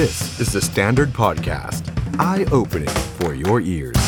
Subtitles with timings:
[0.00, 1.82] This is the Standard Podcast.
[2.18, 4.00] Eye-opening for your ears.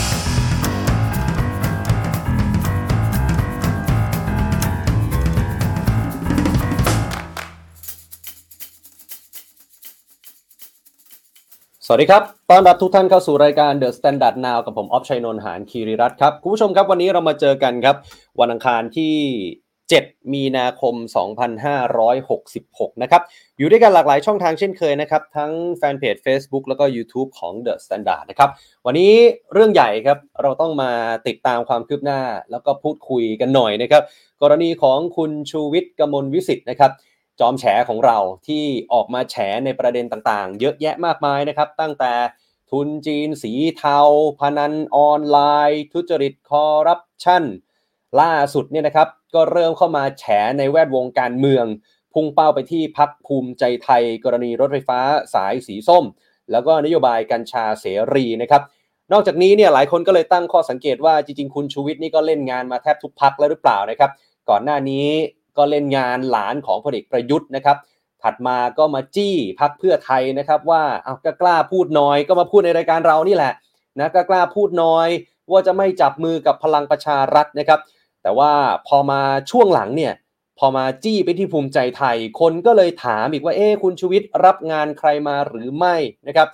[11.86, 17.96] สวัสดีครับ ต้อนรับทุกท่านเข้าสู่รายการ The Standard Now กับผม ออฟชัยนนท์หานคีริรัตน์ครับ คุณผู้ชมครับ วันนี้เรามาเจอกันครับ
[18.40, 19.14] วันอังคารที่
[20.00, 20.94] 7 มีนาคม
[22.18, 23.22] 2566 นะครับ
[23.58, 28.50] อยู่ด้วยกันหลากหลายช่องทางเช่นเคยนะครับ ทั้งแฟนเพจ Facebook แล้วก็ YouTube ของ The Standard นะครับ
[28.86, 29.12] วันนี้
[29.52, 30.90] เรื่องใหญ่ครับ เราต้องมา
[31.26, 32.20] ติดตามความคืบหน้า
[32.50, 34.02] แล้วก็พูดคุยกันหน่อยนะครับ
[34.42, 36.92] กรณีของคุณชูวิทย์กมลวิสิทธ์นะครับ
[37.40, 42.12] จอมแฉของเราที่ออกมาแฉในประเด็นต่างๆ เยอะแยะมากมายนะครับ ตั้งแต่
[42.70, 43.98] ทุนจีนสีเทา
[44.40, 45.38] พนันออนไล
[45.70, 47.44] น์ ทุจริตคอร์รัปชัน
[48.20, 50.24] ล่าสุดเนี่ยนะครับ ก็เริ่มเข้ามาแฉ
[50.58, 51.66] ในแวดวงการเมือง
[52.14, 55.00] พุ่งเป้าไปที่พักภูมิใจไทย กรณีรถไฟฟ้า
[55.34, 56.04] สายสีส้ม
[56.52, 58.62] แล้วก็นโยบายกัญชาเสรีนะครับ
[59.12, 64.10] นอกจากนี้เนี่ยหลายคนก็เลยตั้งข้อสังเกตว่าจริงๆ คุณชูวิทย์นี่ก็เล่นงานมาแทบทุกพักแล้วหรือเปล่านะครับ
[64.48, 65.06] ก่อนหน้านี้
[65.56, 67.76] ก็เล่นงานหลานของพลเอกประยุทธ์นะครับ
[68.22, 73.52] ถัดมาก็มาจี้พักเพื่อไทยนะครับ ว่าเอาก็กล้าพูดน้อยก็มาพูดในรายการเรานี่แหละ
[73.98, 75.08] นะก็กล้าพูดน้อย
[75.50, 77.80] ว่าจะไม่จับมือกับพลังประชารัฐนะครับ
[78.22, 78.52] แต่ว่า
[78.88, 79.20] พอมา
[79.50, 80.14] ช่วงหลังเนี่ย
[80.58, 85.96] พอมาจี้ไปที่ภูมิใจไทย คนก็เลยถามอีกว่าเอ๊คุณชูวิทย์รับงานใครมาหรือไม่
[86.28, 86.48] นะครับ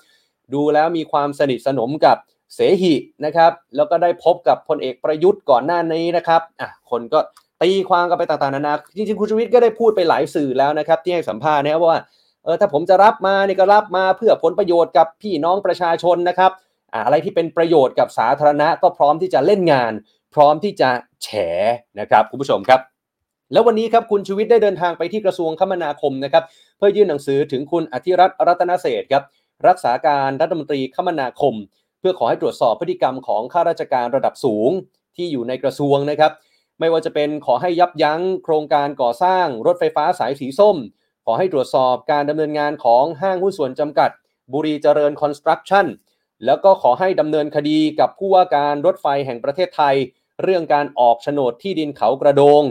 [0.55, 2.17] ดูแล้วมีความสนิทสนมกับ
[2.55, 7.19] เสหินะครับ แล้วก็ได้พบกับพลเอกประยุทธ์ก่อนหน้านี้นะครับอะคนก็
[7.63, 12.01] ตีความกันไปต่างๆนานาจริงๆคุณชูวิทย์ก็ได้พูดไปหลายสื่อแล้วนะครับ ที่ให้สัมภาษณ์นะครับว่า
[12.45, 16.51] เออถ้าผมจะรับมานี่ก็รับมาเพื่อผลประโยชน์กับพี่น้องประชาชนนะครับ
[16.93, 19.93] อ่าอะไรที่เป็นประโยชน์กับสาธารณะก็พร้อมที่จะเล่นงาน
[20.35, 20.91] พร้อมที่จะ
[21.23, 21.29] แฉ
[22.01, 22.81] นะครับคุณผู้ชมครับ
[23.53, 26.45] แล้ววันนี้ครับคุณชูวิทย์ได้เดินทางไปที่กระทรวงคมนาคมนะครับ
[26.77, 29.25] เพื่อยื่นหนังสือถึงคุณอธิรัตน์รัตนเศษครับ
[29.69, 31.55] รักษาการรัฐมนตรีคมนาคม
[32.01, 34.71] เพื่อขอให้ตรวจสอบพฤติกรรมของข้าราชการระดับสูง
[35.17, 36.33] ที่อยู่ในกระทรวงนะครับ
[36.81, 40.77] ไม่ว่าจะเป็นขอให้ยับยั้งโครงการก่อสร้างรถไฟฟ้าสายสีส้ม
[41.25, 44.11] ขอให้ตรวจสอบการดำเนินงานของห้างหุ้นส่วนจำกัด
[44.53, 45.87] บุรีเจริญคอนสตรักชั่น
[46.47, 49.95] แล้วก็ขอให้ดำเนินคดีกับผู้ว่าการรถไฟแห่งประเทศไทย
[50.43, 52.63] เรื่องการออกโฉนดที่ดินเขากระโดง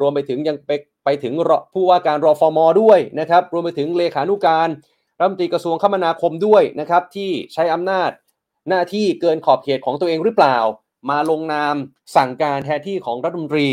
[0.00, 0.70] รวมไปถึงยังไป
[1.04, 1.34] ไปถึง
[1.74, 4.68] ผู้ว่าการรอฟอมอด้วยนะครับรวมไปถึงเลขานุการ
[5.18, 8.10] รัฐมนตรีกระทรวงคมนาคมด้วยนะครับที่ใช้อำนาจ
[8.68, 10.58] หน้าที่เกินขอบเขตของตัวเองหรือเปล่า
[11.10, 11.74] มาลงนาม
[12.16, 13.68] สั่งการแทนที่ของรัฐมนตรี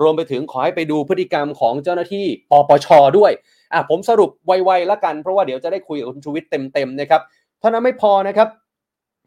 [0.00, 2.86] รวมไปถึงขอให้ไปดูพฤติกรรมของเจ้าหน้าที่ปปช
[3.18, 3.32] ด้วย
[3.72, 7.22] อะผมสรุปไวๆแล้วกันเพราะว่าเดี๋ยวจะได้คุยกับคุณชูวิทย์เต็มๆนะครับ
[7.60, 8.48] เท่านั้นไม่พอนะครับ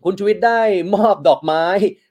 [0.05, 0.61] คุณชูวิทย์ได้
[0.95, 1.63] มอบดอกไม้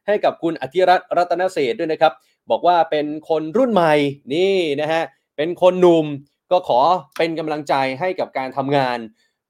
[0.07, 2.13] ให้กับคุณอธิรัตน์รัตนเศษด้วยนะครับ
[2.51, 3.95] บอกว่าเป็นคนรุ่นใหม่
[4.35, 5.03] นี่นะฮะ
[5.37, 6.07] เป็นคนหนุ่ม
[6.53, 6.81] ก็ขอ
[7.19, 8.99] เป็นกำลังใจให้กับการทำงาน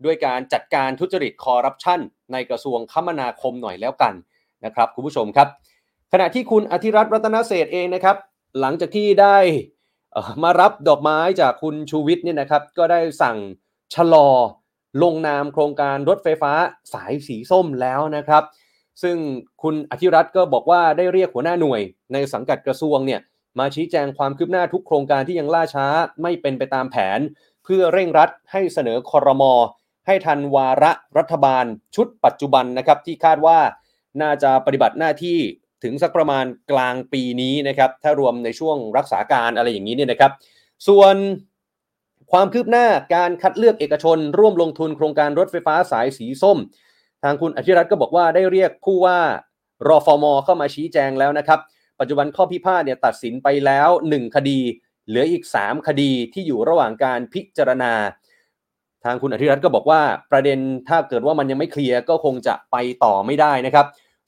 [0.05, 2.01] ด้วยการจัดการทุจริตคอร์รัปชัน
[2.33, 4.15] ในกระทรวงคมนาคมหน่อยแล้วกัน
[4.65, 5.49] นะครับคุณผู้ชมครับ
[6.13, 8.17] ขณะที่คุณอธิรัตน์รัตนเศษเองนะครับ
[8.61, 9.37] หลังจากที่ได้
[10.43, 13.37] มารับดอกไม้จากคุณชูวิทย์เนี่ยนะครับ ก็ได้สั่ง
[13.95, 14.29] ชะลอ
[15.03, 16.53] ลงนามโครงการรถไฟฟ้า
[16.93, 18.43] สายสีส้มแล้วนะครับ
[19.03, 19.17] ซึ่ง
[19.63, 21.81] คุณอธิรัตน์ก็บอกว่าได้เรียกหัวหน้าหน่วย
[22.13, 23.21] ในสังกัดกระทรวงเนี่ย
[23.59, 25.87] มาชี้แจงความคืบหน้าทุกโครงการที่ยังล่าช้า
[26.23, 27.21] ไม่เป็นไปตามแผน
[27.65, 29.53] เพื่อเร่งรัดให้เสนอคอรมอ
[30.07, 31.65] ให้ทันวาระรัฐบาล
[31.97, 33.59] ชุดปัจจุบันนะครับที่คาดว่า
[34.23, 35.39] น่าจะปฏิบัติหน้าที่
[35.83, 40.33] ถึงสักประมาณกลางปีนี้นะครับถ้ารวมในช่วงรักษาการอะไรอย่างนี้เนี่ยนะครับ
[40.89, 41.15] ส่วน
[42.35, 46.59] ความคืบหน้าการคัดเลือกเอกชน ร่วมลงทุนโครงการรถไฟฟ้าสายสีส้ม
[47.23, 49.19] ทางคุณอธิรัตน์ก็บอกว่าได้เรียกผู้ว่า
[49.89, 51.61] รอฟอมเข้ามาชี้แจงแล้วนะครับ
[52.01, 54.59] ปัจจุบันข้อพิพาทเนี่ยตัดสินไปแล้ว 1 คดี
[55.09, 57.93] เหลืออีก 3 คดีที่อยู่ระหว่างการพิจารณา
[59.05, 63.87] ทางคุณอธิรัตน์ก็บอกว่าประเด็นถ้าเกิดว่ามันยังไม่เคลียร์ก็คงจะไปต่อไม่ได้นะครับ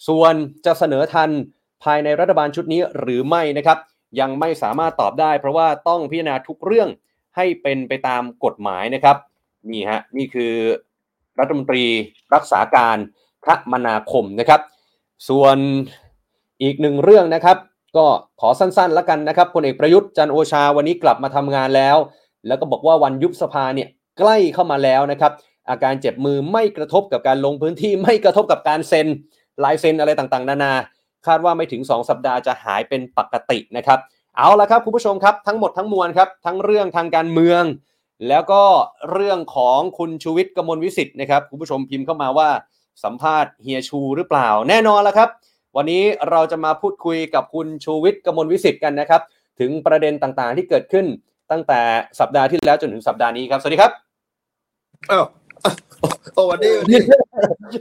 [0.09, 0.35] ส่วน
[0.67, 1.31] จะเสนอทัน
[1.85, 3.79] ภายในรัฐบาลชุดนี้หรือไม่นะครับ
[4.21, 6.89] ยังไม่สามารถตอบได้ เพราะว่าต้องพิจารณาทุกเรื่อง
[7.37, 9.17] ให้เป็นไปตามกฎหมายนะครับ
[9.71, 10.53] นี่ฮะนี่คือ
[11.39, 11.85] รัฐมนตรี
[12.35, 12.99] รักษาการ
[13.47, 14.61] คมนาคมนะครับ
[15.29, 15.57] ส่วน
[16.63, 17.57] อีกหนึ่งเรื่องนะครับ
[17.97, 18.07] ก็
[18.41, 21.97] ขอสั้นๆแล้วกันนะครับพลเอกประยุทธ์จันโอชาวันนี้กลับมาทำงานแล้ว
[22.47, 23.89] แล้วก็บอกว่าวันยุบสภาเนี่ย
[24.19, 25.33] ใกล้เข้ามาแล้วนะครับ
[25.69, 29.07] อาการเจ็บมือไม่กระทบกับการลงพื้นที่ไม่กระทบกับการเซ็น
[29.65, 30.73] ลายเซ็นอะไรต่างๆ นานา
[31.27, 33.99] คาดว่าไม่ถึง 2 สัปดาห์จะหายเป็นปกตินะครับ
[34.37, 37.63] เอาละครับคุณผู้ชมครับทั้งหมดทั้งมวลครับทั้งเรื่องทางการเมือง
[38.29, 38.63] แล้วก็
[39.13, 42.49] เรื่องของคุณชูวิทย์กมลวิสิทธิ์นะครับคุณผู้ชมพิมพ์เข้ามาว่า
[43.05, 45.29] สัมภาษณ์เฮียชูหรือเปล่าแน่นอนแล้วครับ
[45.77, 49.23] วันนี้เราจะมาพูดคุยกับคุณชูวิทย์กมลวิสิทธิ์กันนะครับ
[49.61, 51.07] ถึงประเด็นต่างๆที่เกิดขึ้น
[51.51, 51.81] ตั้งแต่
[52.21, 53.93] สัปดาห์ที่แล้วจนถึงสัปดาห์นี้ครับสวัสดีครับ
[55.11, 55.25] อ้าว
[56.35, 57.01] โอ้วันนี้วันนี้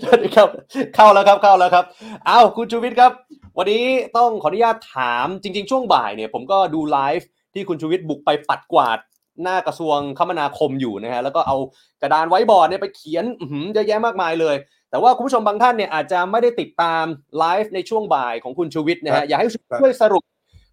[0.03, 0.49] สวัสดีครับ
[0.95, 1.85] เข้าแล้วครับเข้าแล้วครับ
[2.29, 3.11] อ้าวคุณชูวิทย์ครับ
[3.57, 3.85] วันนี้
[4.17, 8.99] ต้องขออนุญาตถามจริง ๆ ช่วงบ่ายเนี่ยผมก็ดูไลฟ์ที่คุณชูวิทย์บุกไปปัดกวาด
[9.43, 11.57] หน้ากระทรวงคมนาคมอยู่นะฮะแล้วก็เอา
[12.01, 14.55] กระดานไว้บอร์ดเนี่ยไปเขียนอื้อหือเยอะแยะมากมายเลย
[14.89, 17.05] แต่ว่าคุณผู้ชมบางท่านเนี่ยอาจจะไม่ได้ติดตาม
[17.37, 20.23] ไลฟ์ในช่วงบ่ายของคุณชูวิทย์นะครัฮะบอยากให้ครับช่วยสรุป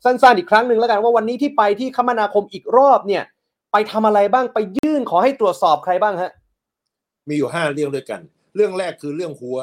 [0.04, 3.22] สั้นๆอีกครั้งหนึ่งแล้วกันว่าวันนี้ที่ไปที่คมนาคมอีกรอบเนี่ย
[3.72, 6.30] ไปทำอะไรบ้างไปยื่นขอให้ตรวจสอบใครบ้างฮะ
[7.28, 8.20] มีอยู่ห้าเรื่องด้วยกัน
[8.56, 9.58] เรื่องแรกคือเรื่องหัว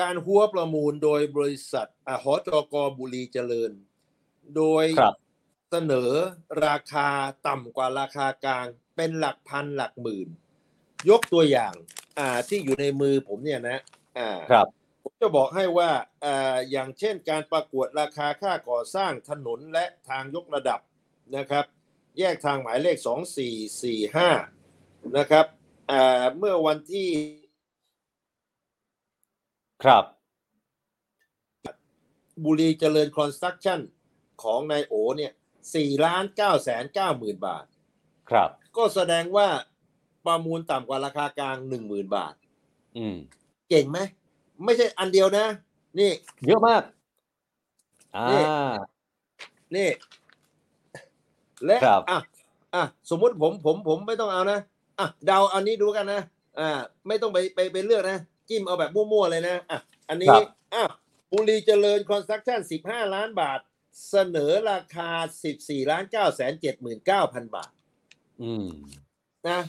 [0.00, 3.72] การหัวประมูลโดยบริษัทอ่าหอจกบุรีเจริญ
[4.56, 5.14] โดยครับ
[5.70, 6.10] เสนอ
[6.66, 7.08] ราคา
[7.46, 8.66] ต่ำกว่าราคากลาง
[8.96, 10.28] เป็นหลักพันหลักหมื่น
[11.10, 11.74] ยกตัวอย่าง
[12.18, 13.78] อ่าที่อยู่ในมือผมเนี่ยนะ
[14.18, 14.66] อ่าครับ
[15.02, 15.90] ผมจะบอกให้ว่า
[16.24, 20.80] อ่าอย่างเช่นการประกวดราคาค่าก่อสร้างถนนและทางยกระดับ
[21.36, 21.64] นะครับ
[22.18, 22.96] แยกทางหมายเลข
[24.26, 25.46] 2445 นะครับ
[25.90, 27.08] อ่าเมื่อวันที่
[29.84, 30.04] ครับ
[32.44, 33.80] บุรีเจริญคอนสตรักชั่น
[34.42, 35.32] ของนายโอเนี่ย
[35.68, 37.64] 4ล้าน9แสน9หมื่นบาท
[38.30, 39.48] ครับ ก็แสดงว่า
[40.26, 42.34] ประมูลต่ำกว่าราคากลาง1 0,000บาท
[42.96, 43.16] อืม
[43.68, 43.98] เก่งไหม
[44.64, 45.46] ไม่ใช่อันเดียวนะ
[45.98, 46.10] นี่
[46.46, 46.82] เยอะมาก
[48.16, 48.42] อ่านี่
[49.76, 49.88] นี่
[51.64, 52.18] และครับอะ
[52.74, 54.58] อะสมมุติผมผมผมไม่ต้องเอานะ
[54.98, 56.20] อะเดาอันนี้ดูกันนะ
[56.58, 56.68] อ่า
[57.06, 58.18] ไม่ต้องไปไปไปเลือกนะ
[58.48, 59.78] จิ้มเอาแบบมั่วๆเลยนะอะ
[60.08, 60.28] อันนี้
[60.74, 60.82] อะ
[61.32, 63.60] บุรีเจริญคอนสตรักชั่น15 ล้านบาท
[64.10, 65.10] เสนอราคา
[65.50, 66.52] 14ล้าน9แสน
[67.04, 67.70] 79,000 บาท
[68.42, 68.66] อืม
[69.48, 69.60] นะ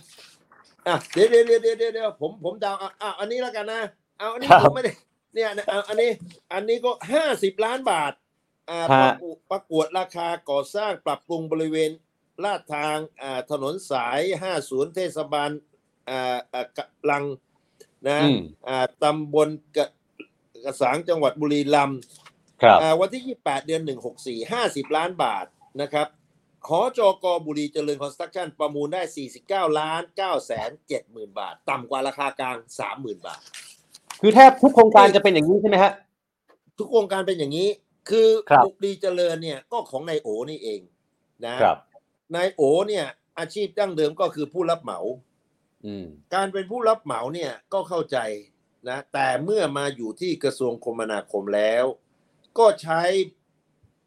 [0.87, 3.81] อะเดี๋ยวเดี๋ยวเดี๋ยวเดี๋ยวเดี๋ยวผมผมเดาอะอะอันนี้แล้วกันนะ
[4.17, 4.93] เอาอันนี้ครับผมไม่ได้
[5.33, 6.11] เนี่ยนะเอาอันนี้
[6.53, 8.13] อันนี้ก็ห้าสิบล้านบาท
[8.69, 11.91] อ่าฮะประกวดประกวดราคาก่อสร้างปรับปรุงบริเวณ
[12.43, 15.49] ลาดทางอ่าถนนสายห้าศูนย์เทศบาล
[16.09, 17.23] อ่าอ่ากะลัง
[18.07, 19.85] นะอืมอ่าตำบลกะ
[20.65, 21.99] กระสังจังหวัดบุรีรัมย์
[22.63, 23.81] ครับอ่าวันที่ 28 เดือน
[24.19, 25.45] 164 50 ล้านบาท
[25.81, 26.07] นะครับ
[26.67, 29.01] ขอจกบุรีเจริญคอนสตรักชั่นประมูลได้
[29.69, 32.57] 49 ล้าน9แสน7หมื่นบาท ต่ำกว่าราคากลาง
[32.91, 33.41] 30,000 บาท
[34.21, 35.93] คือแทบทุกโครงการจะเป็นอย่างนี้ใช่ไหมฮะ
[36.77, 37.69] ทุกโครงการเป็นอย่างนี้
[38.09, 40.81] คือครับบุรีเจริญเนี่ยก็ของนายโอนี่เอง
[41.45, 41.77] นะครับ
[42.35, 43.05] นายโอเนี่ย
[43.39, 45.28] อาชีพดั้งเดิมก็คือผู้รับเหมาอืม
[46.33, 48.17] การเป็นผู้รับเหมาเนี่ยก็เข้าใจ
[48.89, 51.85] นะแต่เมื่อมาอยู่ที่กระทรวงคมนาคมแล้ว
[52.57, 53.01] ก็ใช้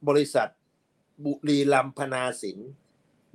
[0.09, 0.49] บริษัท
[1.25, 2.59] บุรีรัมย์พนาสิน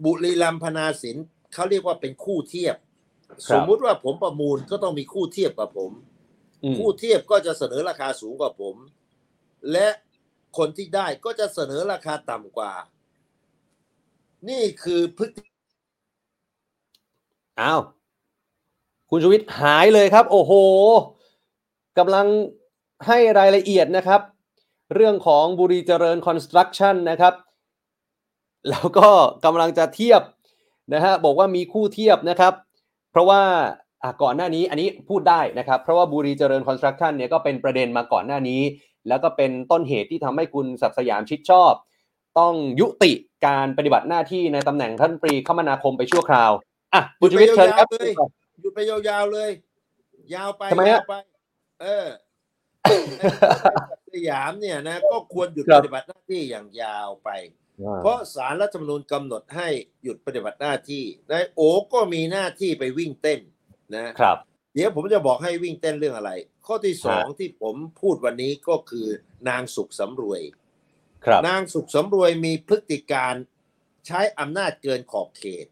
[0.06, 1.18] บุรีรัมย์พนาสิน
[1.54, 5.92] เขาเรียกว่าเป็นคู่เทียบครับสมมุติว่าผมประมูลก็ต้องมีคู่เทียบกับผม
[6.64, 8.76] อืมคู่เทียบก็จะเสนอราคาสูงกว่าผม
[9.72, 9.88] และ
[10.58, 12.74] คนที่ได้ก็จะเสนอราคาต่ำกว่า
[14.50, 15.44] นี่คือพฤติ
[17.62, 17.82] อ้าว
[19.10, 20.52] คุณชูวิทย์หายเลยครับ โอ้โห
[21.98, 22.28] กำลัง
[23.08, 24.22] ให้รายละเอียดนะครับ
[24.96, 27.34] เรื่องของบุรีเจริญคอนสตรักชั่นนะครับ
[28.70, 29.10] แล้วก็
[29.46, 30.22] กำลังจะเทียบ
[30.94, 32.54] นะฮะบอกว่ามีคู่เทียบนะครับ
[33.12, 33.42] เพราะว่า
[34.24, 38.62] ก่อนหน้านี้อันนี้พูดได้นะครับ เพราะว่าบุรีเจริญคอนสตรักชั่นเนี่ยก็เป็นประเด็นมาก่อนหน้านี้
[39.08, 41.74] แล้วก็เป็นต้นเหตุที่ทำให้คุณศักสยามชิดชอบ
[42.40, 43.12] ต้องยุติ
[43.46, 46.52] การปฏิบัติหน้าที่ในตำแหน่งท่านปรีคมนาคมไปชั่วคราว
[46.94, 47.88] อะคุณชูวิทย์เชิญครับ
[48.60, 49.50] หยุดไปยาวๆเลย
[50.34, 51.14] ยาวไปทำไมฮะ ยาวไป
[51.82, 52.08] เออ
[54.14, 57.30] สยามเนี่ยนะ ก็ควรหยุดครับปฏิบัติหน้าที่อย่างยาวไป
[58.02, 59.68] เพราะสารรัฐธรรมนูญกำหนดให้
[60.04, 61.62] หยุดปฏิบัติหน้าที่นายโอ
[61.94, 63.40] ก็มีหน้าที่ไปวิ่งเต้น
[63.96, 64.38] นะ ครับ
[64.74, 66.32] เดี๋ยวผมจะบอกให้วิ่งเต้นเรื่องอะไร
[66.66, 69.08] ข้อที่สองฮะที่ผมพูดวันนี้ก็คือ
[69.50, 70.42] นางสุขสำรวย
[71.26, 73.34] ครับ นางสุขสำรวยมีพฤติการ
[74.08, 75.68] ใช้อำนาจเกินขอบเขต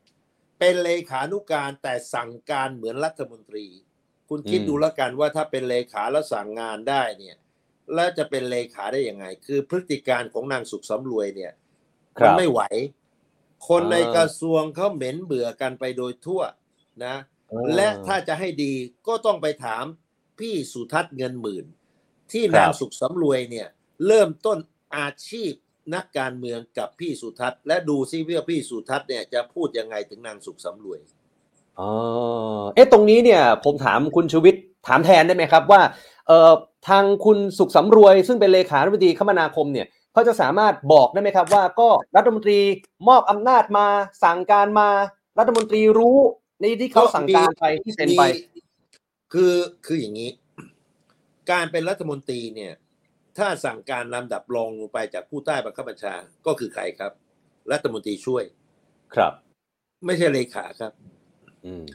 [0.60, 3.68] เป็นเลขานุการแต่สั่งการเหมือนรัฐมนตรี
[4.30, 7.38] คุณคิดอืมดูแล้วกันว่าถ้าเป็นเลขาแล้วสั่งงานได้เนี่ย
[7.96, 11.54] แล้วจะเป็นเลขาได้ยังไง คือพฤติการของนางสุขสำรวยเนี่ย
[12.20, 12.62] คมัรับไม่ไหว
[13.68, 16.42] คนอ่าในกระทรวงเขาเหม็นเบื่อกันไปโดยทั่ว
[17.06, 17.16] นะ
[17.76, 18.74] และถ้าจะให้ดี
[19.08, 19.86] ก็ต้องไปถาม
[20.40, 21.66] พี่สุทัศน์เงินหมื่น
[22.32, 23.68] ที่ครับนางสุขสำรวยเนี่ย
[24.08, 24.58] เริ่มต้น
[24.98, 25.52] อาชีพ
[25.94, 31.00] นักการเมืองกับพี่สุทัศน์ และดูซิว่าพี่สุทัศน์เนี่ยจะพูดยังไงถึงนางสุขสำรวย
[31.80, 31.92] อ๋อ
[32.76, 35.82] เอ๊ะตรงนี้เนี่ยผมถามคุณชูวิทย์ถามแทนได้ไหมครับว่า
[36.28, 36.52] เอ่อ
[36.90, 42.60] ทางคุณสุขสำรวย ซึ่งเป็นเลขาธิบดีคมนาคมเนี่ยเขาจะสามารถบอกได้ไหมครับว่าก็รัฐมนตรี
[43.08, 43.88] มอบอำนาจมา
[44.24, 44.90] สั่งการมา
[45.40, 46.18] รัฐมนตรีรู้
[46.60, 48.60] ในที่เขาสั่งการไปที่เซ็นไปมี
[49.34, 49.54] คือ
[49.86, 50.30] คืออย่างนี้
[51.52, 52.74] การเป็นรัฐมนตรีเนี่ย
[53.38, 56.16] ถ้าสั่งการลำดับรองลงไปจากผู้ใต้บังคับบัญชา
[56.46, 57.12] ก็คือใครครับ
[57.72, 58.44] รัฐมนตรีช่วย
[59.16, 59.34] ครับ
[60.06, 60.92] ไม่ใช่เลขาครับ
[61.66, 61.86] อืม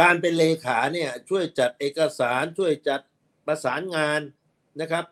[0.00, 3.00] การเป็นเลขาเนี่ย ช่วยจัดเอกสารช่วยจัด
[3.46, 4.20] ประสานงาน
[4.80, 5.04] นะครับ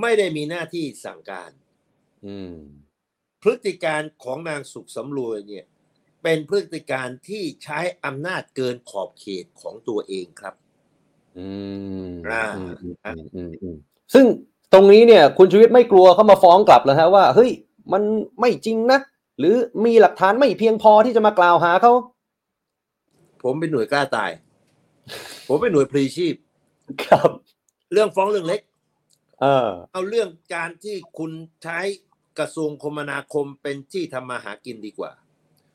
[0.00, 1.50] ไม่ได้มีหน้าที่สั่งการ
[2.26, 2.56] อืม
[3.42, 5.64] พฤติการของนางสุขสำรวยเนี่ย
[6.22, 10.54] เป็นพฤติการที่ใช้อำนาจเกินขอบเขตของตัวเองครับ
[11.38, 11.48] อื
[12.08, 13.76] มอ่าอืมอืมอืมอืมอืม
[14.14, 14.26] ซึ่ง
[14.74, 17.50] ตรงนี้เนี่ย คุณชูวิทย์ไม่กลัวเขามาฟ้องกลับแล้วฮะว่าเฮ้ย
[17.92, 18.02] มัน
[18.40, 19.00] ไม่จริงนะ
[19.38, 19.54] หรือ
[19.84, 21.92] มีหลักฐานไม่เพียงพอที่จะมากล่าวหาเขา
[23.42, 24.30] ผมเป็นหน่วยกล้าตาย
[25.48, 26.34] ผมเป็นหน่วยพลีชีพ
[27.04, 27.30] ครับ
[27.92, 28.60] เรื่องฟ้องเรื่องเล็ก
[29.40, 31.30] เออ เอาเรื่องการที่คุณ
[31.62, 31.80] ใช้
[32.38, 35.10] กระทรวงคมนาคมเป็นที่ทำมาหากินดีกว่า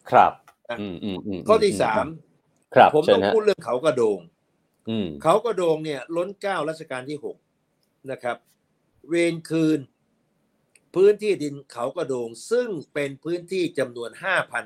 [0.10, 0.34] ครับ
[0.70, 2.06] อะอืมอืมอืมข้อที่สาม
[2.76, 4.20] ครับผมเชิต้อญงฮะพูดเรื่องเขากระโดง
[4.90, 7.38] อืมเขากระโดงเนี่ย ล้นเกล้ารัชกาลที่หก
[8.12, 8.38] นะครับ
[9.10, 9.80] เวรคืน
[10.96, 14.10] พื้นที่ดินเขากระโดง ซึ่งเป็นพื้นที่จำนวน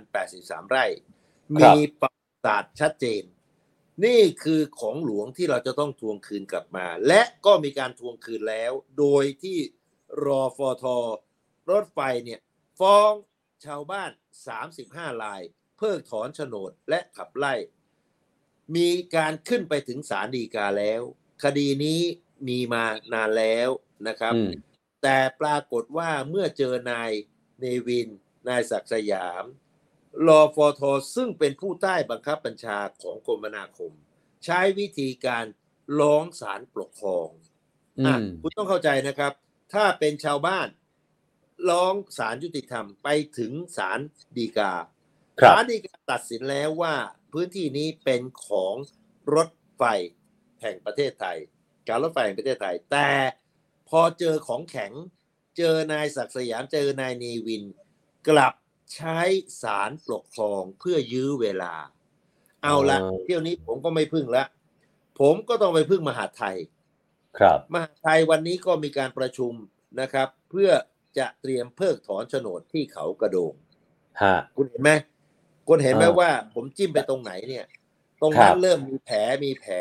[0.08, 0.86] 5,083 ไร่
[1.60, 3.24] มีประวัติศาสตร์ชัดเจน
[4.06, 9.58] นี่คือของหลวงที่เราจะต้องทวงคืนกลับมา และก็มีการทวงคืนแล้ว โดยที่
[10.26, 10.98] รอฟอทอ
[11.72, 12.40] รถไฟเนี่ย
[12.80, 13.12] ฟ้อง
[13.66, 14.12] ชาวบ้าน
[14.68, 15.42] 35 ลาย
[15.78, 17.54] เพิกถอนโฉนดและขับไล่
[18.76, 21.02] มีการขึ้นไปถึงศาลฎีกาแล้ว
[21.44, 22.02] คดีนี้
[22.48, 22.84] มีมา
[23.14, 23.70] นานแล้ว
[24.08, 24.52] นะครับอืม
[25.04, 27.12] แต่ปรากฏว่าเมื่อเจอนาย
[27.60, 28.10] เนวิน
[28.50, 29.44] นายศักดิ์สยาม
[30.28, 33.92] รอฟอทอซึ่งเป็นผู้ใต้บังคับบัญชาของกรมนาคม
[34.46, 35.46] ใช้วิธีการ
[36.00, 37.30] ร้องศาลปกครอง
[38.00, 39.34] อือะมคุณต้องเข้าใจนะครับ
[39.74, 40.68] ถ้าเป็นชาวบ้าน
[41.70, 44.00] ร้องศาลยุติธรรมไปถึงศาล
[44.38, 44.74] ฎีกา
[45.40, 46.96] ครับศาลฎีกาตัดสินแล้วว่า
[47.32, 48.76] พื้นที่นี้เป็นของ
[49.36, 49.84] รถไฟ
[50.62, 51.38] แห่งประเทศไทย
[51.88, 53.10] การรถไฟแห่งประเทศไทย แต่
[53.96, 54.92] พอเจอของแข็ง
[55.58, 57.64] เจอนายศักดิ์สยามเจอนายเนวิน
[58.28, 58.54] กลับ
[58.96, 59.20] ใช้
[59.62, 61.74] ศาลปกครองเพื่อยื้อเวลา
[62.64, 64.44] เอาละอ๋อเที่ยวนี้ผมก็ไม่พึ่งละ
[65.20, 66.58] ผมก็ต้องไปพึ่งมหาดไทย
[67.40, 69.54] ครับ มหาดไทยวันนี้ก็มีการประชุม
[70.02, 70.70] นะครับ เพื่อ
[71.18, 73.54] จะเตรียมเพิกถอนโฉนดที่เขากระโดง
[74.22, 74.92] ฮะคุณเห็นไหม
[75.68, 77.66] คุณเห็นไหมอ่าว่า ผมจิ้มไปตรงไหนเนี่ย
[78.22, 79.74] ตรงครันั้บนเริ่มมีแผลมีแผล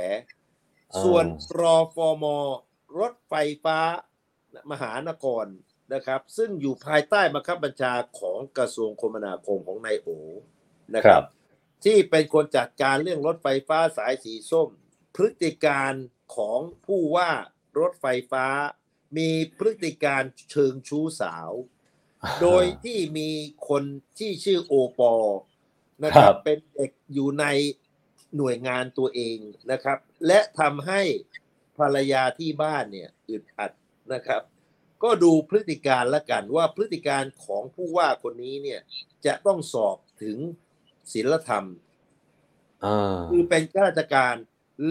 [0.93, 1.25] อ่าส่วน
[1.61, 2.37] รอฟอมอ
[2.99, 3.35] รถไฟ
[3.65, 3.79] ฟ้า
[4.71, 5.47] มหานคร
[5.95, 10.09] นะครับ ซึ่งอยู่ภายใต้บังคับบัญชาของกระทรวงคมนาคมของนายโอ
[10.97, 11.25] นะคครัรับบ
[11.85, 14.69] ที่เป็นคนจัดการเรื่องรถไฟฟ้าสายสีส้ม
[15.15, 15.93] พฤติการ
[16.37, 17.31] ของผู้ว่า
[17.79, 18.47] รถไฟฟ้า
[19.19, 21.51] มีพฤติการเชิงชู้สาว
[22.43, 23.31] โดยที่มี
[23.69, 23.85] คน
[24.19, 25.15] ที่ชื่อโอปอ
[26.05, 27.45] นะคครัรับบเป็นเด็กอยู่ใน
[28.37, 29.39] หน่วยงานตัวเอง
[29.73, 31.01] นะครับ และทำให้
[31.79, 33.73] ภรรยาที่บ้านเนี่ยอึดอัด
[34.13, 34.43] นะครับ
[35.03, 38.81] ก็ดูพฤติการละกันว่าพฤติการของผู้ว่าคนนี้เนี่ย
[39.27, 40.39] จะต้องสอบถึง
[41.13, 41.67] ศีลธรรม
[42.85, 44.35] อ่าคือเป็นข้าราชการ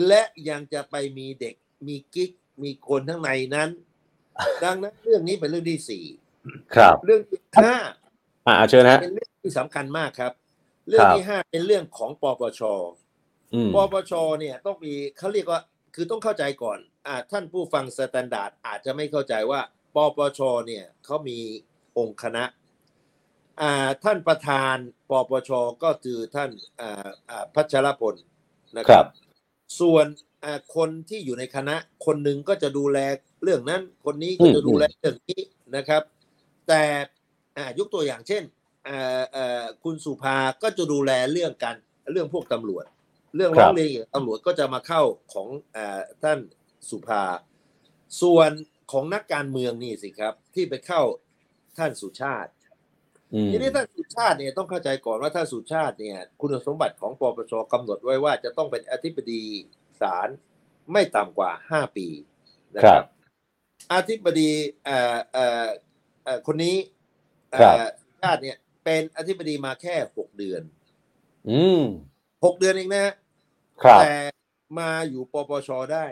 [0.07, 1.55] และยังจะไปมีเด็ก
[1.87, 2.31] มีกิ๊ก
[2.63, 3.69] มีคนข้างในนั้น
[4.63, 6.05] ดังนั้นเรื่องนี้เป็นเรื่องที่สี่
[6.75, 7.77] ครับ เรื่องที่ห้า
[8.47, 10.33] อ่าเชิญฮะเป็นเรื่องที่สำคัญมากครับ
[10.89, 12.61] เรื่องที่ห้าเป็นเรื่องของปปช
[13.53, 15.61] อืมปปชเนี่ยต้องมีเขาเรียกว่า
[15.95, 19.61] คือต้องเข้าใจก่อนอ่าท่านผู้ฟัง Standard อาจจะไม่เข้าใจว่า
[19.95, 21.37] ปปชเนี่ยเขามี
[21.97, 22.43] องค์คณะ
[23.61, 24.75] อ่าท่านประธาน
[25.09, 25.51] ปปช
[25.83, 28.15] ก็คือท่านอ่าอ่าพัชรพล
[28.77, 29.07] นะคครัรับบ
[29.79, 30.05] ส่วน
[30.43, 32.97] อ่าคนที่อยู่ในคณะคนหนึ่งก็จะดูแล
[33.43, 35.41] เรื่องนั้น คนนี้ก็จะดูแลเรื่องนี้
[35.75, 36.03] นะครับ
[36.67, 36.83] แต่
[37.57, 38.43] อ่ายกตัวอย่างเช่น
[38.87, 41.75] อ่าอ่าคุณสุภาก็จะดูแลเรื่องการ
[42.11, 42.85] เรื่องพวกตำรวจ
[43.35, 45.01] เรื่องครัร้อบงเรียนเกี่ยวกับตำรวจก็จะมาเข้า
[45.33, 46.39] ของอาท่าน
[46.89, 47.23] สุภา
[48.21, 48.51] ส่วน
[48.91, 51.01] ของนักการเมืองนี่สิครับ ที่ไปเข้า
[51.77, 52.51] ท่านสุชาติ
[53.33, 59.41] อืมทีนี้ท่านสุชาติเนี่ยต้องเข้าใจก่อนว่าท่านสุชาติเนี่ย คุณสมบัติของปปชกำหนดไว้ว่าจะต้องเป็นอธิบดี
[60.01, 60.29] ศาล
[60.91, 62.07] ไม่ต่ำกว่าห้าปี
[62.75, 63.05] นะคครัรับบ
[63.93, 64.49] อธิบดี
[64.85, 65.67] เอ่อเอ่อ
[66.23, 66.75] เอ่อคนนี้
[67.51, 67.81] เอ่ครับอ
[68.21, 70.61] ชาติเนี่ย เป็นอธิบดีมาแค่หกเดือน
[71.49, 71.83] อืม
[72.45, 73.20] หกเดือนเองนะฮะครับ
[73.97, 74.13] แต่
[74.79, 76.07] มาอยู่ปปชได้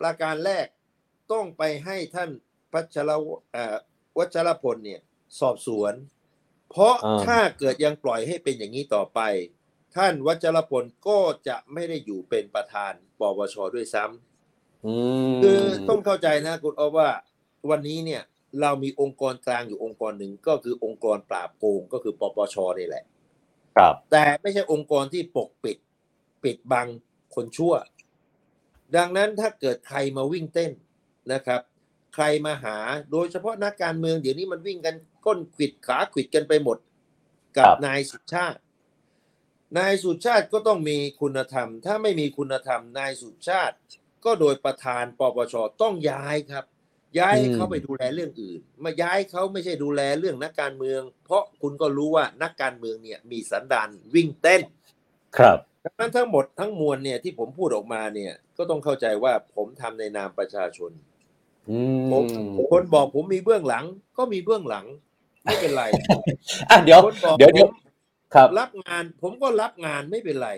[0.00, 0.66] ประการแรก
[1.32, 2.30] ต้องไปให้ท่าน
[2.72, 3.76] พัชรวเอ่อ
[4.18, 5.00] วัชรพลเนี่ย
[5.40, 5.94] สอบสวน
[6.70, 9.20] เพราะอ่าถ้าเกิดยังปล่อยให้เป็นอย่างนี้ต่อไป
[9.96, 11.18] ท่านวัชรพลก็
[11.48, 14.94] จะไม่ได้อยู่เป็นประธานปปชด้วยซ้ำอื
[15.34, 17.10] มคือต้องเข้าใจนะคุณอ๊อฟว่า
[17.70, 18.22] วันนี้เนี่ย
[18.60, 23.04] เรามีองค์กรกลางอยู่องค์กรหนึ่งก็คือองค์กรปราบโกงก็คือปปชนี่แหละ
[23.76, 25.78] ครับ แต่ไม่ใช่องค์กรที่ปกปิด
[26.44, 26.88] ปิดบัง
[27.34, 27.74] คนชั่ว
[28.96, 30.72] ดังนั้นถ้าเกิดใครมาวิ่งเต้น
[31.32, 31.60] นะครับ
[32.14, 32.78] ใครมาหา
[33.12, 34.94] โดยเฉพาะนักการเมืองเดี๋ยวนี้มันวิ่งกัน
[35.26, 36.78] ก้นขวิดขาขวิดกันไปหมด
[37.56, 38.60] กับนายสุชาติ
[39.78, 43.76] นายสุชาติก็ต้องมีคุณธรรม ถ้าไม่มีคุณธรรมนายสุชาติ
[44.24, 46.64] ก็โดยประธานปปชต้องย้ายครับ
[47.18, 54.62] ย้ายให้เขาไปดูแลเรื่องอื่น มาย้ายเขาไม่ใช่ดูแลเรื่องนักการเมือง เพราะคุณก็รู้ว่านักการเมืองเนี่ยมีสันดานวิ่งเต้น
[55.38, 60.90] ครับ ดังนั้นทั้งหมดทั้งมวลเนี่ยที่ผมพูดออกมาเนี่ย ก็ต้องเข้าใจว่าผมทำในนามประชาชน
[61.68, 62.24] อืผม
[62.62, 63.84] มคนบอกผมมีเบื้องหลัง
[64.18, 64.86] ก็มีเบื้องหลัง
[65.46, 65.84] ไม่เป็นไร
[66.70, 67.70] อะเดี๋ยวคนบอกเดี๋ยวเดี๋ยวผม
[68.34, 70.50] ครับรับงาน ผมก็รับงานไม่เป็นไร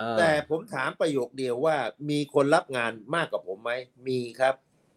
[0.00, 1.76] อ่าแต่ผมถามประโยคเดียวว่า
[2.10, 3.72] มีคนรับงานมากกว่าผมไหม
[4.08, 4.54] มีครับ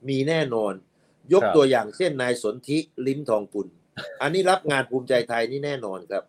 [0.10, 0.74] มีแน่นอน
[1.34, 3.68] ยกตัวอย่างเช่นนายสนธิลิ้มทองกุล
[4.22, 6.24] อันนี้รับงานภูมิใจไทยนี่แน่นอนครับ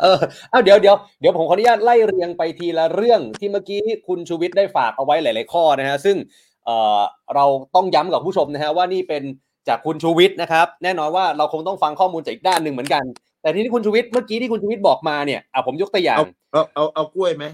[0.00, 6.16] เออเอาเดี๋ยวเดี๋ยวเดี๋ยวผมขออนุญาตไล่เรียงไปทีละเรื่องที่เมื่อกี้คุณชูวิทย์ได้ฝากเอาไว้หลาย ๆ ข้อนะฮะซึ่ง
[6.64, 7.00] เอ่อ
[7.34, 9.22] เราต้องย้ำกับผู้ชมนะฮะว่านี่เป็น
[9.68, 13.04] จากคุณชูวิทย์นะครับ แน่นอนว่าเราคงต้องฟังข้อมูลจากอีกด้านหนึ่งเหมือนกัน
[13.42, 17.44] แต่ที่ที่คุณชูวิทย์เมื่อกี้ที่คุณชูวิทย์บอกมาเนี่ยอะผมยกตัวอย่างเอาเอาเอาเอากล้วยไหม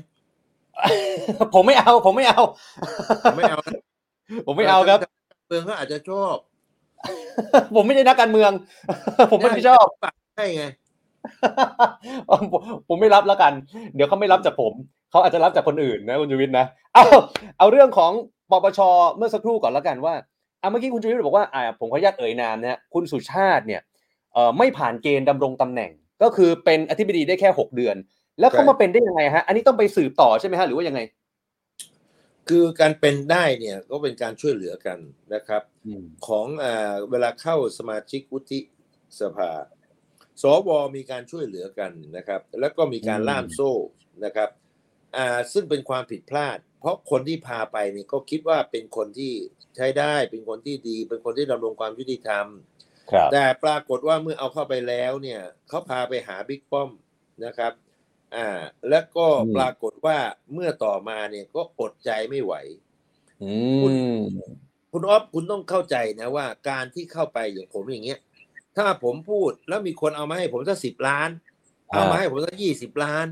[1.54, 2.40] ผมไม่เอา ผมไม่เอา
[3.36, 3.82] ไม่เอานะ
[4.46, 4.98] ผมไม่เอาครับ
[5.48, 6.36] เมืองเขาอาจจะชอบ
[7.76, 8.50] ผมไม่ใช่นักการเมือง
[9.30, 9.86] ผมไม่ได้ชอบ
[10.36, 10.64] ใช่ไง
[12.30, 12.42] ผม
[12.88, 13.52] ผมไม่รับแล้วกัน
[13.94, 14.72] เดี๋ยวเขาไม่รับจากผม
[15.10, 17.04] เขาอาจจะรับจากคนอื่นนะคุณชูวิทย์นะเอา
[17.58, 18.12] เอาเรื่องของ
[18.50, 18.80] ปปช
[19.16, 20.14] เมื่อสักครู่ก่อนแล้วกันว่า
[20.62, 23.80] อะเมื่อกี้คุณชูวิทย์บอกว่าอ่าผมขออนุญาตเอ่ยนามนะฮะคุณสุชาติเนี่ย
[24.34, 25.90] เอ่อไม่ผ่านเกณฑ์ดำรงตำแหน่ง
[26.22, 27.96] ก็คือเป็นอธิบดีได้แค่หกเดือน
[28.40, 31.00] แล้วเขาใช่มาเป็นได้ยังไงฮะ อันนี้ต้องไปสืบต่อใช่ไหมฮะหรือว่ายังไง
[32.48, 34.98] คือการเป็นได้เนี่ยก็เป็นการช่วยเหลือกัน
[35.34, 38.60] นะครับอืมของเอ่อเวลาเข้าสมาชิกวุฒิ
[39.20, 39.50] สภา
[40.42, 43.72] สวมีการช่วยเหลือกันนะครับ แล้วก็มีการอืมล่ามโซ่
[44.24, 44.48] นะครับ
[45.16, 49.32] อ่าซึ่งเป็นความผิดพลาด เพราะคนที่พาไปเนี่ยก็คิดว่าเป็นคนที่
[49.76, 52.46] ใช้ได้ เป็นคนที่ดี เป็นคนที่ดำรงความยุติธรรม
[53.12, 56.90] ครับแต่ปรากฏว่าเมื่อเอาเข้าไปแล้วเนี่ยเขาพาไปหาบิ๊กป้อม
[57.44, 57.72] นะครับ
[58.36, 58.48] อ่า
[58.90, 60.18] แล้วก็อืมปรากฏว่า
[60.52, 62.54] เมื่อต่อมาเนี่ยก็อดใจไม่ไหว
[63.42, 63.52] อื
[64.22, 64.24] ม
[64.92, 68.18] คุณอ๊อฟคุณต้องเข้าใจนะว่าการที่เข้าไปอย่างผมอย่างเงี้ย
[68.76, 71.30] ถ้าผมพูดแล้วมีคนเอามาให้ผมสักสิบล้าน
[71.92, 73.26] อ่าเอามาให้ผมสักยี่สิบล้าน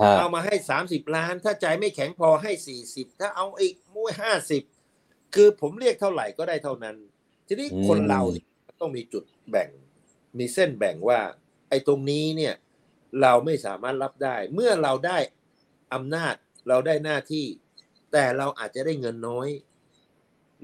[0.00, 4.62] ฮะเอามาให้สามสิบล้าน ถ้าใจไม่แข็งพอให้สี่สิบถ้าเอาอีกมุ้ยห้าสิบ
[5.34, 6.96] คือผมเรียกเท่าไหร่ก็ได้เท่านั้น
[7.46, 8.46] ทีนี้คนเราเนี่ย
[8.80, 9.70] ต้องมีจุดแบ่ง
[10.38, 11.20] มีเส้นแบ่งว่า
[11.68, 12.54] ไอ้ตรงนี้เนี่ย
[13.22, 15.18] เราไม่สามารถรับได้ เมื่อเราได้
[15.94, 16.34] อำนาจ
[16.68, 17.46] เราได้หน้าที่
[18.12, 19.48] แต่เราอาจจะได้เงินน้อย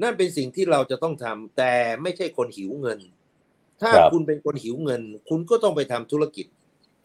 [0.03, 3.01] นั่นเป็นสิ่งที่เราจะต้องทำแต่ไม่ใช่คนหิวเงิน
[3.83, 6.47] ถ้าครับคุณเป็นคนหิวเงิน คุณก็ต้องไปทำธุรกิจ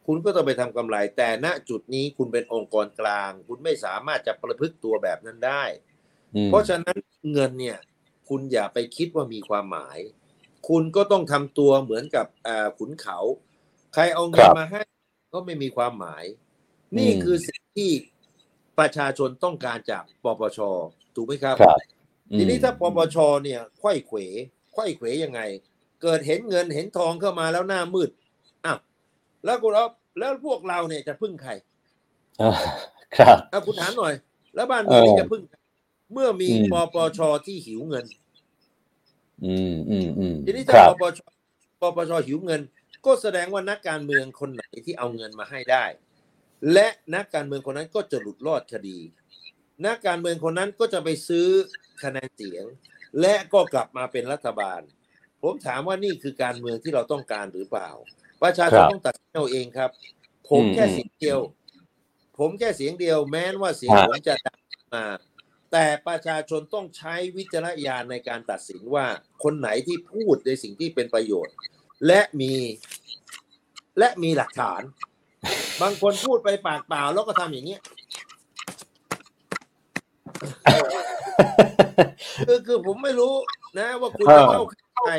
[0.08, 5.64] คุณก็ต้องไปทำกำไร แต่ณจุดนี้คุณเป็นองค์กรกลาง คุณไม่สามารถจะประพฤติตัวแบบนั้นได้
[6.36, 6.98] อืมเพราะฉะนั้น
[7.34, 7.78] เงินเนี่ย
[8.30, 10.00] คุณอย่าไปคิดว่ามีความหมาย
[10.70, 13.18] คุณก็ต้องทำตัวเหมือนกับอ่าขุนเขา
[13.94, 14.82] ใครเอาเงินมาให้
[15.34, 16.26] ก็ไม่มีความหมาย
[16.98, 17.92] นี่คือสิ่งที่
[18.80, 20.60] ประชาชนต้องการจากปปช
[21.16, 21.80] ถูกไหมครับครับ
[22.38, 24.18] ทีนี้ถ้าปปชเนี่ยไขว้เขว
[24.72, 25.42] ไขว้เขวยังไง
[26.02, 28.10] เกิดเห็นเงินเห็นทองเข้ามาแล้วหน้ามืด
[28.66, 28.80] อ้าว
[29.46, 31.52] แล้วคุณอ๊อฟแล้วพวกเราเนี่ยจะพึ่งใคร
[32.42, 32.52] อ่า
[33.18, 34.14] ครับเอาคุณถามหน่อย
[34.56, 35.58] แล้วบ้านเมืองเออนี่จะพึ่งใคร
[36.14, 38.06] เมื่อมีอืมปปชที่หิวเงิน
[39.46, 41.20] อืมอืมอืมทีนี้คถ้ารับปปช
[41.82, 42.62] ปปชหิวเงิน
[43.06, 45.86] ก็แสดงว่านักการเมืองคนไหนที่เอาเงินมาให้ได้
[46.74, 49.00] และนักการเมืองคนนั้นก็จะหลุดรอดคดี
[49.86, 51.48] นักการเมืองคนนั้นก็จะไปซื้อ
[52.04, 52.66] คะแนนเสียง
[53.22, 54.82] และก็กลับมาเป็นรัฐบาล
[55.48, 57.90] ผมถามว่านี่คือการเมืองที่เราต้องการหรือเปล่า
[58.44, 59.90] ประชาชนครับต้องตัดสินเอาเองครับ
[60.50, 61.40] ผมอืมแค่เสียงเดียว
[62.40, 64.60] ผมแค่เสียงเดียว แม้ว่าเสียงฮะผมจะดัง
[64.94, 65.06] มา
[65.72, 69.06] แต่ประชาชนต้องใช้วิจารณญาณในการตัดสินว่า
[69.44, 71.56] คนไหนที่พูดในสิ่งที่เป็นประโยชน์
[72.08, 72.54] และมี
[74.00, 74.82] และมีหลักฐาน
[75.82, 77.82] บางคนพูดไปปากเปล่าแล้วก็ทำอย่างเงี้ย
[82.48, 83.34] คือคือผมไม่รู้
[83.78, 84.64] นะว่าคุณจะเข้า
[85.06, 85.14] ใคร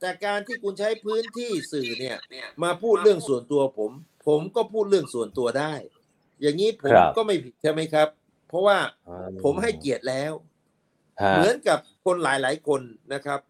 [0.00, 2.18] แต่การที่คุณใช้พื้นที่สื่อเนี่ย
[2.62, 3.92] มาพูดเรื่องส่วนตัวผม
[4.26, 5.74] ผมก็พูดเรื่องส่วนตัวได้
[6.40, 8.08] อย่างนี้ผมครับก็ไม่ผิดใช่ไหมครับ
[8.48, 8.78] เพราะว่า
[9.44, 10.32] ผมให้เกียรติแล้ว
[11.22, 12.82] ฮะเหมือนกับคนหลายๆคน
[13.14, 13.40] นะครับ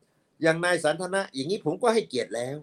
[0.42, 2.56] อย่างนายสันทนะ อย่างนี้ผมก็ให้เกียรติแล้ว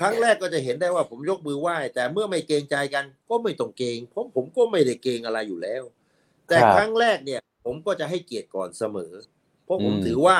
[0.00, 5.82] ครั้งแรกก็จะเห็นได้ว่าผมยกมือไหว้ แต่เมื่อไม่เกรงใจกัน ก็ไม่ต้องเกรงเพราะผมก็ไม่ได้เกรงอะไรอยู่แล้ว
[6.48, 9.12] แต่ครับครั้งแรกเนี่ย ผมก็จะให้เกียรติก่อนเสมอ
[9.64, 10.38] เพราะผมอืมถือว่า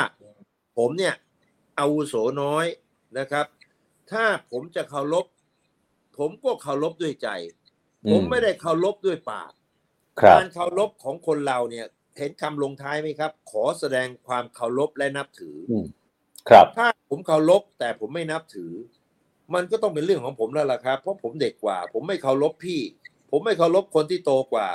[0.78, 1.14] ผมเนี่ย
[1.78, 2.66] อาวุโสน้อย
[3.18, 3.46] นะครับ
[4.12, 5.26] ถ้าผมจะเคารพ
[6.18, 7.28] ผมก็เคารพด้วยใจ
[8.10, 9.52] ผมไม่ได้เคารพด้วยปาก
[10.20, 11.86] ครับการเคารพของคนเราเนี่ย
[12.18, 15.72] เห็นคำลงท้ายไหมครับ ขอแสดงความเคารพและนับถืออ
[16.48, 18.72] ครับ ถ้าผมเคารพแต่ผมไม่นับถือ
[19.54, 22.80] มันก็ต้องเป็นเรื่องของผมแล้วล่ะครับ เพราะผมเด็กกว่า ผมไม่เคารพพี่
[23.30, 24.68] ผมไม่เคารพคนที่โตกว่า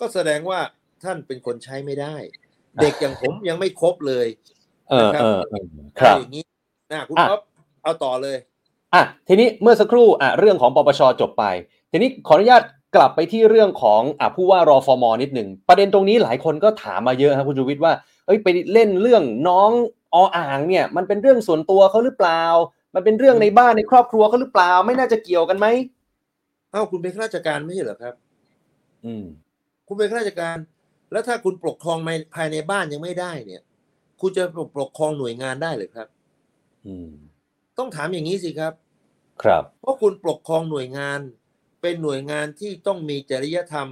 [0.00, 0.60] ก็แสดงว่า
[1.04, 2.16] ท่านเป็นคนใช้ไม่ได้
[2.80, 4.26] เด็กอย่างผมยังไม่ครบเลย
[4.90, 5.64] เออเออเออ
[6.00, 6.44] ครับอย่างนี้
[6.92, 7.40] นะคุณอะอ๊อฟ
[7.82, 8.36] เอาต่อเลย
[8.94, 11.44] อะทีนี้เมื่อสักครู่อะเรื่องของปปชจบไป
[11.90, 12.62] ทีนี้ขออนุญาต
[12.96, 17.92] กลับไปที่เรื่องของอะผู้ว่ารอฟอมนิดหนึ่งประเด็นตรงนี้หลายคนก็ถามมาเยอะครับคุณชูวิทย์ว่า
[18.26, 19.70] เอ้ยไปเล่นเรื่องน้อง
[20.14, 22.42] ออ่างเนี่ย มันเป็นเรื่องส่วนตัวเขาหรือเปล่า
[22.94, 25.66] มันเป็นเรื่องในบ้านในครอบครัวเขาหรือเปล่า ไม่น่าจะเกี่ยวกันไหม
[26.72, 28.14] เอ้าคุณเป็นข้าราชการไม่ใช่เหรอครับ
[29.04, 29.24] อืม
[29.88, 30.56] คุณเป็นข้าราชการ
[31.12, 33.62] แล้วถ้าคุณปกครองในภายในบ้านยังไม่ได้เนี่ย
[34.20, 34.44] คุณจะ
[34.78, 36.08] ปกครองหน่วยงานได้หรือครับ
[36.86, 37.10] อืม
[37.78, 38.72] ต้องถามอย่างนี้สิครับ
[39.42, 41.20] ครับ เพราะคุณปกครองหน่วยงาน
[41.82, 43.88] เป็นหน่วยงานที่ต้องมีจริยธรรม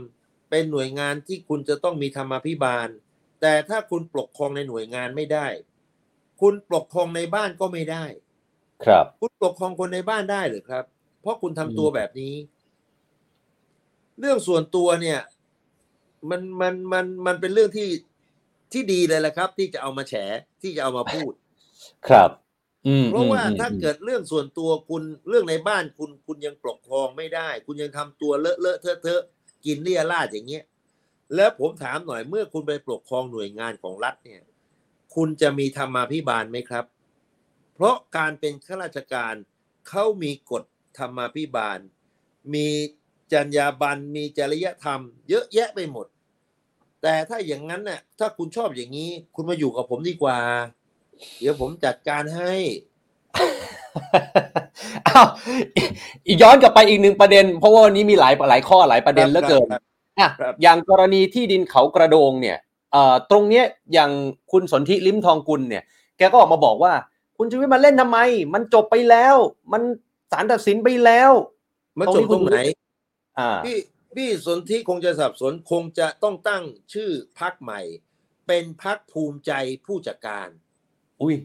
[0.50, 2.88] เป็นหน่วยงานที่คุณจะต้องมีธรรมาภิบาล
[3.40, 5.46] แต่ถ้าคุณปกครองในหน่วยงานไม่ได้
[6.40, 8.04] คุณปกครองในบ้านก็ไม่ได้
[8.84, 10.84] ครับ คุณปกครองคนในบ้านได้หรือครับ
[11.20, 12.34] เพราะคุณทำอืมตัวแบบนี้
[14.20, 15.20] เรื่องส่วนตัวเนี่ย
[16.30, 17.88] มันมันมันมันเป็นเรื่องที่
[18.72, 20.14] ที่ดีเลยแหละครับ ที่จะเอามาแฉ
[20.62, 21.32] ที่จะเอามาพูด
[22.08, 22.30] ครับ
[22.86, 29.22] อืมเพราะว่าอืมถ้าอืมเกิดเรื่องส่วนตัวคุณเรื่องในบ้านคุณคุณยังปกครองไม่ได้ คุณยังทำตัวเลอะเลอะเทอะเทอะ
[29.64, 30.64] กินเลี่ยราดอย่างเงี้ย
[31.36, 34.42] แล้วผมถามหน่อยเมื่อคุณไปปกครองหน่วยงานของรัฐเนี่ย
[35.14, 36.84] คุณจะมีธรรมาภิบาลไหมครับ
[37.74, 39.34] เพราะการเป็นข้าราชการ
[39.88, 40.64] เขามีกฎ
[40.98, 41.78] ธรรมาภิบาล
[42.54, 42.68] มี
[43.32, 46.06] จรรยาบรรณมีจริยธรรม เยอะแยะไปหมด
[47.02, 50.38] แต่ถ้าอย่างนั้นน่ะถ้าคุณชอบอย่างนี้ คุณมาอยู่กับผมดีกว่า
[51.38, 52.52] เดี๋ยวผมจัดการให้
[55.08, 55.26] อ้าว
[56.26, 59.82] อีกย้อนกลับไปอีกหนึ่งประเด็น เพราะว่าวันนี้มีหลายหลายข้อหลายประเด็นเหลือเกินครับ
[60.20, 62.58] อะครับอย่างกรณีที่ดินเขากระโดงเนี่ย
[62.92, 64.10] เอ่อตรงเนี้ยอย่าง
[64.52, 65.82] คุณสนธิลิ้มทองกุลเนี่ย
[66.18, 66.92] แกก็ออกมาบอกว่า
[67.36, 68.18] คุณชูวิทย์มาเล่นทำไม
[68.54, 69.36] มันจบไปแล้ว
[69.72, 69.82] มัน
[70.32, 71.30] ศาลตัดสินไปแล้ว
[71.98, 72.60] มันจบตรงไหน
[73.38, 73.76] อ่าพี่
[74.18, 77.80] พี่สนที่คงจะสับสนคงจะต้องตั้งชื่อพักใหม่
[78.46, 79.52] เป็นพักภูมิใจ
[79.86, 80.48] ผู้จัดการ
[81.22, 81.36] อุ้ย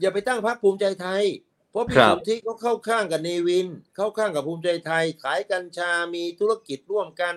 [0.00, 1.24] อย่าไปตั้งพักภูมิใจไทย
[1.70, 7.34] เพราะพี่ครับสนที่เขาเข้าข้างกับเนวิน เข้าข้างกับภูมิใจไทย ขายกัญชามีธุรกิจร่วมกัน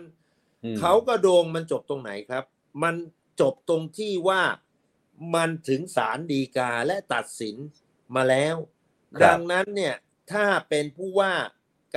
[0.64, 2.44] อืมเขากระโดงมันจบตรงไหนครับ
[2.84, 2.96] มัน
[3.42, 4.42] จบตรงที่ว่า
[5.36, 7.56] มันถึงศาลฎีกาและตัดสิน
[8.16, 8.56] มาแล้ว
[9.24, 9.96] ดังนั้นเนี่ย
[10.32, 11.34] ถ้าเป็นผู้ว่า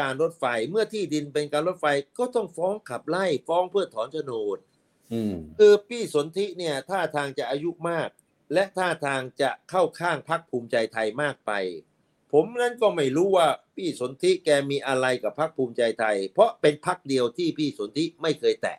[0.01, 1.87] การรถไฟ เมื่อที่ดินเป็นการรถไฟ
[2.19, 4.59] ก็ต้องฟ้องขับไล่ฟ้องเพื่อถอนโฉนด
[5.13, 8.09] อืมคือพี่สนธิเนี่ยท่าทางจะอายุมาก
[8.53, 11.53] และท่าทางจะเข้าข้างพักภูมิใจไทยมากไป
[12.33, 18.79] ผมนั้นก็ไม่รู้ว่าพี่สนธิแกมีอะไรกับพักภูมิใจไทย เพราะเป็นพักเดียวที่พี่สนธิไม่เคยแตะ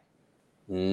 [0.72, 0.84] อื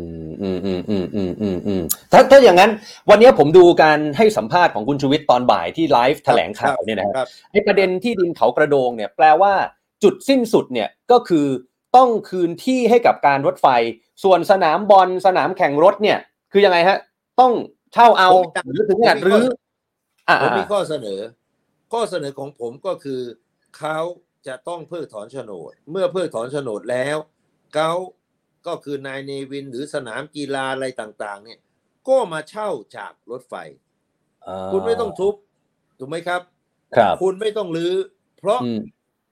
[0.41, 2.71] อืมอืมอืมอืมอืมอืมถ้าถ้าอย่างนั้น
[3.09, 9.53] วันนี้ผมดูการให้สัมภาษณ์ของคุณชูวิทย์ตอนบ่ายที่ไลฟ์แถลงข่าวเนี่ยนะครับไอประเด็นที่ดินเขากระโดงเนี่ยแปลว่า
[10.03, 11.45] จุดสิ้นสุดเนี่ยก็คือ
[11.95, 13.67] ต้องคืนที่ให้กับการรถไฟ
[14.23, 16.17] ส่วนสนามบอลสนามแข่งรถเนี่ย
[16.51, 16.97] คือยังไงฮะ
[17.39, 17.53] ต้อง
[17.93, 18.29] เช่าเอา
[18.65, 19.45] หรือถึงขนาดรื้อ
[20.41, 21.19] ผมมีข้อเสนอ
[21.93, 23.21] ข้อเสนอของผมก็คือ
[23.77, 23.99] เขา
[24.47, 27.17] จะต้องเพิกถอนโฉนด เมื่อเพิกถอนโฉนดแล้ว
[27.75, 27.91] เขา
[28.67, 31.59] ก็คือนายเนวินหรือสนามกีฬาอะไรต่าง ๆ เนี่ย
[32.07, 33.53] ก็มาเช่าจากรถไฟ
[34.47, 35.33] อ่าคุณไม่ต้องทุบ
[35.99, 36.41] ถูกไหมครับ
[36.97, 37.93] ครับ คุณไม่ต้องรื้อ
[38.39, 38.81] เพราะอืม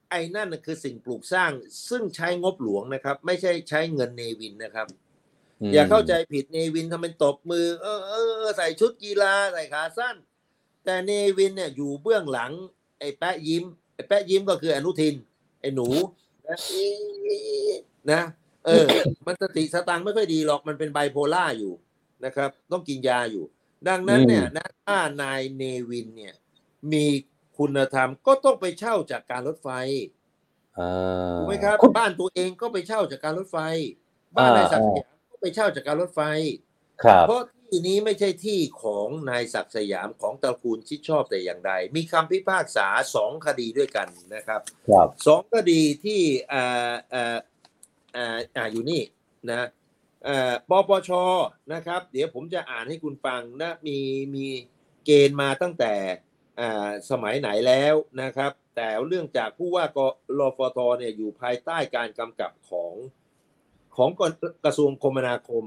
[0.10, 1.52] ไอ้นั่นนะคือสิ่งปลูกสร้าง
[1.90, 4.88] ซึ่งใช้งบหลวงนะครับ ไม่ใช่ใช้เงินเนวินนะครับ
[5.70, 10.16] อย่าเข้าใจผิดเนวินทำเป็นตบมือเออเออเออใส่ชุดกีฬาใส่ขาสั้น
[10.86, 12.52] แต่เนวินเนี่ยอยู่เบื้องหลัง
[13.00, 13.64] ไอ้แปะยิ้ม
[13.94, 15.16] ไอ้แปะยิ้มก็คืออนุทิน
[15.62, 15.88] ไอ้หนู
[16.48, 16.60] นะ
[18.12, 18.22] นะ
[18.70, 18.88] เออ
[19.26, 21.74] มันสติสตังค์ไม่ค่อยดีหรอกมันเป็นไบโพล่าอยู่
[22.26, 23.46] นะครับ ต้องกินยาอยู่
[23.88, 26.36] ดังนั้นเนี่ยนะถ้านายเนวินเนี่ย
[26.92, 27.06] มี
[27.58, 29.70] คุณธรรมก็ต้องไปเช่าจากการรถไฟ
[30.80, 33.58] อ่าถูกไหมครับคุณบ้านตัวเองก็ไปเช่าจากการรถไฟ
[34.36, 36.22] บ้านนายศักดิ์สยามก็ไปเช่าจากการรถไฟ
[37.04, 46.22] ครับเพราะที่นี้ไม่ใช่ที่ของนายศักดิ์สยามของตระกูลชิดชอบแต่อย่างใด มีคำพิพากษาสองคดีด้วยกันนะครับครับสองคดีที่
[48.16, 49.02] อ่าอ่าอ่าอ่าอยู่นี่
[49.50, 49.68] นะ
[50.26, 51.10] เอ่อปปช
[51.74, 53.98] นะครับ เดี๋ยวผมจะอ่านให้คุณฟังนะมี
[54.36, 54.46] มี
[55.06, 55.94] เกณฑ์มาตั้งแต่
[56.60, 60.00] อ่าสมัยไหนแล้วนะครับ แต่เรื่องจากผู้ว่าก
[60.40, 62.96] รฟทเนี่ยอยู่ภายใต้การกำกับของ
[63.96, 64.10] ของ
[64.66, 65.66] กระทรวงคมนาคม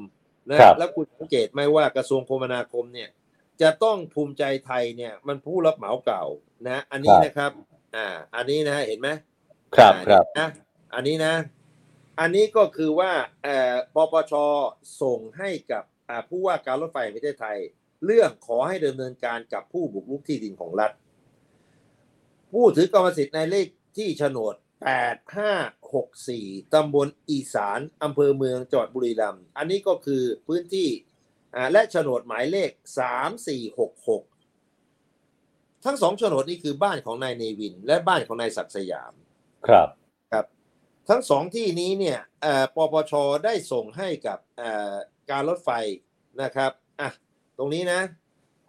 [0.50, 3.08] นะครับแล้วคุณสังเกตไหมว่ากระทรวงคมนาคมเนี่ย
[3.62, 6.24] จะต้องภูมิใจไทยเนี่ยมันผู้รับเหมาเก่า
[6.68, 7.50] นะ อันนี้นะครับ
[7.96, 9.08] อ่า อันนี้นะเห็นไหม
[9.76, 10.48] ครับอ่าครับนะ
[10.94, 11.32] อันนี้นะ
[12.20, 13.12] อันนี้ก็คือว่า
[13.94, 14.32] ปปช
[15.02, 15.84] ส่งให้กับ
[16.28, 17.58] ผู้ว่าการรถไฟประเทศไทย
[18.04, 20.90] เรื่องขอให้ดำเนินการกับผู้บุกรุกที่ดินของรัฐ
[22.52, 24.54] ผู้ถือกรรมสิทธิ์ในเลขที่โฉนด
[25.84, 30.88] 8564ตำบลอีสานอำเภอเมืองจังหวัดบุรีรัมย์อันนี้ก็คือพื้นที่
[31.72, 32.70] และโฉนดหมายเลข
[34.42, 39.12] 3466 ทั้งสองโฉนดนี้คือบ้านของนายเนวิน และบ้านของนายศักดิ์สยาม
[39.68, 39.88] ครับ
[41.08, 43.12] ทั้งสองที่นี้เนี่ยเอ่อปปช
[43.44, 44.94] ได้ส่งให้กับเอ่อ
[45.30, 45.70] การรถไฟ
[46.42, 47.10] นะครับอะ
[47.58, 48.00] ตรงนี้นะ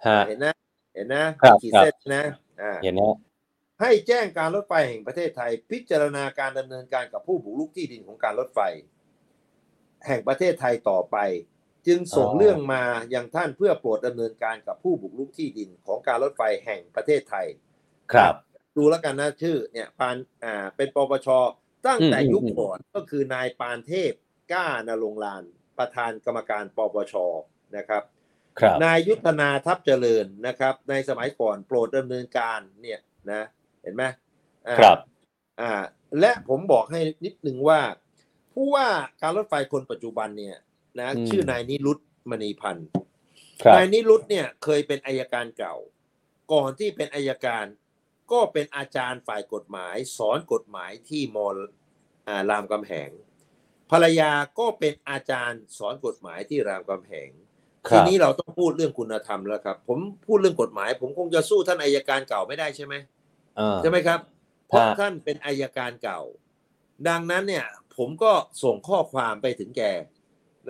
[0.06, 0.54] ฮะเห็นนะ
[0.94, 2.24] เห็นนะครับขีดเส้นนะ
[2.62, 3.16] อ่าเห็นนะ
[3.82, 8.60] ให้แจ้งการรถไฟแห่งประเทศไทย พิจารณาการดำเนินการกับผู้บุกรุกที่ดินของการรถไฟ
[10.08, 11.18] แห่งประเทศไทยต่อไป
[11.88, 17.48] จึงส่งเรื่องมายังท่านเพื่อโปรดดำเนินการกับผู้บุกรุกที่ดินของการรถไฟแห่งประเทศไทย
[18.14, 18.34] ครับ
[18.78, 21.28] ดูแล้วกันนะชื่อเนี่ยปานอ่าเป็นปปช
[21.88, 24.14] ตั้งแต่อืมยุคอืมก่อนก็คือนายปานเทพ
[24.52, 25.44] กล้านรงค์ลาน
[25.78, 27.14] ประธานกรรมการปปช
[27.78, 28.04] นะครับ
[28.60, 33.00] ครับนายยุทธนาทัพเจริญนะครับ ในสมัยก่อนโปรดดำเนินการเนี่ย
[33.32, 33.44] นะ
[33.82, 34.04] เห็นไหม
[34.68, 34.98] อ่าครับ
[35.62, 35.72] อ่า
[36.20, 37.82] และผมบอกให้นิดนึงว่า
[38.54, 38.88] ผู้ว่า
[39.22, 40.58] การรถไฟคนปัจจุบันเนี่ย
[41.00, 42.88] นะอืมชื่อนายนิรุตมณีพันธ์
[43.64, 45.76] ครับนายนิรุตเนี่ยเคยเป็นอายการเก่า
[46.54, 47.66] ก่อนที่เป็นอายการ
[48.34, 51.48] ก็เป็นอาจารย์ฝ่ายกฎหมาย สอนกฎหมายที่มอ
[52.28, 53.10] อ่ารามคำแหง
[53.92, 57.30] ภรรยาก็เป็นอาจารย์สอนกฎหมายที่รามคำแหง
[57.88, 62.94] คทีรับนี้เราต้องพูดเรื่องคุณธรรมแล้วครับ ผมพูดเรื่องกฎหมาย ผมคงจะสู้ท่านอายการเก่าไม่ได้ใช่ไหม
[63.60, 64.20] อ่าใช่ไหมครับ
[64.68, 66.22] เพราะฮะท่านเป็นอายการเก่า
[67.08, 67.66] ดังนั้นเนี่ย
[67.98, 68.32] ผมก็
[68.64, 69.82] ส่งข้อความไปถึงแก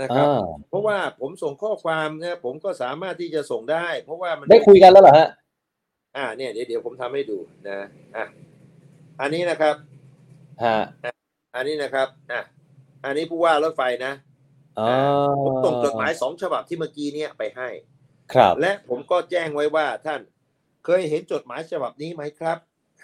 [0.02, 5.30] นะครับอ่าเพราะว่าผมส่งข้อความเนี่ยผมก็สามารถที่จะส่งได้ เพราะว่ามันได้คุยกันแล้วเหรอฮะ
[6.16, 7.80] อ่าเนี่ยเดี๋ยวเดี๋ยวผมทำให้ดูนะ
[8.16, 8.26] อะ
[9.22, 9.76] อันนี้นะครับ
[10.64, 10.78] ฮะ
[11.56, 12.42] อันนี้นะครับอะ
[13.06, 14.14] อันนี้ผู้ว่ารถไฟนะ
[14.80, 14.90] อ๋อ
[15.46, 17.70] ผมส่งจดหมายสองฉบับที่เมื่อกี้เนี่ยไปให้
[18.34, 20.22] ครับ และผมก็แจ้งไว้ว่าท่าน
[20.86, 22.58] เคยเห็นจดหมายฉบับนี้ไหมครับ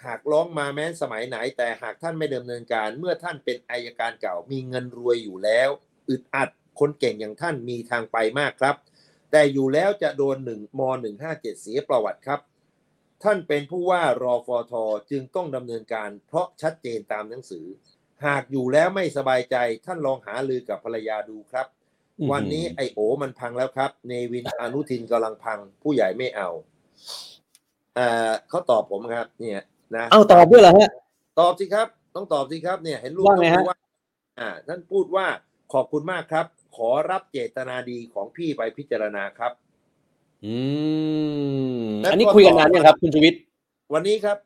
[0.04, 5.68] หากร้องมาแม้นสมัยไหน แต่หากท่านไม่ดำเนินการ เมื่อท่านเป็นอายการเก่ามีเงินรวยอยู่แล้ว
[6.08, 6.48] อึดอัด
[6.80, 8.76] คนเก่งอย่างท่านมีทางไปมากครับ
[9.30, 12.40] แต่อยู่แล้วจะโดนหนึ่งมหนึ่งห้าเจ็ดเสียประวัติครับ
[13.22, 17.66] ท่านเป็นผู้ว่ารอฟอทอจึงต้องดำเนินการ เพราะชัดเจนตามหนังสือ
[18.26, 19.56] หากอยู่แล้วไม่สบายใจ
[19.86, 21.66] ท่านลองหาลือกับภรรยาดูครับ
[22.18, 26.48] อืมวันนี้ไอโอมันพังแล้วครับ เนวินอนุทินกำลังพัง ผู้ใหญ่ไม่เอา
[27.94, 29.62] เอ่อเขาตอบผมครับ เนี่ย
[29.96, 30.90] นะเอ้าตอบด้วยเหรอฮะ
[31.40, 33.78] ตอบสิครับ ต้องตอบสิครับ เนี่ย เห็นรูปว่าไงต้องฮะรู้ว่า
[34.40, 35.26] อ่าท่านพูดว่า
[35.72, 39.52] ขอบคุณมากครับ ขอรับเจตนาดีของพี่ไปพิจารณาครับ
[40.46, 40.56] อื
[41.82, 43.40] มแล้วอันนี้ก็คุยกันต่อนานยังครับ คุณชูวิทย์
[43.94, 44.36] วันนี้ครับ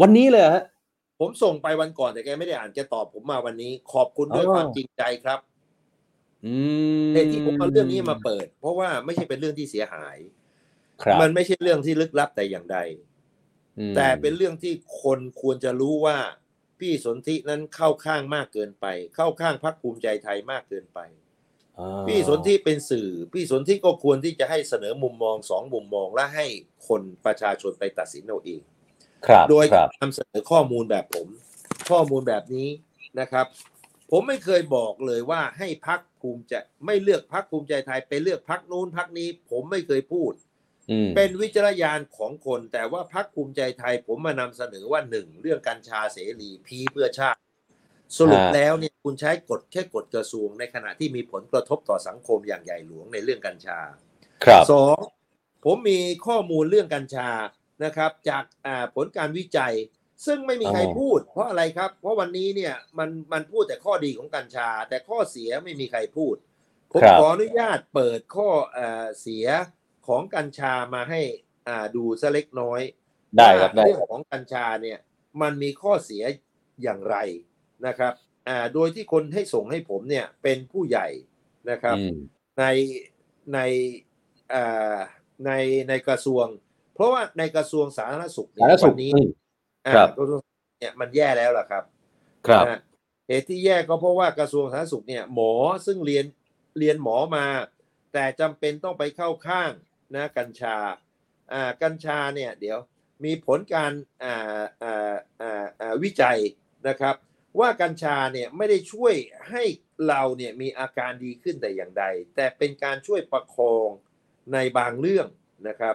[0.00, 0.64] วันนี้เลยเหรอฮะ
[1.20, 5.38] ผมส่งไปวันก่อนแต่แกไม่ได้อ่านแกตอบผมมาวันนี้ ขอบคุณด้วยอ๋อความจริงใจครับ
[6.46, 6.54] อื
[7.06, 10.16] มเหตุที่ผมเอาเรื่องนี้มาเปิด เพราะว่าไม่ใช่เป็นเรื่องที่เสียหาย
[11.02, 12.78] ครับมันไม่ใช่เรื่องที่ลึกลับแต่อย่างใด
[13.78, 16.18] อืมแต่เป็นเรื่องที่คนควรจะรู้ว่า
[16.78, 21.23] พี่สนธินั้นเข้าข้างมากเกินไป เข้าข้างพรรคภูมิใจไทยมากเกินไปอ่า
[22.08, 26.46] พี่สนธิเป็นสื่อ พี่สนธิก็ควรที่จะให้เสนอมุมมองสองมุมมองและให้
[26.88, 28.60] คนประชาชนไปตัดสินเอาเอง
[29.26, 31.28] ครับ โดยครับนำเสนอข้อมูลแบบผม
[31.90, 32.68] ข้อมูลแบบนี้
[33.20, 33.46] นะครับ
[34.10, 36.54] ผมไม่เคยบอกเลยว่าให้พักภูมิใจ
[36.86, 40.32] ไม่เลือกพักภูมิใจไทยไปเลือกพักนู้นพักนี้ ผมไม่เคยพูด
[40.90, 47.38] อืมเป็นวิจารณญาณของคน แต่ว่าพักภูมิใจไทย ผมมานำเสนอว่าหนึ่งเรื่องกัญชาเสรีพีเพื่อชาติ
[48.18, 53.78] สรุปแล้วเนี่ยคุณใช้กฎแค่กฎกระทรวงในขณะที่มีผลกระทบต่อสังคมอย่างใหญ่หลวงในเรื่องกัญชา
[54.44, 54.98] ครับสอง
[55.64, 57.28] ผมมีข้อมูลเรื่องกัญชา
[57.84, 59.74] นะครับ จากอ่าผลการวิจัย
[60.26, 66.36] ซึ่งไม่มีใครอ๋อพูด เพราะอะไรครับ เพราะวันนี้เนี่ยมันมันพูดแต่ข้อดีของกัญชา แต่ข้อเสียไม่มีใครพูด
[66.92, 69.46] ผมครับขออนุญาตเปิดข้อเอ่อเสีย
[70.08, 71.20] ของกัญชามาให้
[71.68, 72.80] อ่าดูสักเล็กน้อย
[73.36, 74.98] ได้ครับว่าได้เรื่องของกัญชาเนี่ย
[75.42, 76.22] มันมีข้อเสีย
[76.82, 77.16] อย่างไร
[77.86, 78.12] นะครับ
[78.48, 81.08] อ่าโดยที่คนให้ส่งให้ผมเนี่ยเป็นผู้ใหญ่
[81.70, 82.16] นะครับอืม
[82.58, 82.64] ใน
[83.54, 83.58] ใน
[84.50, 84.62] เอ่
[84.94, 84.96] อ
[85.46, 85.50] ใน
[85.88, 86.46] ในกระทรวง
[86.94, 89.28] เพราะว่าในกระทรวงสาธารณสุขสาธารณสุขวันนี้อืม
[89.86, 90.40] อ่าครับกระทรวง
[90.80, 91.84] เนี่ยมันแย่แล้วล่ะครับ
[92.48, 92.80] ครับนะ
[93.28, 95.52] เหตุที่แย่ก็เพราะว่ากระทรวงสาธารณสุขเนี่ยหมอ
[95.86, 96.24] ซึ่งเรียน
[96.78, 97.46] เรียนหมอมา
[98.12, 99.70] แต่จำเป็นต้องไปเข้าข้าง
[100.14, 100.76] นะกัญชา
[101.52, 102.78] อ่ากัญชาเนี่ยเดี๋ยว
[103.24, 103.92] มีผลการ
[104.24, 106.38] อ่าอ่าอ่าอ่าวิจัย
[106.88, 107.14] นะครับ
[107.60, 109.14] ว่ากัญชาเนี่ยไม่ได้ช่วย
[109.50, 109.62] ให้
[110.08, 112.04] เราเนี่ยมีอาการดีขึ้นแต่อย่างใด
[112.36, 113.88] แต่เป็นการช่วยประคอง
[114.52, 115.26] ในบางเรื่อง
[115.68, 115.94] นะครับ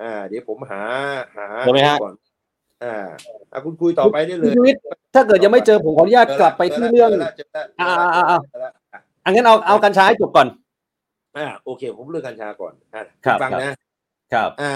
[0.00, 0.82] อ่าเดี๋ยวผมหา
[1.36, 2.14] หาเจอไหมฮะก่อน
[2.84, 2.96] อ่า
[3.52, 4.80] อะคุณคุยต่อไปได้เลคุณยชูวิทย์
[5.14, 10.48] ถ้าเกิดยังไม่เจอผมขออนุญาตกลับไปที่เรื่องจแล้วเจอแล้วอ่าอ่าอ่าเจอแล้วอะอันงั้นเอาเอากัญชาให้จบก่อน
[11.36, 13.74] อ่าโอเค ผมเรื่องกัญชาก่อนอะครับฟังครับนะ
[14.32, 14.70] ครับ อ่า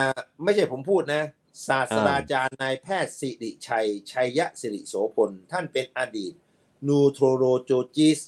[0.44, 1.22] ไม่ใช่ผมพูดนะ
[1.66, 6.32] ศาสตราจารย์นายแพทย์สิริชัย ชัยยะสิริโสพล ท่านเป็นอดีต
[6.86, 8.20] นูโทโรโจจิส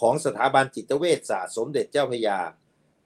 [0.00, 2.40] ของสถาบันจิตเวชศาสตร์สมเด็จเจ้าพระยา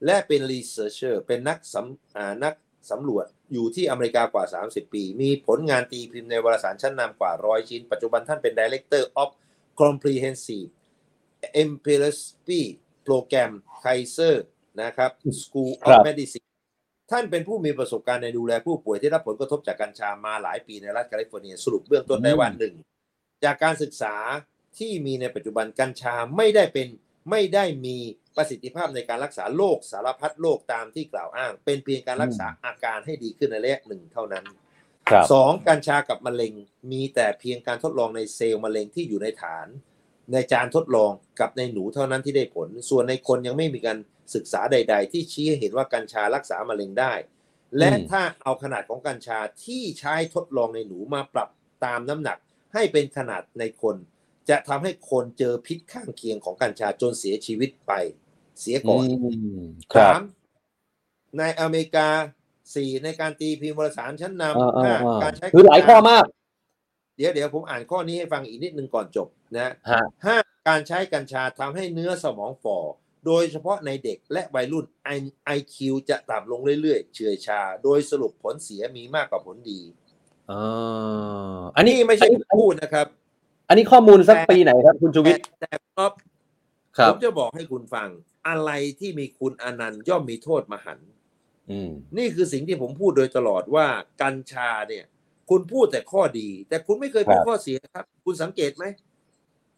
[0.05, 2.53] และเป็น researcher เป็นนักสำอ่านัก
[2.91, 9.29] สำรวจอยู่ที่อเมริกากว่า 30 ปี มีผลงานตีพิมพ์ในวารสารชั้นนำกว่าร้อยชิ้น ปัจจุบันท่านเป็น Director of
[9.81, 10.69] Comprehensive
[11.63, 12.63] Epilepsy
[13.07, 13.51] Program
[13.83, 14.35] Kaiser
[14.81, 15.11] นะครับ
[15.41, 16.47] School of Medicine ครับ
[17.11, 22.75] ท่านเป็นผู้มีประสบการณ์ในดูแลผู้ป่วยที่รับผลกระทบจากกัญชามาหลายปีในรัฐแคลิฟอร์เนียสรุปเบื้องต้นได้ว่าหนึ่ง
[23.43, 24.15] จากการศึกษา
[24.79, 26.87] ที่มีในปัจจุบันกัญชาไม่ได้เป็น
[27.31, 27.97] ไม่ได้มี
[28.35, 34.45] ประสิทธิภาพในการรักษาโรคสารพัดโรคตามที่กล่าวอ้าง เป็นเพียงการรักษาอาการให้ดีขึ้นในระยะหนึ่งเท่านั้น
[35.09, 36.53] ครับสองกัญชากับมะเร็ง
[36.91, 39.67] มีแต่เพียงการทดลองในเซลล์มะเร็งที่อยู่ในฐาน
[40.31, 43.97] ในจานทดลองกับในหนูเท่านั้นที่ได้ผล ส่วนในคนยังไม่มีการ
[44.35, 47.13] ศึกษาใด ๆ ที่ชี้ให้เห็นว่ากัญชารักษามะเร็งได้
[47.77, 51.49] และอืมถ้าเอาขนาดของกัญชาที่ใช้ทดลองในหนูมาปรับ
[51.85, 52.37] ตามน้ำหนัก
[52.73, 53.95] ให้เป็นขนาดในคน
[54.49, 57.91] จะทำให้คนเจอพิษข้างเคียงของกัญชาจนเสียชีวิตไป
[58.61, 59.03] เสียก่อน
[59.61, 60.21] มครับสาม
[61.37, 62.07] ในอเมริกา
[62.75, 66.25] สี่ในการตีพิมพ์วารสารชั้นนอ่าำห้าอ่าการใช้คือหลายข้อมาก
[67.15, 72.77] เดี๋ยวเดี๋ยวผมอ่านข้อนี้ให้ฟังอีกนิดนึงก่อนจบนะฮะห้าการใช้กัญชาทำให้เนื้อสมองฝ่อ
[73.25, 74.85] โดยเฉพาะในเด็กและวัยรุ่น
[75.57, 75.75] IQ
[76.09, 79.81] จะต่ำลงเรื่อยๆ เฉื่อยชา โดยสรุปผลเสียมีมากกว่าผลดี
[80.51, 83.07] อ่าอันนี้นี่ไม่ใช่อันผมนี้พูดนะครับ
[83.67, 86.11] อันนี้ข้อมูลสักปีไหนครับคุณชูวิทย์แต่แต่ครับ
[86.97, 88.09] ครัผบมจะบอกให้คุณฟัง
[88.47, 91.09] อะไรที่มีคุณอนันต์ย่อมมีโทษมหันต์
[91.71, 93.87] อืมนี่คือสิ่งที่ผมพูดโดยตลอดว่า
[94.21, 95.05] กัญชาเนี่ย
[95.49, 98.85] คุณพูดแต่ข้อดี แต่คุณไม่เคยพูดครับข้อเสียครับ คุณสังเกตไหม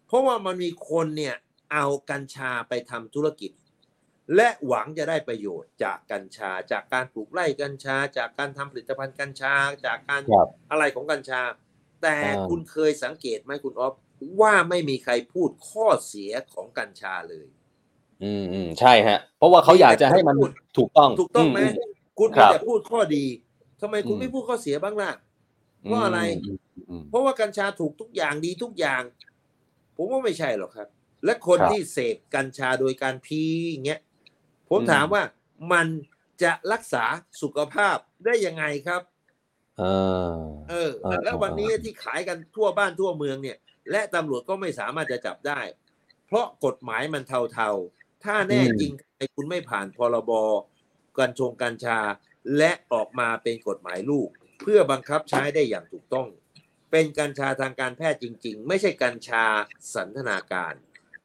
[0.07, 1.35] เพราะว่ามันมีคนเนี่ย
[1.73, 3.51] เอากัญชาไปทำธุรกิจ
[4.35, 9.53] และหวังจะได้ประโยชน์จากกัญชา จากการปลูกไร่กัญชา จากการทำผลิตภัณฑ์กัญชา
[9.85, 11.41] จากการครับอะไรของกัญชา
[12.03, 13.93] แต่อ่าคุณเคยสังเกตไหมคุณออฟ
[14.41, 17.47] ว่าไม่มีใครพูดข้อเสียของกัญชาเลย
[18.23, 21.59] อืมอืมใช่ฮะ เพราะว่าเขาอยากจะให้มันพูดถูกต้อง ถูกต้องไหมม
[22.19, 23.25] คุณครัมีบแต่พูดข้อดี
[23.81, 25.26] ทำไมคุณอืมไม่พูดข้อเสียบ้างล่ะอื
[25.87, 26.19] เพราะอะไร
[26.55, 26.57] ม
[26.89, 29.03] อืมเพราะว่ากัญชาถูกทุกอย่างดีทุกอย่าง
[29.95, 30.87] ผมว่าไม่ใช่หรอกครับ
[31.25, 34.01] และคนครับที่เสพกัญชาโดยการพีอย่างเงี้ย
[34.69, 35.23] ผมอืมถามว่า
[35.73, 35.87] มัน
[36.43, 37.03] จะรักษา
[37.41, 39.01] สุขภาพได้ยังไงครับ
[39.81, 43.57] อ่าเอออ่าแล้ววันนี้ที่ขายกันทั่วบ้านทั่วเมืองเนี่ย
[43.91, 45.59] และตำรวจก็ไม่สามารถจะจับได้
[46.27, 50.31] เพราะกฎหมายมันเทาๆ ถ้าแน่จริงไอ้คุณไม่ผ่านพรบ
[51.17, 51.99] กัญชงกัญชา
[52.57, 54.29] และออกมาเป็นกฎหมายลูก
[54.61, 56.27] เพื่อบังคับใช้ได้อย่างถูกต้อง
[56.91, 59.43] เป็นกัญชาทางการแพทย์จริง ๆ ไม่ใช่กัญชา
[59.95, 60.73] สันทนาการ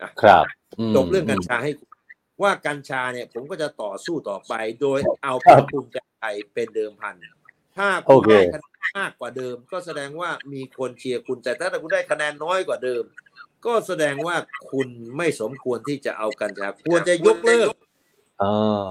[0.02, 0.44] อะครับ
[0.90, 1.88] มจบเรื่องกัญชาให้คุณ
[2.42, 7.14] ว่ากัญชาเนี่ยผมก็จะต่อสู้ต่อไป โดยเอาครัพรรบคภูมิใจไทยเป็นเดิมพัน
[7.76, 13.04] ถ้าโอคุณเคได้คะแนนมากกว่าเดิม ก็แสดงว่ามีคนเชียร์คุณแต่ถ้าคุณได้คะแนนน้อยกว่าเดิม
[13.66, 14.36] ก็แสดงว่า
[14.72, 17.68] คุณไม่สมควรที่จะเอากัญชาควรจะยกเลิก
[18.42, 18.86] อ่า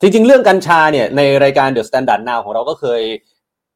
[0.00, 3.02] จริงๆ เรื่องกัญชาเนี่ยในรายการ The Standard Now ของเราก็เคย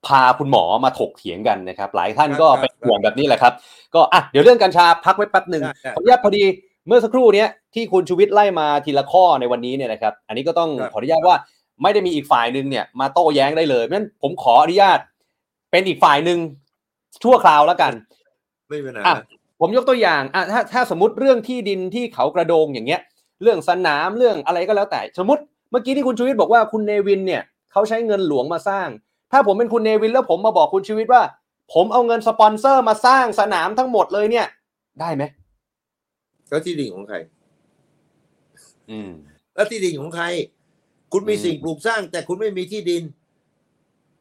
[0.06, 3.52] พาคุณหมอมาถกเถียงกันนะครับ หลายท่านก็ครับเป็นห่วงแบบนี้แหละครับ
[3.94, 6.44] ก็อะเดี๋ยวเรื่องกัญชาพักไว้แป๊บหนึ่งได้ได้ขออนุญาตพอดี
[6.86, 11.36] เมื่อสักครู่เนี้ยที่คุณชูวิทย์ไล่มาทีละข้อในวันนี้เนี่ยนะครับ อันนี้ก็ต้องครับขออนุญาตว่า
[11.82, 14.98] ไม่ได้มีอีกฝ่ายหนึ่งเนี่ยมาโต้แย้งได้เลยเพราะฉะนั้นผมขออนุญาต
[15.70, 16.38] เป็นอีกฝ่ายหนึ่ง
[17.22, 17.92] ชั่วคราวแล้วกัน
[18.68, 19.16] ไม่เป็นไรอะ
[19.60, 23.00] ผมยกตัวอย่างอะถ้าถ้าสมมติเรื่องที่ดินที่เขากระโดงอย่างเงี้ย
[23.42, 27.42] เรื่องสนามเรื่องอะไรก็แล้วแต่ สมมติเมื่อกี้ที่คุณชูวิทย์บอกว่าคุณเนวินเนี่ย
[27.72, 28.88] เขาใช้เงินหลวงมาสร้าง
[29.32, 31.22] ถ้าผมเป็นคุณเนวินแล้วผมมาบอกคุณชูวิทย์ว่า
[31.74, 34.46] ผมเอาเงินสปอนเซอร์มาสร้างสนามทั้งหมดเลยเนี่ย
[35.00, 35.22] ได้ไหม
[36.48, 37.16] แล้วที่ดินของใคร
[38.90, 39.10] อืม
[39.54, 40.24] แล้วที่ดินของใคร
[41.12, 43.02] คุณมีอืมสิ่งปลูกสร้าง แต่คุณไม่มีที่ดิน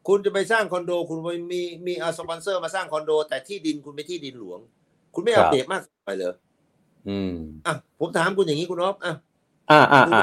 [0.08, 4.60] คุณจะไปสร้างคอนโด คุณไปมีมีเอาสปอนเซอร์มาสร้างคอนโด แต่ที่ดินคุณเป็นที่ดินหลวง
[5.14, 6.34] คุณไม่เอาเปรียบมากไปเหรอ
[7.08, 7.34] อืม
[7.66, 9.14] อะผมถามคุณอย่างนี้คุณอ๊อฟอะ
[9.70, 10.22] อ่าอ่าอ่า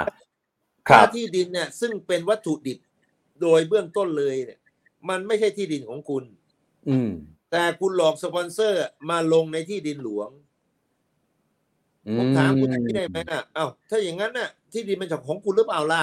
[0.90, 2.80] ครัถ้าบที่ดินเนี่ย ซึ่งเป็นวัตถุดิบ
[3.42, 4.60] โดยเบื้องต้นเลยเนี่ย
[5.10, 6.24] มันไม่ใช่ที่ดินของคุณ
[6.90, 7.10] อืม
[7.52, 10.30] แต่คุณหลอกสปอนเซอร์มาลงในที่ดินหลวง
[12.18, 16.02] ผมถามคุณอย่างนี้ได้ไหมอะเอ้าถ้าอย่างนั้นน่ะ ที่ดินมันจะของคุณหรือเปล่าล่ะ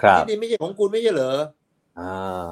[0.00, 1.36] ครับที่ดินไม่ใช่ของคุณไม่ใช่เหรอ
[1.98, 2.48] อ่า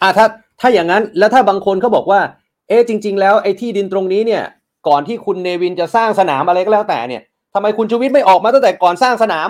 [0.00, 0.26] อ่าถ้า
[0.60, 2.20] ถ้าอย่างนั้นแล้วถ้าบางคนเขาบอกว่า
[2.68, 4.42] เอ๊ะจริง ๆ แล้วไอ้ที่ดินตรงนี้เนี่ย
[4.88, 7.22] ก่อนที่คุณเนวินจะสร้างสนามอะไรก็แล้วแต่เนี่ย
[7.54, 9.48] ทำไมคุณชูวิทย์ไม่ออกมาตั้งแต่ก่อนสร้างสนาม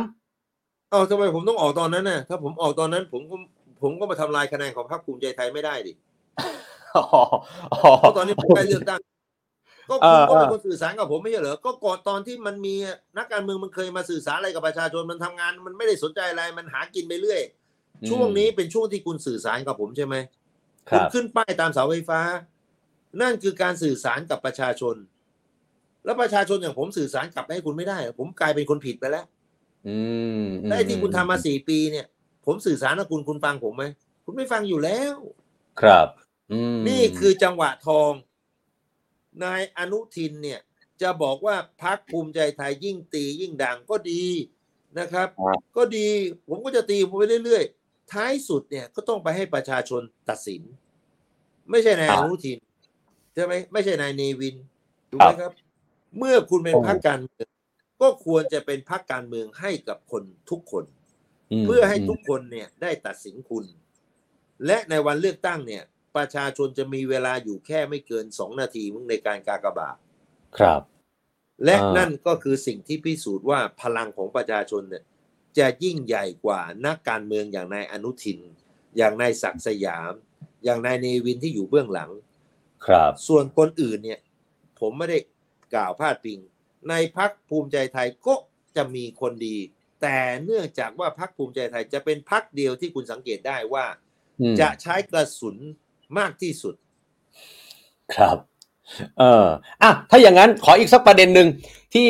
[0.91, 3.37] เอ้าทำไมผมต้องออกตอนนั้นน่ะ ถ้าผมออกตอนนั้น ผมก็
[3.83, 5.93] ผมก็มาทำลายคะแนนของพรรคภูมิใจไทยไม่ได้ดิ
[6.97, 7.03] อ๋อ
[7.73, 9.01] อ๋อเพราะตอนนี้ผมใกล้เลือกตั้ง
[9.89, 12.75] ก็เอคุณอก็เป็นเออคนสื่อสารกับผมไม่ใช่เหรอ ก็ก่อนตอนที่มันมี
[13.19, 17.43] นักการเมืองมันเคยมาสื่อสารอะไรกับประชาชนมันทำงาน มันไม่ได้สนใจอะไรมันหากินไปเรื่อย
[18.09, 20.15] ช่วงนี้เป็นช่วงที่คุณสื่อสารกับผมใช่ไหม
[20.91, 22.21] คคุณรับขึ้นป้ายตามเสาไฟฟ้า
[23.21, 24.97] นั่นคือการสื่อสารกับประชาชน
[26.05, 29.25] แล้วประชาชนอย่างผมสื่อสารกลับไปให้คุณไม่ได้ ผมกลายเป็นคนผิดไปแล้ว
[29.89, 29.99] อื
[30.43, 32.07] มอืได้ที่คุณทำมาสี่ปีเนี่ย
[32.45, 33.85] ผมสื่อสารกับคุณคุณฟังผมไหม
[34.25, 35.17] คุณไม่ฟังอยู่แล้ว
[35.81, 36.09] ครับ
[36.53, 38.13] อืมนี่คือจังหวะทอง
[39.45, 40.61] นายอนุทินเนี่ย
[41.03, 44.25] จะบอกว่าพักภูมิใจไทยยิ่งตียิ่งดังก็ดี
[44.99, 45.29] นะครับ
[45.77, 46.09] ก็ดี
[46.49, 50.63] ผมก็จะตีผมไปเรื่อยๆ ท้ายสุดเนี่ยก็ต้องไปให้ประชาชนตัดสิน
[51.71, 52.59] ไม่ใช่นายอนุทิน
[53.35, 54.57] ใช่ไหมไม่ใช่นายเนวิน
[55.11, 55.53] ถูกไหมครับ
[56.19, 57.47] เมื่อคุณเป็นพรรคการเมือง
[58.01, 61.02] ก็ควรจะเป็นพรรคการเมืองให้กับคนทุกคนม
[61.67, 63.65] เพื่อให้ทุกคนเนี่ยได้ตัดสินคุณ
[64.67, 65.83] และในวันเลือกตั้งเนี่ย
[66.17, 69.97] ประชาชนจะมีเวลาอยู่แค่ไม่เกินสองนาทีมึงในการกากบาท
[70.59, 70.83] ครับ
[71.65, 75.05] และอ่านั่นั่นก็คือสิ่งที่พิสูจน์ว่าพลังของประชาชนเนี่ย
[75.59, 78.39] จะยิ่งใหญ่กว่านักการเมืองอย่างนายอนุทิน
[78.97, 80.13] อย่างนายศักดิ์สยาม
[80.65, 82.11] อย่างนายเนวินที่อยู่เบื้องหลัง
[82.87, 84.21] ครับ ส่วนคนอื่นเนี่ย
[84.81, 85.19] ผมไม่ได้
[85.75, 86.39] กล่าวพาดพิง
[86.89, 88.35] ในพักภูมิใจไทยก็
[88.77, 89.57] จะมีคนดี
[90.03, 93.85] แต่เนื่องจากว่าพักภูมิใจไทยจะเป็นพักเดียวที่คุณสังเกตได้ว่า
[94.41, 95.57] อืมจะใช้กระสุน
[96.19, 96.75] มากที่สุด
[98.15, 98.37] ครับ
[99.19, 99.47] เออ
[99.83, 101.49] อะถ้าอย่างนั้นขออีกสักประเด็นหนึ่ง
[101.95, 102.09] ที่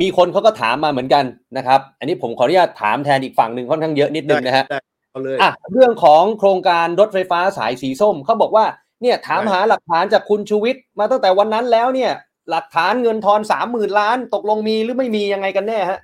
[0.00, 1.24] มีคนเขาก็ถามมาเหมือนกัน
[1.56, 4.80] นะครับ อันนี้ผมขออนุญาตถามแทนอีกฝั่งหนึ่งค่อนข้างเยอะนิดนึงนะฮะได้
[5.10, 8.64] เอาเลยอะเรื่องของโครงการรถไฟฟ้าสายสีส้มเขาบอกว่า
[9.02, 12.12] เนี่ยถามได้หาหลักฐานจากคุณชูวิทย์มาตั้งแต่วันนั้นแล้วเนี่ย
[12.50, 15.98] หลักฐานเงินทอนสามหมื่นล้านตกลงมีหรือไม่มียังไงกันแน่ฮะ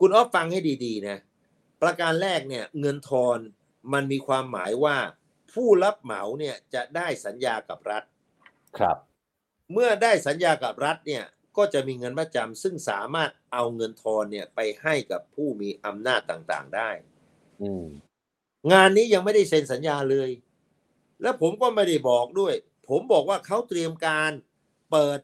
[0.00, 1.18] คุณอ๊อฟฟังให้ดีๆนะ
[1.82, 3.38] ประการแรกเนี่ยเงินทอน
[3.92, 4.96] มันมีความหมายว่า
[5.52, 8.04] ผู้รับเหมาเนี่ยจะได้สัญญากับรัฐ
[8.78, 8.96] ครับ
[9.72, 11.24] เมื่อได้สัญญากับรัฐเนี่ย
[11.56, 16.90] ก็จะมีเงินประจำซึ่งสามารถเอาเงินทอนเนี่ยไปให้กับผู้มีอำนาจต่างๆได้
[17.62, 17.86] อืม
[18.72, 20.30] งานนี้ยังไม่ได้เซ็นสัญญาเลย
[21.22, 22.54] แล้วผมก็ไม่ได้บอกด้วย
[22.88, 24.30] ผมบอกว่าเขาเตรียมการ
[24.90, 25.18] เปิด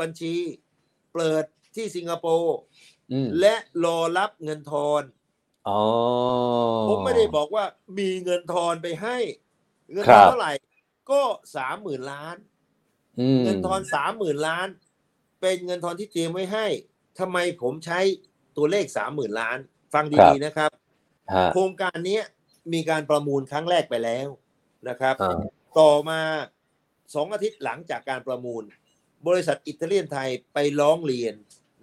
[0.00, 0.34] บัญชี
[1.14, 1.44] เปิด
[1.76, 2.73] ที่สิงคโปร์อืม
[3.40, 5.02] และรอรับเงินทอน
[5.68, 5.82] อ๋อ
[6.88, 7.64] ผมไม่ได้บอกว่า
[7.98, 9.16] มีเงินทอนไปให้
[9.92, 10.52] เงินครัทอนบเท่าไหร่
[11.10, 11.22] ก็
[11.56, 12.36] สามหมื่นล้าน
[13.20, 14.68] อืมเงินทอนสามหมื่นล้าน
[15.40, 16.66] เป็นเงินทอนที่เตรียมไว้ให้
[17.18, 18.00] ทำไมผมใช้
[18.56, 19.58] ตัวเลขสามหมื่นล้าน
[19.94, 20.70] ฟังดีๆนะครับ
[21.34, 22.24] ฮะโครงการเนี้ย
[22.72, 24.28] มีการประมูลครั้งแรกไปแล้ว
[24.88, 25.40] นะครับอ่า
[25.78, 26.20] ต่อมา
[27.14, 28.62] สองอาทิตย์หลังจากการประมูล
[29.26, 31.34] บริษัทอิตาเลียนไทยไปร้องเรียน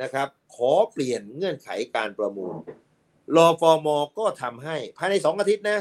[0.01, 2.53] นะครับ ขอเปลี่ยนเงื่อนไขการประมูล
[3.35, 3.87] รอฟอม
[4.19, 5.79] ก็ทำให้ภายในสองอาทิตย์นะ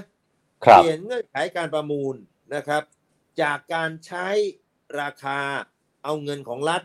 [0.65, 2.15] ครัเปบลี่ยนเงื่อนไขการประมูล
[2.55, 2.83] นะครับ
[3.43, 4.27] จากการใช้
[5.01, 5.41] ราคา
[6.05, 6.83] เอาเงินของรัฐ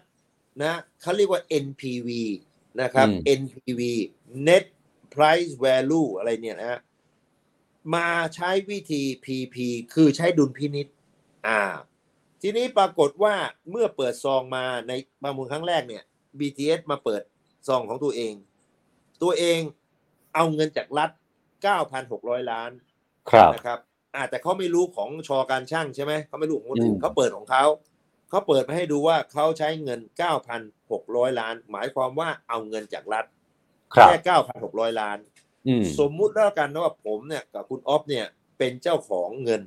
[0.61, 2.09] นะเขาเรียกว่า NPV
[2.81, 3.81] นะครับอืม NPV
[4.47, 4.65] Net
[5.13, 6.79] Price Value อะไรเนี่ยนะฮะ
[7.95, 9.55] มาใช้วิธี PP
[9.93, 10.87] คือใช้ดุลพินิษ
[11.47, 11.61] อ่า
[12.41, 13.35] ทีนี้ปรากฏว่า
[13.69, 14.91] เมื่อเปิดซองมาใน
[15.23, 16.03] ประมูลครั้งแรกเนี่ย
[16.39, 17.21] BTS มาเปิด
[17.67, 18.33] ซองของตัวเอง
[19.23, 19.59] ตัวเอง
[20.35, 21.09] เอาเงินจากรัฐ
[21.85, 22.71] 9,600 ล้าน
[23.31, 23.79] ครับนะครับ
[24.15, 27.63] อ่าแต่เขาไม่รู้ของชอการช่างใช่ไหมเขาไม่รู้ของคนอื่อืนมเขาเปิดของเขา
[28.29, 29.99] เขาเปิดมาให้ดูว่าเขาใช้เงิน
[30.69, 33.25] 9,600 ล้าน หมายความว่าเอาเงินจากรัฐ
[33.95, 35.17] ครับแค่ 9,600 ล้าน
[35.67, 38.25] อืมสมมุติแล้วกันนะว่าผมเนี่ยกับคุณออฟเนี่ย
[38.57, 39.63] เป็นเจ้าของเงิน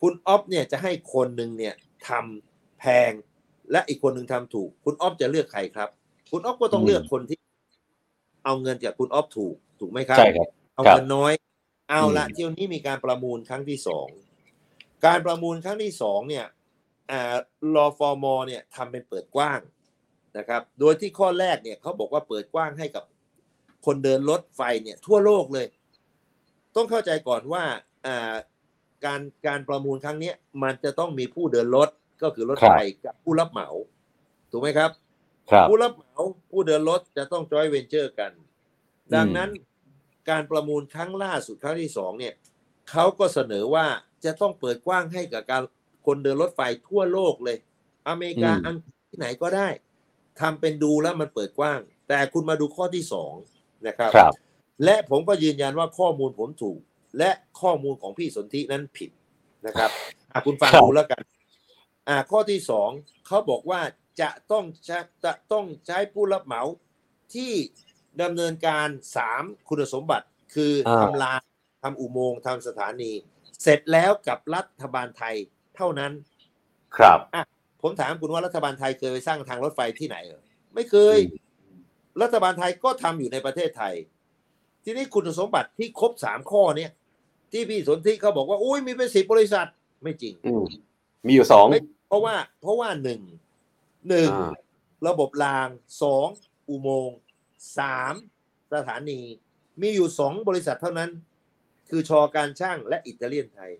[0.00, 1.74] คุณออฟเนี่ยจะให้คนหนึ่งเนี่ย
[2.08, 3.12] ทำแพง
[3.72, 5.88] และอีกคนหนึ่งทำถูก คุณออฟจะเลือกใครครับ
[6.30, 7.38] คุณออฟก็ต้องอืมเลือกคนที่
[8.44, 11.32] เอาเงินจากคุณออฟถูกถูกไหมครับใช่ครับเอาครับเงินน้อย
[11.90, 14.08] เอาละอืมเที่ยวนี้มีการประมูลครั้งที่สอง
[15.06, 16.46] การประมูลครั้งที่สองเนี่ย
[17.10, 17.34] อ่า
[17.74, 19.60] รอฟอร์มเนี่ยทำเป็นเปิดกว้าง
[20.38, 23.04] นะครับ โดยที่ข้อแรกเนี่ยเขาบอกว่าเปิดกว้างให้กับ
[23.86, 25.66] คนเดินรถไฟเนี่ยทั่วโลกเลย
[26.76, 27.64] ต้องเข้าใจก่อนว่า
[28.06, 28.34] อ่า
[29.04, 31.88] การการประมูลครั้งเนี้ยมันจะต้องมีผู้เดินรถ
[32.22, 33.68] ก็คือรถไฟครับกับผู้รับเหมา
[34.50, 34.90] ถูกไหมครับ
[35.50, 36.18] ครับ ผู้รับเหมา
[36.50, 38.32] ผู้เดินรถจะต้องจอยเวนเจอร์กัน
[39.14, 39.50] ดังนั้น
[40.30, 42.34] การประมูลครั้งล่าสุดครั้งที่สองเนี่ย
[42.90, 43.86] เขาก็เสนอว่า
[44.24, 45.62] จะต้องเปิดกว้างให้กับการ
[46.06, 47.58] คนเดินรถไฟทั่วโลกเลย
[48.08, 49.68] อเมริกาอืมอังกฤษที่ไหนก็ได้
[50.40, 53.32] ทำเป็นดูแล้วมันเปิดกว้าง แต่คุณมาดูข้อที่สอง
[53.86, 54.32] นะครับครับ
[54.84, 56.78] และผมก็ยืนยันว่าข้อมูลผมถูก
[57.18, 59.10] และข้อมูลของพี่สนธินั้นผิด
[59.66, 59.90] นะครับ
[60.32, 61.22] อะคุณฟังครับดูแล้วกัน
[62.08, 62.90] อ่าข้อที่สอง
[63.26, 63.80] เขาบอกว่า
[64.20, 66.62] จะต้องใช้จะต้องใช้ผู้รับเหมา
[67.34, 67.52] ที่
[68.22, 71.40] ดำเนินการสามคุณสมบัติคืออาทำราง
[71.82, 73.12] ทำอุโมงค์ทำสถานี
[73.62, 75.34] เสร็จแล้วกับรัฐบาลไทย
[75.76, 76.12] เท่านั้น
[76.96, 77.18] ครับ
[77.82, 80.42] ผมถามคุณว่ารัฐบาลไทยเคยไปสร้างทางรถไฟที่ไหนเหรอ
[80.74, 81.18] ไม่เคย
[82.22, 83.94] รัฐบาลไทยก็ทำอยู่ในประเทศไทย
[84.84, 86.90] ทีนี้คุณสมบัติที่ครบสามข้อเนี่ย
[87.52, 89.68] ที่พี่สนธิเขาบอกว่าอุ้ยมีเป็นสิบบริษัท
[90.02, 90.52] ไม่จริงอื
[91.24, 93.20] มมีอยู่สองไม่เพราะว่าเพราะว่าหนึ่ง
[94.08, 94.52] หนึ่งอ่า
[95.08, 95.68] ระบบราง
[96.02, 96.26] สอง
[96.68, 97.18] อุโมงค์
[97.78, 98.14] สาม
[98.74, 99.20] สถานี
[99.80, 101.10] มีอยู่สองบริษัทเท่านั้น
[101.90, 103.72] คือชอการช่างและอิตาเลียนไทย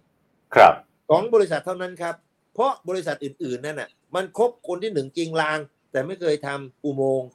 [0.54, 0.74] ครับ
[1.10, 2.14] สองบริษัทเท่านั้นครับ
[2.54, 5.58] เพราะบริษัทอื่นๆนั่นน่ะ มันครบคนที่หนึ่งจริงราง
[5.92, 7.28] แต่ไม่เคยทำอุโมงค์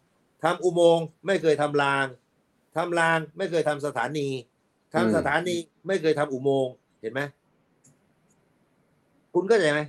[0.43, 2.05] ทำอุโมงค์ไม่เคยทำราง
[2.75, 4.27] ทำรางไม่เคยทำสถานี
[4.93, 5.55] ทำอืมสถานี
[5.87, 7.21] ไม่เคยทำอุโมงค์เห็นไหม
[9.33, 9.81] คุณเข้าใจไหม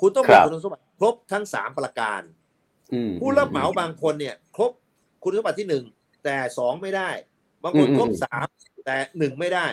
[0.00, 2.22] คุณต้องมีคุณสมบัติครบทั้งสามประการ
[2.92, 4.72] อืมผู้รับเหมาบางคนเนี่ย ครบ
[5.22, 5.84] คุณสมบัติที่หนึ่ง
[6.24, 7.10] แต่สองไม่ได้
[7.62, 8.46] บางคนอืมครบสาม
[8.86, 9.66] แต่หนึ่งไม่ได้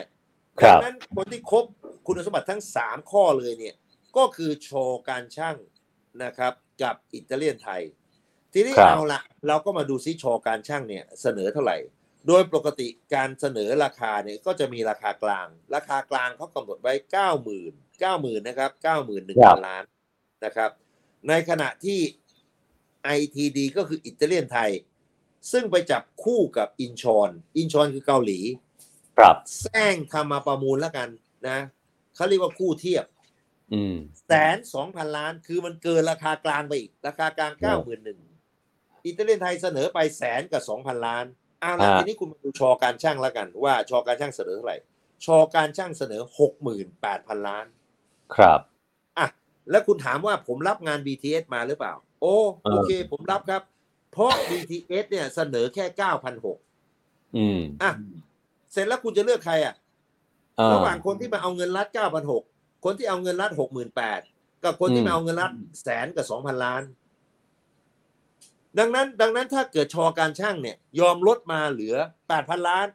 [0.62, 1.66] ครัดับงนั้นคนที่ครบ
[2.08, 3.76] คุณสมบัติทั้งสามข้อเลยเนี่ย
[4.18, 5.58] ก็คือโชว์การช่าง
[6.24, 6.54] นะครับ
[6.84, 7.82] กับอิตาเลียนไทย
[8.54, 11.78] ทีนี้ครับเอาละเราก็มาดูซิโชว์การช่างเนี่ยเสนอเท่าไหร่
[12.28, 19.84] โดยปกติการเสนอราคาเนี่ยก็จะมีราคากลาง ราคากลางเขากำหนดไว้เก้าหมื่นเก้าหมื่นนะครับเก้าหมื่นหนึ่งครัพับนล้าน
[20.46, 20.72] นะครับ
[21.28, 22.00] ในขณะที่
[23.20, 24.72] ITD ก็คืออิตาเลียนไทย
[25.52, 28.40] ซึ่งไปจับคู่กับอินชอนอินชอนคือเกาหลี
[29.18, 31.10] ครับแซงทำมาประมูลแล้วกัน
[31.48, 31.60] นะ
[32.16, 33.06] เขาเรียกว่าคู่เทียบ
[33.74, 33.96] อืม
[34.28, 38.20] แสนสองพันล้านคือมันเกินราคากลางไปอีก ราคากลางเก้าหมื่นหนึ่ง
[39.06, 41.26] อิตาเลียนไทยเสนอไปแสนกับสองพันล้าน
[41.62, 44.78] เอาละฮะทีนี้คุณมาดูชอการช่างแล้วกัน ว่าชอการช่างเสนอเท่าไหร่
[45.26, 47.66] ชอการช่างเสนอหกหมื่นแปดพันล้าน
[48.36, 48.71] ครับอะ
[49.72, 53.62] แล้วคุณถามว่าผมรับงาน BTS มาหรือเปล่า โอ้เออโอเค ผมรับครับ
[54.12, 56.58] เพราะ BTS เนี่ยเสนอแค่เก้าพันหก
[57.38, 57.92] อืมอะ
[58.72, 59.76] เสร็จแล้วคุณจะเลือกใครอะ
[60.60, 62.44] อ่าระหว่างคนที่มาเอาเงินรัฐเก้าพันหก
[62.86, 64.20] คนที่เอาเงินรัฐหกหมื่นแปด
[64.64, 65.52] กับคนที่อืมมาเอาเงินรัฐ
[65.82, 66.82] แสนกับสองพันล้าน
[68.80, 71.96] ดังนั้น ดังนั้นถ้าเกิดชอการช่างเนี่ย ยอมลดมาเหลือ
[72.28, 72.88] แปดพันล้าน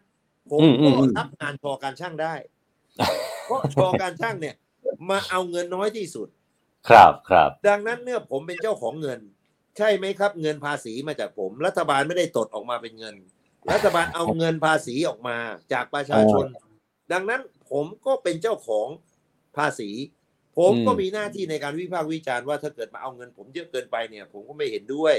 [0.51, 2.35] ผมอืมอืก็มอืมรับงานชอการช่างได้
[3.45, 4.55] เพราะชอการช่างเนี่ย
[5.11, 6.29] มาเอาเงินน้อยที่สุด
[6.89, 9.20] ครับครับดังนั้นเนี่ยผมเป็นเจ้าของเงิน
[9.76, 13.14] ใช่ไหมครับ เงินภาษีมาจากผม รัฐบาลไม่ได้ตดออกมาเป็นเงิน
[13.72, 15.37] รัฐบาลเอาเงินภาษีออกมา
[15.72, 16.47] จากประชาชน
[17.12, 18.89] ดังนั้นผมก็เป็นเจ้าของ
[19.57, 19.91] ภาษี
[20.59, 25.14] ผมก็อืมมีหน้าที่ในการวิพากษ์วิจารณ์ว่าถ้าเกิดมาเอาเงิน ผมเยอะเกินไปเนี่ย ผมก็ไม่เห็นด้วย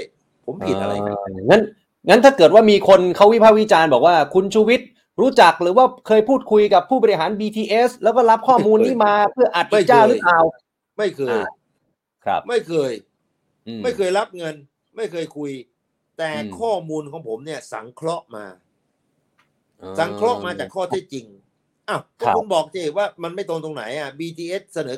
[0.46, 1.62] ผมผิดอะไรครับางั้น
[2.08, 4.88] งั้นถ้าเกิดว่ามีคนเขาวิพากษ์วิจารณ์บอกว่าคุณชูวิทย์
[5.20, 10.40] รู้จักหรือว่าเคยพูดคุยกับผู้บริหาร BTS แล้วก็รับข้อมูลนี้มาเพื่ออัดไม่อีกเจ้าเคยหรือเปล่า
[10.98, 11.46] ไม่เคยอ่า
[12.28, 12.92] ครับไม่เคย
[13.68, 14.54] อืไม่เคยรับเงิน
[14.96, 15.52] ไม่เคยคุย
[16.18, 18.46] แต่อืมข้อมูลของผมเนี่ย สังเคราะห์มา
[19.98, 21.26] สังเคราะห์มาจากข้อเท็จจริง
[21.88, 24.96] อ้าวก็ครับคุณบอกเจว่ามันไม่ตรงตรงไหนอะ BTS เสนอ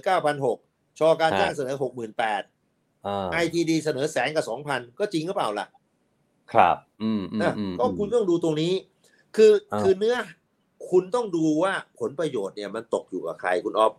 [0.48, 1.76] 9,600ชอการจ้างฮะเสนอ
[2.40, 5.66] 68,000อ่า ITD เสนอแสนกับ 2,000 ก็จริงหรือเปล่าล่ะ
[6.52, 8.72] ครับ อืมอืมนะอืมก็คุณต้องดูตรงนี้
[9.36, 10.16] คืออ่าคือเนื้อ
[10.90, 13.92] คุณต้องดูว่าผลประโยชน์เนี่ยมันตกอยู่กับใครคุณออฟ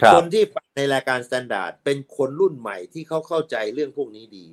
[0.00, 4.46] คนที่ฟังในรายการ Standard เป็นคนรุ่นใหม่ที่เขาเข้าใจเรื่องพวกนี้ดี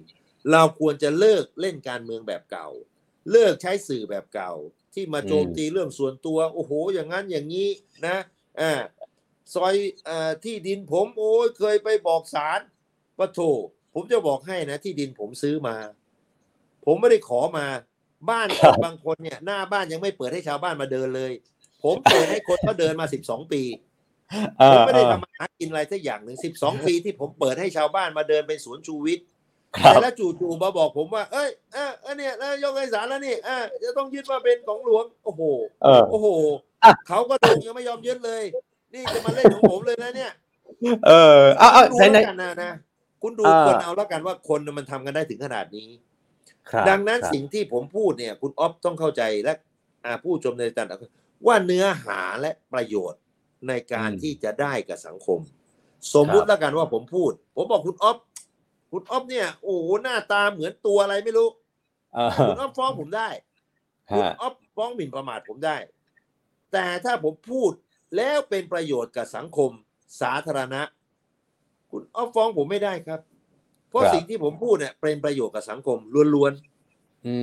[0.51, 2.67] เราควรจะเลิกเล่นการเมืองแบบเก่า
[3.31, 4.53] เลิกใช้สื่อแบบเก่า
[4.93, 7.69] ที่มาโจมตีเรื่องส่วนตัว โอ้โห อย่างนั้นอย่างนี้
[8.07, 8.17] นะ
[8.59, 8.71] อ่า
[9.53, 9.75] ซอย
[10.09, 12.59] อ่ที่ดินผมโอ้ยเคยไปบอกศาล
[13.17, 13.39] ปะโถ
[13.93, 15.77] ผมจะบอกให้นะ ที่ดินผมซื้อมา
[16.85, 17.67] ผมไม่ได้ขอมา
[18.29, 21.31] บ้านคนบางคนเนี่ย หน้าบ้านยังไม่เปิดให้ชาวบ้านมาเดินเลย
[21.83, 23.61] ผมเปิดให้คนเขาเดินมาสิบสองปี
[24.71, 29.25] ผมอไม่ได้เออทำมาหากินอะไรสักอย่างหนึ่งสิบสองปีที่ผมเปิดให้ชาวบ้านมาเดินเป็นสวนชูวิทย์
[29.77, 35.41] ครัแต่บแล้วจู่ๆมาบอกผมว่า เอ้ยเออเออเนี่ยนายกไอสารแล้วนี่เออจะต้องยึดมาเป็นของหลวง โอ้โห
[35.83, 36.27] เออโอ้โห
[36.83, 38.43] อะเขาก็ลงยังไม่ยอมยึดเลย
[38.93, 40.31] นี่จะมาเล่นของผมเลยนะเนี่ย
[41.07, 42.71] เออเอาเอาดูไหนไหนแล้วกันนะนะ
[43.21, 45.89] คุณดูอ่าคนเอาแล้วกันว่าคนมันทำกันได้ถึงขนาดนี้
[46.71, 49.53] ครับดังนั้นครับสิ่งที่ผมพูดเนี่ย คุณอ๊อฟต้องเข้าใจและ
[50.05, 50.87] อ่าผู้ชมในการ
[51.47, 53.19] ว่าเนื้อหาและประโยชน์
[53.67, 55.39] ในการที่จะได้กับสังคม
[56.13, 58.17] สมมุติแล้วกันว่าผมพูด ผมบอกคุณอ๊อฟ
[58.91, 61.49] คุณอ๊อฟเนี่ยโอ้โหหน้าตาเหมือนตัวอะไรไม่รู้
[62.13, 63.29] เออคุณอ๊อฟฟ้องผมได้
[64.11, 65.77] คุณฮะอ๊อฟฟ้องหมิ่นประมาทผมได้
[66.71, 67.71] แต่ถ้าผมพูด
[68.15, 69.71] แล้วเป็นประโยชน์กับสังคม
[70.21, 70.81] สาธารณะ
[71.91, 73.19] คุณอ๊อฟฟ้องผมไม่ได้ครับ
[73.89, 75.97] เพราะสิ่งที่ผมพูดเนี่ยเป็นประโยชน์กับสังคม
[76.35, 77.35] ล้วนๆอื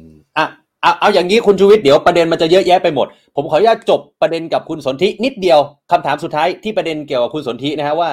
[0.00, 0.06] ม
[0.38, 0.46] อะ
[0.82, 3.06] เอาเอาอย่างนี้คุณชูวิทย์เดี๋ยวประเด็นมันจะเยอะแยะไปหมด
[3.36, 5.60] ผมขออนุญาตจบประเด็นกับคุณสนธินิดเดียว
[5.90, 8.10] คำถามสุดท้ายที่ประเด็นเกี่ยวกับคุณสนธินะฮะว่า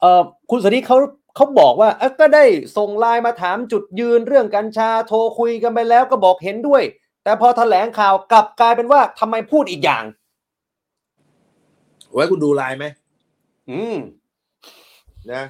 [0.00, 0.96] เออคุณสนธิเขา
[1.36, 2.44] เขาบอกว่าเอ้ยก็ได้
[2.76, 6.82] ส่งไลน์มาถามจุดยืนเรื่องกัญชาโทรคุยกันไปแล้วก็บอกเห็นด้วย
[7.24, 10.04] แต่พอแถลงข่าวกลับกลายเป็นว่าทำไมพูดอีกอย่าง
[12.12, 12.86] ไว้คุณดูไลน์ไหม
[13.70, 13.96] อืม
[15.32, 15.42] นะ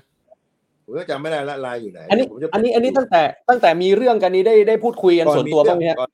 [0.85, 6.11] ผมก็จำไม่ได้ละไลน์อยู่ไหนอันนี้ผมจะอันนี้อันนี้ตั้งแต่ตั้งแต่มีเรื่องกันนี้ได้ได้พูดคุยกันส่วนตัวบ้างไหมฮะก่อน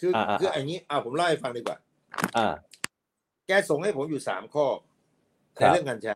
[0.00, 1.76] คืออาอ่าคืออย่างนี้อ่าผมเล่าให้ฟังดีกว่า
[2.36, 2.46] อ่า
[3.46, 4.66] แกส่งให้ผมอยู่สามข้อ
[5.60, 6.14] ครัในบเรื่องกัญชา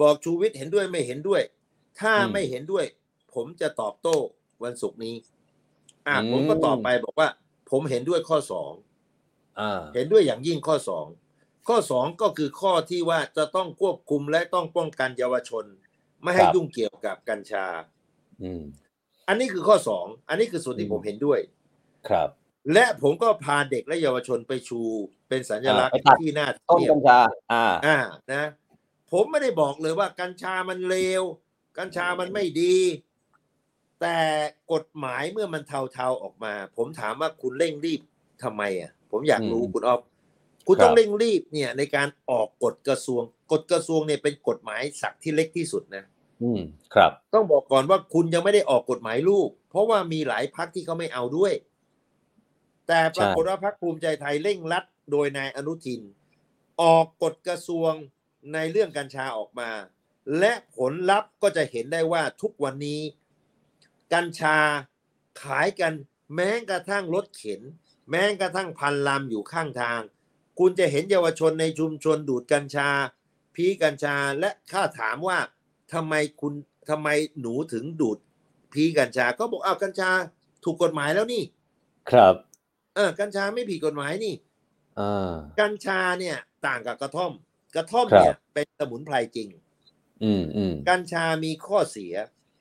[0.00, 1.42] บอกชูวิทย์เห็นด้วยไม่เห็นด้วย
[2.00, 2.84] ถ้าอืมไม่เห็นด้วย
[3.34, 4.16] ผมจะตอบโต้
[4.64, 5.14] วันศุกร์นี้
[6.06, 7.28] อ่าอืมผมก็ตอบไปบอกว่า
[7.70, 8.72] ผมเห็นด้วยข้อสอง
[9.58, 11.06] อ่าเห็นด้วยอย่างยิ่งข้อสอง
[11.68, 15.64] ข้อสองก็คือข้อที่ว่าจะต้องควบคุมและต้องป้องกันเยาวชน
[16.22, 17.66] ไม่ให้ครับยุ่งเกี่ยวกับกัญชา
[18.42, 18.62] อืม
[19.28, 21.40] อันนี้คือข้อสองอันนี้คือส่วนที่อืมผมเห็นด้วย
[22.08, 22.30] ครับ
[22.72, 24.80] และผมก็พาเด็กและเยาวชนไปชู
[25.28, 27.20] เป็นสัญลักษณ์อ่าไปตัดที่หน้าต้นเทียกับญชา
[27.52, 27.98] อ่าอ่า
[28.32, 28.44] นะ
[29.12, 31.22] ผมไม่ได้บอกเลยว่ากัญชามันเลว
[31.78, 32.76] กัญชามันไม่ดี
[34.00, 34.18] แต่
[34.72, 38.00] กฎหมายเมื่อมันเทาๆออกมา ผมถามว่าคุณเร่งรีบ
[38.42, 40.00] ทำไมอะ ผมอยากรู้อืมคุณออฟ
[40.66, 46.04] คุณครับต้องเร่งรีบเนี่ยในการออกกฎกระทรวง กฎกระทรวงเนี่ยเป็นกฎหมายศักดิ์ที่เล็กที่สุดนะ
[46.42, 46.60] อืม
[46.94, 51.52] ครับ ต้องบอกก่อนว่าคุณยังไม่ได้ออกกฎหมายลูก เพราะว่ามีหลายพักที่เขาไม่เอาด้วย
[52.88, 56.00] แต่ปรากฏว่าพักภูมิใจไทยเร่งรัดโดยนายอนุทิน
[56.82, 57.92] ออกกฎกระทรวง
[58.52, 59.70] ในเรื่องกัญชาออกมา
[60.38, 63.00] และผลลัพธ์ก็จะเห็นได้ว่าทุกวันนี้
[64.12, 64.58] กัญชา
[65.42, 65.92] ขายกัน
[66.34, 67.60] แม้กระทั่งรถเข็น
[68.10, 70.00] แม้กระทั่งพันลำอยู่ข้างทาง
[70.58, 72.88] คุณจะเห็นเยาวชนในชุมชนดูดกัญชา
[73.54, 75.38] พีกัญชาและข้าถามว่า
[75.92, 76.52] ทำไมคุณ
[76.90, 77.08] ทำไม
[77.40, 78.18] หนูถึงดูด
[78.72, 80.10] พีกัญชา ก็บอกอ้าวกัญชา
[80.64, 81.42] ถูกกฎหมายแล้วนี่
[82.10, 82.34] ครับ
[82.96, 84.34] เออกัญชาไม่ผิดกฎหมายนี่
[85.00, 86.36] อ่ากัญชาเนี่ย
[86.66, 87.32] ต่างกับกระท่อม
[87.76, 89.48] กระท่อมครับเนี่ยเป็นสมุนไพรจริง
[90.24, 92.14] อืมอืมกัญชามีข้อเสีย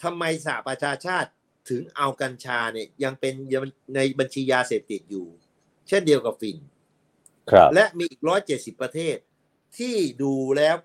[0.03, 1.29] ทำไมสหประชาชาติ
[1.69, 3.33] ถึงเอากัญชาเนี่ยยังเป็น
[3.95, 5.25] ในบัญชียาเสพติดอยู่
[5.87, 6.57] เช่นเดียวกับฟิน
[7.51, 9.17] ครับ และมีอีกร้อยเจ็ดสิบประเทศ
[9.77, 10.75] ที่ดูแล้ว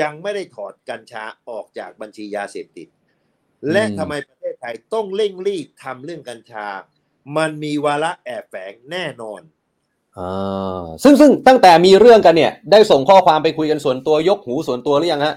[0.00, 2.88] ยังไม่ได้ถอดกัญชาออกจากบัญชียาเสพติด
[3.72, 6.66] และทำไมประเทศไทยต้องเร่งรีบทำเรื่องกัญชา
[7.36, 9.40] มันมีวาระแอบแฝงแน่นอน
[10.18, 15.34] อ่าซึ่งซึ่งตั้งแต่มีเรื่องกันเนี่ย ได้ส่งข้อความไปคุยกันส่วนตัวยกหูส่วนตัวหรือยังฮะ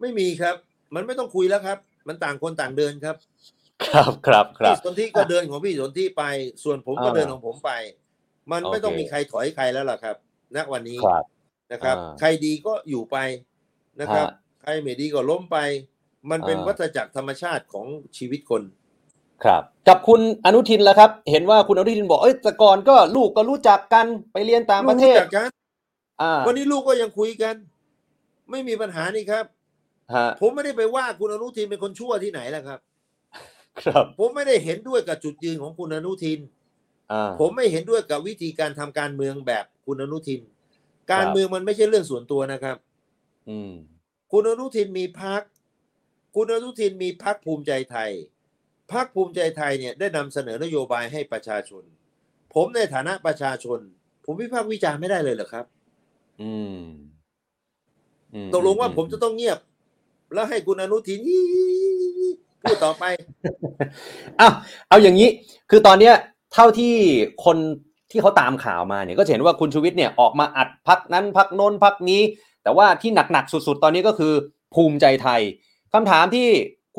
[0.00, 0.56] ไม่มีครับ
[0.94, 1.78] มันไม่ต้องคุยแล้วครับ
[2.08, 3.16] มันต่างคนต่างเดินครับ
[3.86, 6.24] ครับครับครับพี่สนที่ก็เดินของพี่สนที่ไป
[6.64, 7.70] ส่วนผมก็อ่าเดินของผมไป
[8.50, 10.16] มันไม่ต้องโอเคมีใครถอยใครแล้วล่ะครับ
[10.56, 11.24] ณวันนี้ครับ
[11.72, 13.16] นะครับอ่าใครดีก็อยู่ไป
[14.00, 14.32] นะครับฮะ
[14.62, 15.58] ใครไม่ดีก็ล้มไป
[16.30, 17.86] มันเป็นอ่าวัฏจักรธรรมชาติของ
[18.16, 18.62] ชีวิตคน
[19.44, 25.50] ครับ กับคุณอนุทินล่ะครับ เห็นว่าคุณอนุทินบอกเอ้ยแต่ก่อนก็ลูกก็รู้จักกันไปเรียนต่างประเทศรู้จักกัน
[26.22, 27.54] อ่าวันนี้ลูกก็ยังคุยกัน
[28.50, 29.44] ไม่มีปัญหานี่ครับ
[30.14, 32.78] ฮะผมไม่ได้ไปว่าคุณอนุทินเป็นคนชั่วที่ไหนล่ะครับ
[33.84, 36.38] ครับ ผมไม่ได้เห็นด้วยกับจุดยืนของคุณอนุทิน
[37.12, 40.40] อ่าผมไม่เห็นด้วยกับวิธีการทำการเมืองแบบคุณอนุทิน
[41.12, 42.76] การครับเมืองมันไม่ใช่เรื่องส่วนตัวนะครับ
[43.50, 43.72] อืม
[44.32, 45.42] คุณอนุทินมีพัก
[46.36, 48.10] คุณอนุทินมีพักภูมิใจไทย
[48.92, 51.82] พักภูมิใจไทยเนี่ยได้นำเสนอนโยบายให้ประชาชน
[52.54, 53.78] ผมในฐานะประชาชน
[54.24, 55.64] ผมวิพากษ์วิจารณ์ไม่ได้เลยเหรอครับ
[56.42, 56.78] อืม
[58.34, 59.58] อืมตกลงว่าอืผมจะต้องเงียบ
[60.34, 61.20] แล้วให้คุณอนุทิน
[62.62, 63.04] พูดต่อไป
[64.40, 64.52] อ้าว
[64.88, 65.28] เอาอย่างนี้
[65.70, 66.14] คือตอนเนี้ย
[66.54, 66.94] เท่าที่
[67.44, 67.56] คน
[68.10, 72.22] ที่เขาตามข่าวมาเนี่ยก็จะเห็นว่าคุณชูวิทย์เนี่ยออกมาอัดพักนั้นพักโน้นพักนี้
[72.62, 74.32] แต่ว่าที่หนักๆสุด ๆ ตอนนี้ก็คือ
[74.74, 75.40] ภูมิใจไทย
[75.92, 76.48] คำถามที่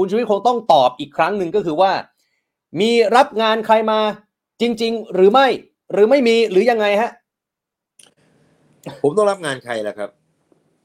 [0.02, 1.91] คุณชูวิทย์คงต้องตอบอีกครั้งหนึ่งก็คือว่า
[2.80, 4.00] มีรับงานใครมา
[4.62, 5.47] จริง ๆ หรือไม่
[5.93, 7.12] หรือไม่มีหรือยังไงฮะ
[9.02, 10.10] ผมต้องรับงานใครล่ะครับ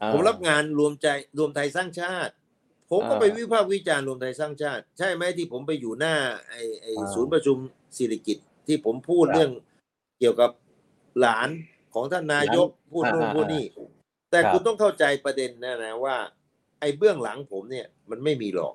[0.01, 1.07] อ่าผมรับงานรวมใจ
[1.39, 2.33] รวมไทยสร้างชาติ
[2.91, 6.15] ผมก็อ่าไปวิพากษ์วิจารณ์รวมไทยสร้างชาติ ใช่ไหมที่ผมไปอยู่หน้า
[6.51, 7.57] ไอ้ไอ้อ่าศูนย์ประชุม
[7.97, 9.51] สิริกิตที่ผมพูดครับเรื่อง
[10.19, 10.51] เกี่ยวกับ
[11.21, 11.49] หลาน
[11.95, 13.65] ของท่านนายกพูดอ่าโน่นอ่าพูดนี่
[14.31, 16.17] แต่ครับคุณต้องเข้าใจประเด็นนะนะว่า
[16.81, 18.75] ไอ้เบื้องหลังผมเนี่ย มันไม่มีหรอก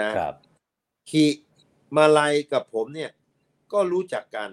[0.00, 0.34] นะครับ
[1.10, 1.24] ขี
[1.96, 3.10] มาลัยกับผมเนี่ย
[3.72, 4.50] ก็รู้จักกัน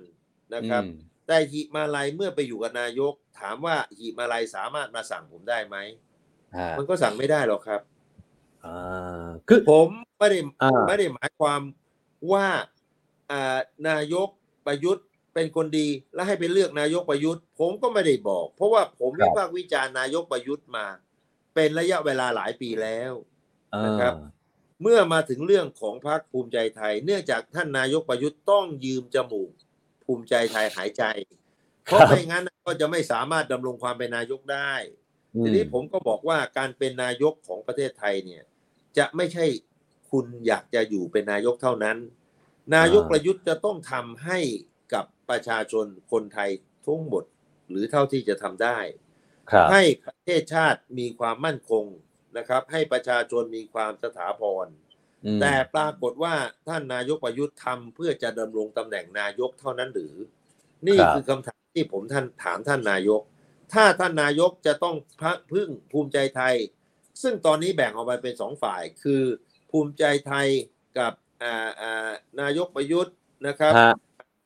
[0.55, 5.77] นะครับอืมแต่หิมาลัยเมื่อไปอยู่กับนายก ถามว่าหิมาลัยสามารถมาสั่งผมได้ไหม
[6.57, 7.81] ฮะมันก็สั่งไม่ได้หรอกครับ
[8.65, 9.88] อ่าคือผม
[10.19, 11.61] ไม่ได้อ่าไม่ได้หมายความ
[12.31, 12.47] ว่า
[13.31, 13.57] อ่า
[13.89, 14.27] นายก
[14.67, 20.86] ประยุทธ์เป็นคนดีและให้ไปเลือกนายกประยุทธ์ ผมก็ไม่ได้บอก เพราะว่าผมวิพากษ์วิจารณ์นายกประยุทธ์มา
[21.55, 23.13] เป็นระยะเวลาหลายปีแล้ว
[23.86, 24.29] นะครับอ่า
[24.82, 29.51] เมื่อมาถึงเรื่องของพรรคภูมิใจไทย เนื่องจากท่านนายกประยุทธ์ต้องยืมจมูก
[30.05, 31.03] ภูมิใจไทยหายใจ
[31.86, 34.73] เพราะไม่งั้นก็จะไม่สามารถดำรงความเป็นนายกได้
[35.43, 38.43] ทีนี้ผมก็บอกว่าการเป็นนายกของประเทศไทยเนี่ย
[38.97, 39.45] จะไม่ใช่
[40.11, 41.97] คุณอยากจะอยู่เป็นนายกเท่านั้น
[42.76, 44.39] นายกประยุทธ์จะต้องทำให้
[44.93, 46.49] กับประชาชนคนไทย
[46.86, 47.23] ทั้งหมด
[47.69, 48.80] หรือเท่าที่จะทำได้
[49.51, 51.86] ครับให้ประเทศชาติมีความมั่นคง
[52.38, 54.67] นะครับ ให้ประชาชนมีความสถาพร
[55.25, 56.36] อืมแต่ปรากฏว่า
[56.67, 60.15] ท่านนายกประยุทธ์ทำเพื่อจะดำรงตำแหน่งนายกเท่านั้นหรือ
[60.88, 63.21] นี่ครับคือคำถามที่ผมท่านถามท่านนายก
[63.73, 66.55] ถ้าท่านนายกจะต้องพักพึ่งภูมิใจไทย
[67.21, 69.23] ซึ่งตอนนี้แบ่งออกไปเป็นสองฝ่าย คือ
[69.71, 70.47] ภูมิใจไทย
[70.99, 71.13] กับ
[71.43, 72.11] อ่าอ่า
[72.41, 73.15] นายกประยุทธ์
[73.47, 73.93] นะครับฮะ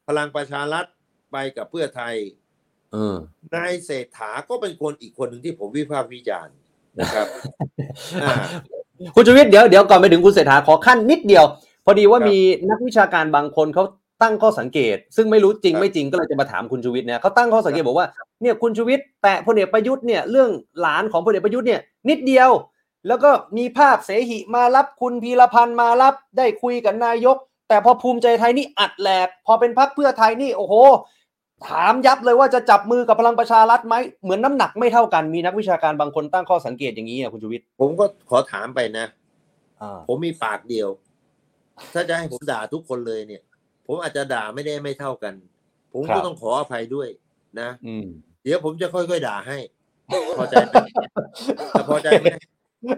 [0.08, 0.86] พลังประชารัฐ
[1.32, 2.16] ไปกับเพื่อไทย
[2.94, 3.18] เออ
[3.56, 6.56] นายเศรษฐาก็เป็นคนอีกคนหนึ่งที่ผมวิพากษ์วิจารณ์
[7.00, 7.28] นะครับ
[8.24, 8.34] อ่า
[9.16, 11.46] คุณชูวิทย์เดี๋ยวเดี๋ยวก่อนไปถึงคุณเศรษฐาขอขั้นนิดเดียว
[11.86, 12.38] พอดีว่าครับมี
[12.70, 13.84] นักวิชาการบางคนเขา
[14.22, 18.08] ตั้งข้อสังเกต ซึ่งไม่รู้จริงครับไม่จริงก็เลยจะมาถามคุณชูวิทย์เนี่ยเขาตั้งข้อสังเกตบอกว่า
[18.42, 20.50] เนี่ยคุณชูวิทย์แตะพลเอกประยุทธ์เนี่ยเรื่อง
[20.82, 22.50] หลานของพลเอกประยุทธ์เนี่ยนิดเดียว
[23.08, 27.38] แล้วก็มีภาพเสหิมารับคุณพีรพันธ์มารับได้คุยกับนายก
[27.70, 30.74] แต่พอภูมิใจไทยนี่อัดแหลกพอเป็นพักเพื่อไทยนี่โอ้โห
[31.68, 39.06] ถามยับเลยว่าจะจับมือกับพลังประชารัฐไหมเหมือนน้ำหนักไม่เท่ากันมีนักวิชาการบางคนตั้งข้อสังเกตอย่างนี้อะคุณชูวิทย์ผมก็ขอถามไปนะ
[39.82, 40.90] อ่าผมมีปากเดียว
[41.94, 43.42] ถ้าจะให้ผมด่าทุกคนเลยเนี่ย
[43.88, 45.34] ผมอาจจะด่าไม่ได้ไม่เท่ากัน
[45.94, 47.10] ผมก็ต้องขออภัยด้วย
[47.60, 48.06] นะ อืม
[48.44, 49.58] เดี๋ยวผมจะค่อยๆด่าให้
[50.38, 50.76] พอใจไหม
[51.72, 52.28] แต่พอใจไหม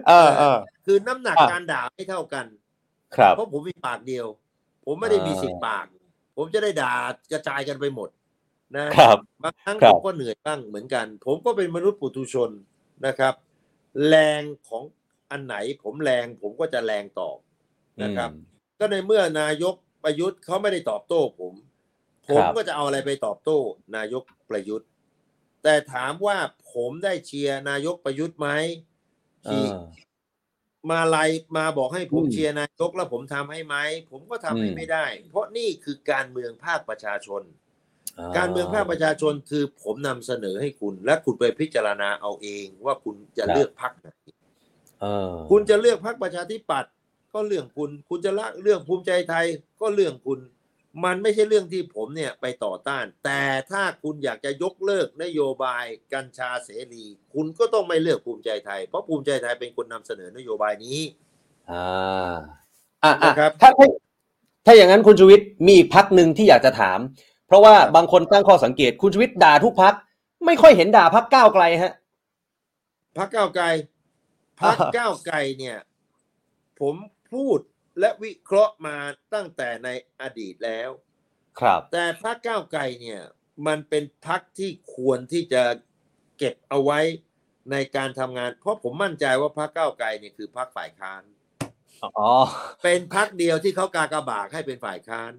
[0.08, 2.46] เออเออ คือน้ำหนักอะ การด่าไม่เท่ากัน
[3.16, 4.26] ครับ เพราะผมมีปากเดียว
[4.86, 5.86] ผมไม่ได้มีอ่าสิบปาก
[6.36, 6.92] ผมจะได้ด่า
[7.32, 8.08] กระจายกันไปหมด
[8.76, 12.50] นะครับบางครั้งครัผบมก็เหนื่อยบ้างเหมือนกัน ผมก็เป็นมนุษย์ปุถุชน
[13.06, 13.34] นะครับ
[14.08, 14.82] แรงของ
[15.30, 17.38] อันไหนผมแรงผมก็จะแรงตอบ
[18.02, 18.30] นะครับ
[18.78, 21.54] ก็ในเมื่อนายกประยุทธ์เขาไม่ได้ตอบโต้ผม
[22.28, 23.58] ผมก็จะเอาอะไรไปตอบโต้
[23.96, 24.88] นายกประยุทธ์
[25.62, 26.36] แต่ถามว่า
[26.72, 28.48] ผมได้เชียร์นายกประยุทธ์ไหม
[29.44, 29.74] เอที่อ
[30.90, 33.76] มาไลน์มาบอกให้ผมอืมเชียร์นายกแล้วผมทำให้ไหม
[34.10, 37.61] ผมก็ทำให้อืมไม่ได้ เพราะนี่คือการเมืองภาคประชาชนอ่
[38.36, 44.08] การเมืองภาคประชาชนคือผมนำเสนอให้คุณ และคุณไปพิจารณาเอาเองว่าคุณจะเลือกพรรคไหน
[45.00, 46.92] เออคุณจะเลือกพรรคประชาธิปัตย์
[47.32, 49.46] ก็เรื่องคุณ คุณจะละเรื่องภูมิใจไทย
[49.80, 50.38] ก็เรื่องคุณ
[51.04, 57.04] มันไม่ใช่เรื่องที่ผมเนี่ยไปต่อต้าน แต่ถ้าคุณอยากจะยกเลิกนโยบายกัญชาเสรี
[57.34, 61.00] คุณก็ต้องไม่เลือกภูมิใจไทย เพราะภูมิใจไทยเป็นคนนำเสนอนโยบายนี้
[61.70, 62.32] อ่า
[63.04, 63.86] อะอะนะครับถ้าถ้า
[64.66, 66.98] ถ้าอย่างนั้นคุณชูวิทย์มีอีกพักหนึ่งที่อยากจะถาม
[67.52, 69.94] เพราะว่าบางคนตั้งข้อสังเกตคุณชูวิทย์ด่าทุกพัก
[70.46, 71.92] ไม่ค่อยเห็นด่าพักก้าวไกลฮะ
[73.18, 73.64] พักก้าวไกล
[74.60, 75.78] พักอ่าก้าวไกลเนี่ย
[76.80, 76.94] ผม
[77.32, 77.58] พูด
[78.00, 78.96] และวิเคราะห์มา
[79.34, 79.88] ตั้งแต่ใน
[80.20, 80.90] อดีตแล้ว
[81.60, 83.20] ครับ แต่พรรคก้าวไกลเนี่ย
[83.66, 85.62] มันเป็นพรรคที่ควรที่จะ
[86.38, 87.00] เก็บเอาไว้
[87.70, 91.22] ในการทำงาน เพราะผมมั่นใจว่าพรรคก้าวไกลเนี่ยคือพรรคฝ่ายค้าน
[92.18, 92.32] อ๋อ
[92.82, 95.32] เป็นพรรคเดียวที่เขากากบากให้เป็นฝ่ายค้าน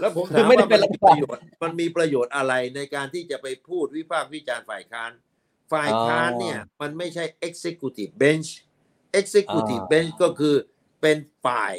[0.00, 5.10] แล้วผมคืถาอมไม่ได้ว่าเป็มันนรัฐมีปบาลระโยชน์มันมีประโยชน์อะไรในการที่จะไปพูดวิพากษ์วิจารณ์ฝ่ายค้าน
[5.72, 8.48] ฝ่ายค้านเนี่ย มันไม่ใช่ executive bench
[9.20, 10.54] executive อ่า bench ก็คือ
[11.02, 11.74] เป็นฝ่าย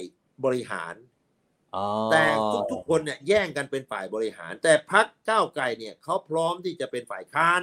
[0.46, 0.96] บริหาร
[1.76, 2.26] อ๋อแต่
[2.72, 7.62] ทุกๆคนเนี่ยแย่งกันเป็นฝ่ายบริหาร แต่พักก้าวไกลเนี่ยเขาพร้อมที่จะเป็นฝ่ายค้าน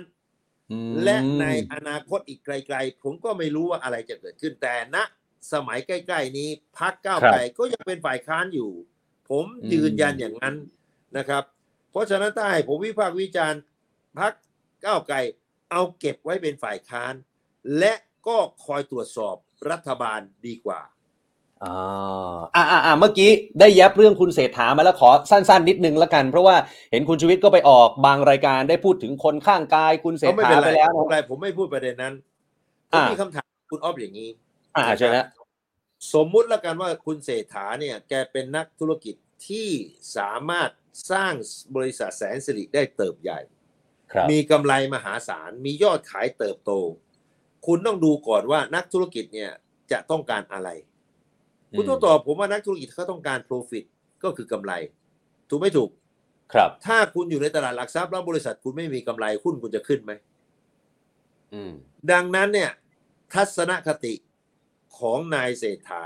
[0.72, 4.96] อืมและในอนาคตอีกไกล ๆ ผมก็ไม่รู้ว่าอะไรจะเกิดขึ้นแต่ณ
[5.52, 6.48] สมัยใกล้ ๆ นี้
[6.78, 8.70] พักก้าวไกลก็ยังเป็นฝ่ายค้านอยู่
[9.30, 10.54] ผมยืนยันอย่างนั้น
[11.18, 11.42] นะครับ
[11.90, 13.60] เพราะฉะนั้นถ้าให้ผมวิพากษ์วิจารณ์
[14.18, 14.32] พัก
[14.84, 15.16] ก้าวไกล
[15.70, 17.14] เอาเก็บไว้เป็นฝ่ายค้าน
[17.78, 17.92] และ
[18.26, 19.36] ก็คอยตรวจสอบ
[19.70, 20.80] รัฐบาลดีกว่า
[21.64, 21.74] อ่า
[22.54, 26.56] อ่าอ่าอ่าเมื่อกี้ได้ยับเรื่องคุณเศรษฐามาแล้วขอสั้น ๆ นิดนึงละกัน เพราะว่า
[26.90, 32.14] เห็นคุณชูวิทย์ก็ไปออกบางรายการได้พูดถึงคนข้างกายคุณเศรษเขาไม่ฐาเป็นไรไปแล้วไม่เป็นนะไรผมไม่พูดประเด็นนั้น
[32.90, 34.28] ผมอ่ามีมีคำถามคุณออฟอย่างนี้
[34.76, 35.26] อ่าเชิญนะ
[36.12, 39.14] สมมุติแล้วกันว่าคุณเศรษฐาเนี่ยแกเป็นนักธุรกิจ
[39.48, 39.68] ที่
[40.16, 40.70] สามารถ
[41.12, 41.32] สร้าง
[41.76, 43.40] บริษัทแสนสิริได้เติบใหญ่
[44.12, 46.72] ครับมีกำไรมหาศาล มียอดขายเติบโต
[47.66, 49.50] คุณต้องดูก่อนว่านักธุรกิจเนี่ย
[49.92, 50.68] จะต้องการอะไร
[51.76, 53.84] คุณต้องตอบผมว่านักธุรกิจเขาต้องการ profit
[54.22, 54.72] ก็คือกำไร
[55.48, 55.90] ถูกไม่ถูก
[56.52, 60.12] ครับ ถ้าคุณอยู่ในตลาดหลักทรัพย์แล้วบริษัทคุณไม่มีกำไรหุ้นคุณจะขึ้นไหม
[61.54, 61.72] อืม
[62.12, 62.70] ดังนั้นเนี่ย
[63.34, 64.14] ทัศนคติ
[64.98, 66.04] ของนายเศรษฐา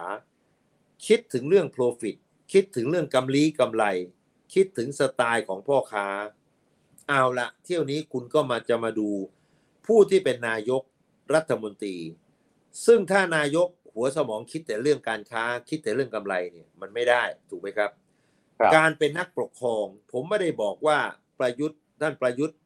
[1.07, 2.16] คิดถึงเรื่อง profit
[2.53, 3.84] คิดถึงเรื่องกำลีกำไร
[4.55, 6.07] คิดถึงสไตล์ของพ่อค้า
[7.09, 9.11] เอาละเที่ยวนี้คุณก็มาจะมาดู
[9.87, 10.82] ผู้ที่เป็นนายก
[11.34, 11.97] รัฐมนตรี
[12.87, 17.91] ซึ่งถ้านายกหัวสมองคิดแต่เรื่องการค้า คิดแต่เรื่องกำไรเนี่ยมันไม่ได้ถูกไหมครับ
[18.59, 20.99] ครับการเป็นนักปกครอง ผมไม่ได้บอกว่า
[21.39, 22.59] ประยุทธ์ท่านประยุทธ์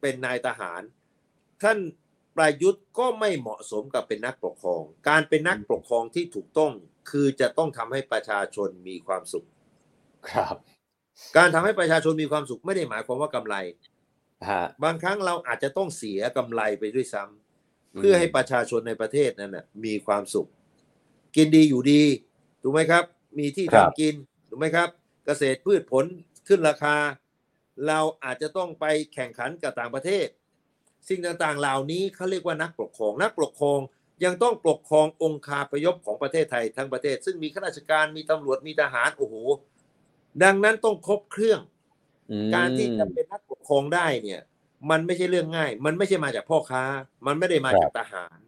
[0.00, 0.82] เป็นนายทหาร
[1.62, 1.78] ท่าน
[2.36, 6.72] ประยุทธ์ก็ไม่เหมาะสมกับเป็นนักปกครอง การเป็นนักปกครองที่ถูกต้อง
[7.10, 9.46] คือจะต้องทำให้ประชาชนมีความสุข
[10.30, 10.56] ครับ
[11.36, 13.56] การทำให้ประชาชนมีความสุขไม่ได้หมายความว่ากำไร
[14.48, 20.48] ฮะบางครั้งเราอาจจะต้องเสียกำไรไปด้วยซ้ำเพื่อให้ประชาชนในประเทศนั้นนะมีความสุข
[21.36, 22.02] กินดีอยู่ดี
[22.62, 23.04] ถูกไหมครับ
[23.38, 24.14] มีที่ครับทำกิน
[24.48, 24.88] ถูกไหมครับ
[25.26, 26.04] เกษตรพืชผล
[26.48, 26.96] ขึ้นราคา
[27.86, 30.26] เราอาจจะต้องไปแข่งขันกับต่างประเทศ
[31.08, 33.80] สิ่งต่างๆ เหล่านี้เขาเรียกว่านักปกครองนักปกครอง
[34.24, 39.34] ยังต้องปกครององค์คาพยพของประเทศไทยทั้งประเทศ ซึ่งมีข้าราชการมีตำรวจมีทหารโอ้โห
[40.44, 41.60] ดังนั้นต้องครบเครื่อง
[42.30, 44.40] อืมการที่จะเป็นนักปกครองได้เนี่ย
[44.90, 46.84] มันไม่ใช่เรื่องง่าย มันไม่ใช่มาจากพ่อค้า
[47.26, 48.38] มันไม่ได้มาจากทหาร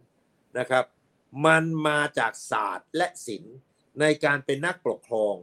[0.59, 0.85] นะครับ
[1.45, 3.55] มันมาจากศาสตร์และศิลป์
[3.99, 5.35] ในการเป็นนักปกครอง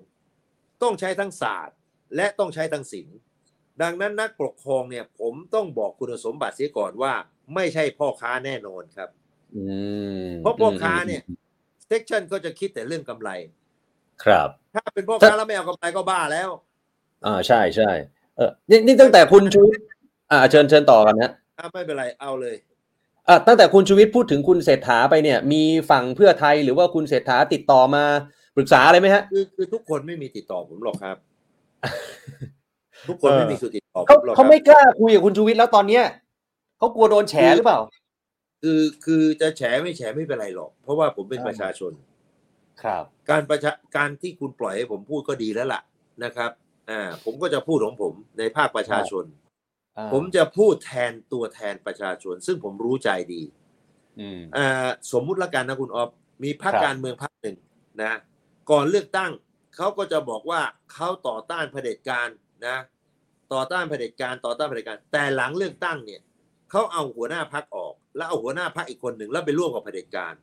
[0.82, 1.76] ต้องใช้ทั้งศาสตร์
[2.16, 3.16] และต้องใช้ทั้งศิลป์
[3.82, 7.12] ดังนั้นนักปกครองเนี่ย ผมต้องบอกคุณสมบัติเสียก่อนว่า
[7.54, 9.08] ไม่ใช่พ่อค้าแน่นอนครับ
[9.56, 9.64] อื
[10.24, 11.22] มเพราะพ่อค้าเนี่ย
[11.86, 13.30] เซ็กชันก็จะคิดแต่เรื่องกำไร
[14.24, 16.50] ครับ ถ้าเป็นพ่อค้าแล้วไม่เอากำไรก็บ้าแล้ว
[17.26, 17.90] อ่าใช่ใช่
[18.36, 19.86] เออนี่นี่ตั้งแต่คุณชูวิทย์
[20.32, 22.56] อ่าเชิญเชิญต่อกันนะอะไม่เป็นไรเอาเลย
[23.28, 28.04] อ่าตั้งแต่คุณชูวิทย์พูดถึงคุณเศรษฐาไปเนี่ย มีฝั่งเพื่อไทยหรือว่าคุณเศรษฐาติดต่อมา
[28.56, 31.16] ปรึกษาอะไรไหมฮะคือคือทุกคนไม่มีติดต่อผมหรอกครับ
[33.08, 36.04] ทุกคนไม่มีสิทธิ์ติดต่อผเขามหรอกคเขารับไม่กล้าคุยกับคุณชูวิทย์แล้วตอนเนี้ย
[36.78, 37.80] เขากลัวโดนแฉหรือเปล่า
[38.62, 41.92] คือคือจะแฉไม่แฉไม่เป็นไรหรอก เพราะว่าผมเป็นอ่าประชาชน
[42.82, 45.82] ครับ การประชาการที่คุณปล่อยให้ผมพูดก็ดีแล้วล่ะ
[46.24, 46.50] นะครับ
[46.90, 49.24] อ่า ผมก็จะพูดของผมในภาคประชาชน
[49.96, 53.42] อ่าผมจะพูดแทนตัวแทนประชาชน ซึ่งผมรู้ใจดี
[54.20, 56.10] อืมอ่าสมมุติละกันนะคุณออฟ
[56.44, 57.56] มีพรรคครับการเมืองพรรคหนึ่ง
[58.02, 58.18] นะ
[58.70, 59.30] ก่อนเลือกตั้ง
[59.76, 60.60] เขาก็จะบอกว่า
[60.92, 62.28] เขาต่อต้านเผด็จการ
[62.66, 62.76] นะ
[63.52, 66.20] ต่อต้านเผด็จการต่อต้านเผด็จการ แต่หลังเลือกตั้งเนี่ย
[66.70, 70.34] เขาเอาหัวหน้าพรรคออก แล้วเอาหัวหน้าพรรคอีกคนหนึ่งแล้วไปร่วมกับเผด็จการ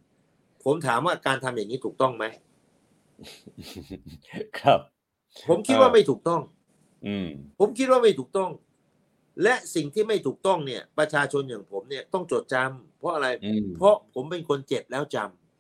[0.66, 2.26] ผมถามว่าการทำอย่างนี้ถูกต้องไหม
[4.60, 4.80] ครับ
[5.50, 6.42] ผมคิดเออว่าไม่ถูกต้อง
[7.08, 7.28] อืม
[7.60, 8.52] ผมคิดว่าไม่ถูกต้อง
[9.44, 15.18] และสิ่งที่ไม่ถูกต้องเนี่ย ประชาชนอย่างผมเนี่ยต้องจดจำเพราะอะไรอืมเพราะผมเป็นคนเจ็บแล้วจ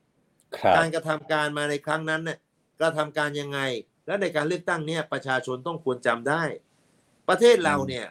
[0.08, 2.38] ำครับการกระทำการมาในครั้งนั้นเนี่ย
[2.80, 3.60] กระทำการยังไง
[4.08, 6.43] และในการเลือกตั้งเนี่ยประชาชนต้องควรจำได้
[7.30, 8.05] ประเทศเราเนี่ย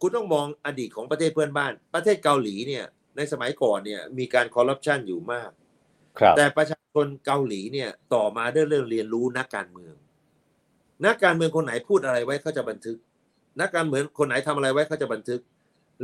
[0.00, 2.84] คุณต้องมองอดีตของประเทศเพื่อนบ้าน ประเทศเกาหลีเนี่ย
[3.16, 5.50] ในสมัยก่อนเนี่ย มีการคอร์รัปชันอยู่มาก
[6.18, 9.94] ครับแต่ประชาชนเกาหลีเนี่ยต่อมาได้เริ่มเรียนรู้นักการเมือง
[11.06, 12.98] นักการเมืองคนไหนพูดอะไรไว้เขาจะบันทึก
[13.60, 15.40] นักการเมืองคนไหนทำอะไรไว้เขาจะบันทึก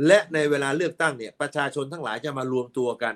[0.07, 3.15] และในเวลาเลือกตั้งเนี่ยประชาชนทั้งหลายจะมารวมตัวกัน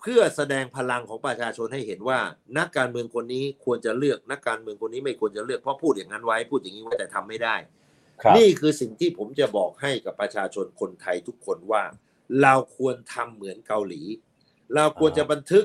[0.00, 2.20] เพื่อแสดงพลังของประชาชนให้เห็นว่า
[2.58, 7.56] นักการเมืองคนนี้ควรจะเลือกนักการเมืองคนนี้ไม่ควรจะเลือกเพราะพูดอย่างนั้นไว้พูดอย่างนี้ไว้แต่ทำไม่ได้
[8.22, 11.82] ครับนี่คือสิ่งที่ผมจะบอกให้กับประชาชนคนไทยทุกคนว่า
[12.42, 14.02] เราควรทำเหมือนเกาหลี
[14.74, 15.64] เราควรจะบันทึก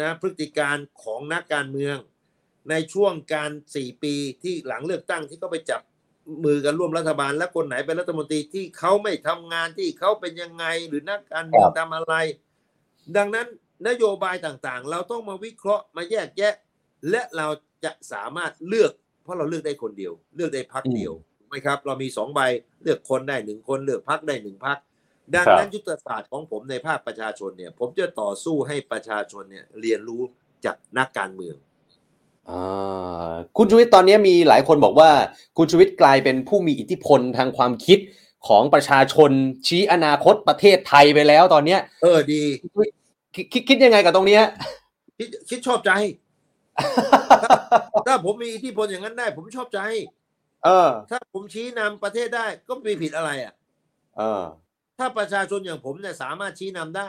[0.00, 1.96] นะพฤติการของนักการเมือง
[2.70, 5.80] ในช่วงการสี่ปีที่หลังเลือกตั้งที่เขาไปจับ
[6.44, 12.14] มือกันร่วมรัฐบาล และคนไหนเป็นรัฐมนตรีที่เขาไม่ทำงานที่เขาเป็นยังไงหรือนักการเมืองทำอะไร
[13.16, 13.46] ดังนั้น
[13.88, 16.54] นโยบายต่างๆ เราต้องมาวิเคราะห์มาแยกแยะ
[17.10, 17.46] และเรา
[17.84, 22.40] จะสามารถเลือก เพราะเราเลือกได้คนเดียว เลือกได้พักเดียวถูกไหมครับ เรามีสองใบ
[22.82, 24.78] เลือกคนได้หนึ่งคนเลือกพักได้หนึ่งพัก
[25.34, 30.22] ดังนั้นยุทธศาสตร์ของผมในภาคประชาชนเนี่ย ผมจะต่อสู้ให้ประชาชนเนี่ยเรียนรู้
[30.64, 31.56] จากนักการเมือง
[32.50, 35.10] อ่าคุณชูวิทย์ตอนนี้มีหลายคนบอกว่า
[35.56, 37.98] คุณชูวิทย์กลายเป็นผู้มีอิทธิพลทางความคิด
[38.48, 39.30] ของประชาชน
[39.66, 42.42] ชี้อนาคตประเทศไทยไปแล้วตอนเนี้ย เออดี
[43.34, 44.44] คิดคิดคิดยังไงกับตรงเนี้ย
[45.18, 45.92] คิดคิดชอบใจ
[48.06, 49.80] ถ้าผมมีอิทธิพลอย่างนั้นได้ ผมชอบใจ
[50.64, 53.54] เออ ถ้าผมชี้นำประเทศได้ก็ไม่ผิดอะไรอะ
[54.16, 54.44] เออ
[54.98, 57.08] ถ้าประชาชนอย่างผมเนี่ยสามารถชี้นำได้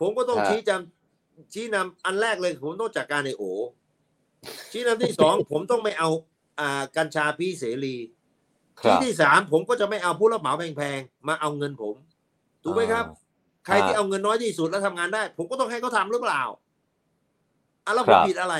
[0.00, 3.42] ผมก็ต้องฮะชี้จำชี้นำอันแรกเลยผมต้องจัดการในโอ
[4.72, 6.10] ชี้นำที่สองผมต้องไม่เอา
[6.60, 7.96] อ่ากัญชาพี่เสรี
[8.80, 11.94] ครัชี้บที่สามผมก็จะไม่เอาผู้รับเหมาแพงๆมาเอาเงินผม
[12.62, 13.04] ถูกไหมครับ
[13.66, 16.42] ใครที่เอาเงินน้อยที่สุดแล้วทำงานได้ ผมก็ต้องให้เขาทำหรือเปล่า
[17.84, 18.54] อะแล้วผมผิดอะไร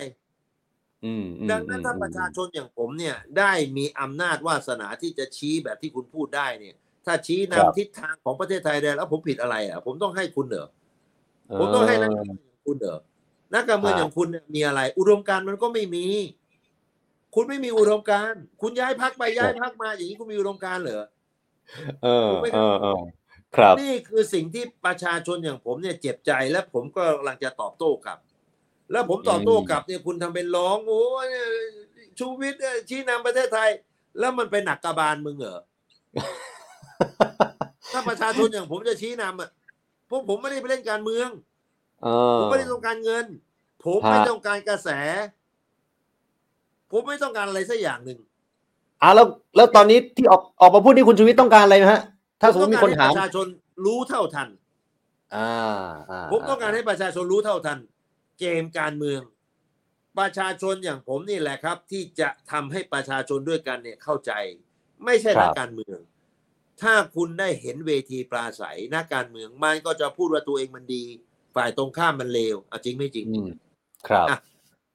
[1.04, 6.74] อืมอืมดังนั้นถ้าประชาชนอย่างผมเนี่ย ได้มีอำนาจวาสนาที่จะชี้แบบที่คุณพูดได้เนี่ย
[7.06, 10.68] ถ้าชี้นำทิศทางของประเทศไทยได้แล้วผมผิดอะไรอะ ผมต้องให้คุณเหรอ
[11.58, 12.98] ผมต้องให้นักการเมืองอย่างคุณเหรอ
[13.54, 16.06] นักการเมืองอย่างคุณเนี่ยมีอะไร อุดมการณ์มันก็ไม่มี
[17.34, 21.02] คุณไม่มีอุดมการณ์คุณย้ายพักไปย้ายพักมาอย่างนี้คุณมีอุดมการณ์เหรอ
[22.02, 23.00] เออถูกไหมคเอรับอเออ
[23.56, 28.18] ครับนี่คือสิ่งที่ประชาชนอย่างผมเนี่ยเจ็บใจและผมก็กำลังจะตอบโต้กลับ
[28.92, 31.28] แล้วผมตอบโต้กลับเนี่ยคุณทำเป็นร้องโอ้ย
[32.18, 33.70] ชูวิทย์เนี่ยชี้นำประเทศไทย
[34.18, 35.60] แล้วมันไปหนักกระบาลมึงเหรอ
[37.92, 39.50] ถ้าประชาชนอย่างผมจะชี้นำอะ
[40.10, 41.28] พวกผมไม่ได้ไปเล่นการเมือง
[42.02, 43.26] เออผมไม่ได้ต้องการเงิน
[43.84, 44.88] ผมฮะไม่ต้องการกระแส
[46.90, 48.18] ผมไม่ต้องการอะไรสักอย่างหนึ่ง
[49.02, 49.26] อะแล้ว
[49.56, 52.02] แล้วตอนนี้ที่ออกออกมาพูดนี่คุณชูวิทย์ต้องการอะไรนะฮะ
[52.40, 53.46] ถ้าสมมติมีคนถามผต้องกรให้ประชาชน
[53.84, 54.48] รู้เท่าทัน
[55.36, 55.50] อ่า
[56.10, 57.78] อ่าผมต้องการให้ประชาชนรู้เท่าทัน
[58.40, 59.20] เกมการเมือง
[60.18, 64.32] ประชาชนอย่างผมนี่แหละครับ ที่จะทำให้ประชาชนด้วยกันเนี่ยเข้าใจ
[65.04, 65.98] ไม่ใช่นักการเมือง
[66.82, 71.04] ถ้าคุณได้เห็นเวทีปราศัยนักการเมืองมันก็จะพูดว่าตัวเองมันดี
[71.56, 73.48] ฝ่ายตรงข้ามมันเลวเอาจริงไม่จริงอืม
[74.08, 74.38] ครับอะ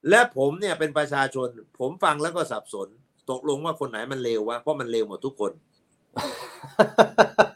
[0.10, 1.48] และผมเนี่ยเป็นประชาชน
[1.80, 2.88] ผมฟังแล้วก็สับสน
[3.32, 5.52] ตกลงว่าคนไหนมันเลววะเพราะมันเลวหมดทุกคน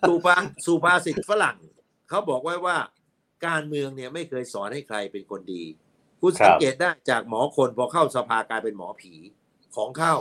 [0.08, 0.36] สุภา
[0.66, 1.58] สุภาษิตฝรั่ง
[2.10, 2.78] เขาบอกไว้ว่า
[3.47, 5.64] การเมืองเนี่ยไม่เคยสอนให้ใครเป็นคนดี
[6.22, 9.14] คุณครับสังเกตได้จากหมอคนพอเข้าสภากลายเป็นหมอผี
[9.76, 10.14] ของเข้า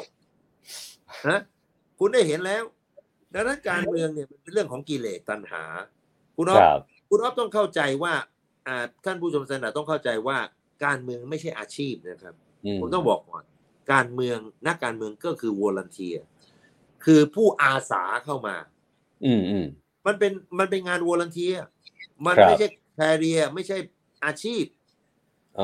[1.29, 1.41] นะ
[1.99, 2.63] คุณได้เห็นแล้ว
[3.35, 5.65] ดังนั้นการเมืองเนี่ยมันเป็นเรื่องของกิเลสตัณหา
[6.37, 8.15] คุณอ๊อคฟรับคุณอ๊อฟต้องเข้าใจว่า
[8.67, 10.39] อ่าท่านผู้ชมสนาต้องเข้าใจว่า
[10.85, 13.45] การเมืองไม่ใช่อาชีพนะครับอืมผมต้องบอกก่อน
[13.93, 16.17] การเมืองนักการเมืองก็คือวอลันเทีย
[17.05, 18.57] คือผู้อาสาเข้ามา
[19.25, 19.67] อืมอืม
[20.07, 21.55] มันเป็นมันเป็นงานวอลันเทีย
[22.27, 23.79] มันครับไม่ใช่แคเรียไม่ใช่
[24.25, 24.65] อาชีพ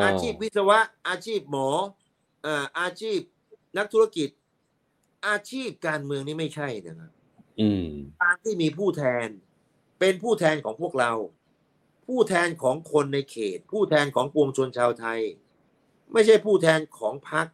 [0.04, 0.78] อาชีพวิศวะ
[1.08, 1.68] อาชีพหมอ
[2.42, 3.18] เอ่ออาชีพ
[3.76, 4.28] นักธุรกิจ
[5.28, 7.10] อาชีพการเมืองนี่ไม่ใช่นะครับ
[7.60, 7.86] อืม
[8.22, 9.28] การที่มีผู้แทน
[10.00, 11.12] เป็นผู้แทนของพวกเรา
[12.06, 15.20] ผู้แทนของคนในเขต ผู้แทนของปวงชนชาวไทย
[16.12, 17.46] ไม่ใช่ผู้แทนของพรรค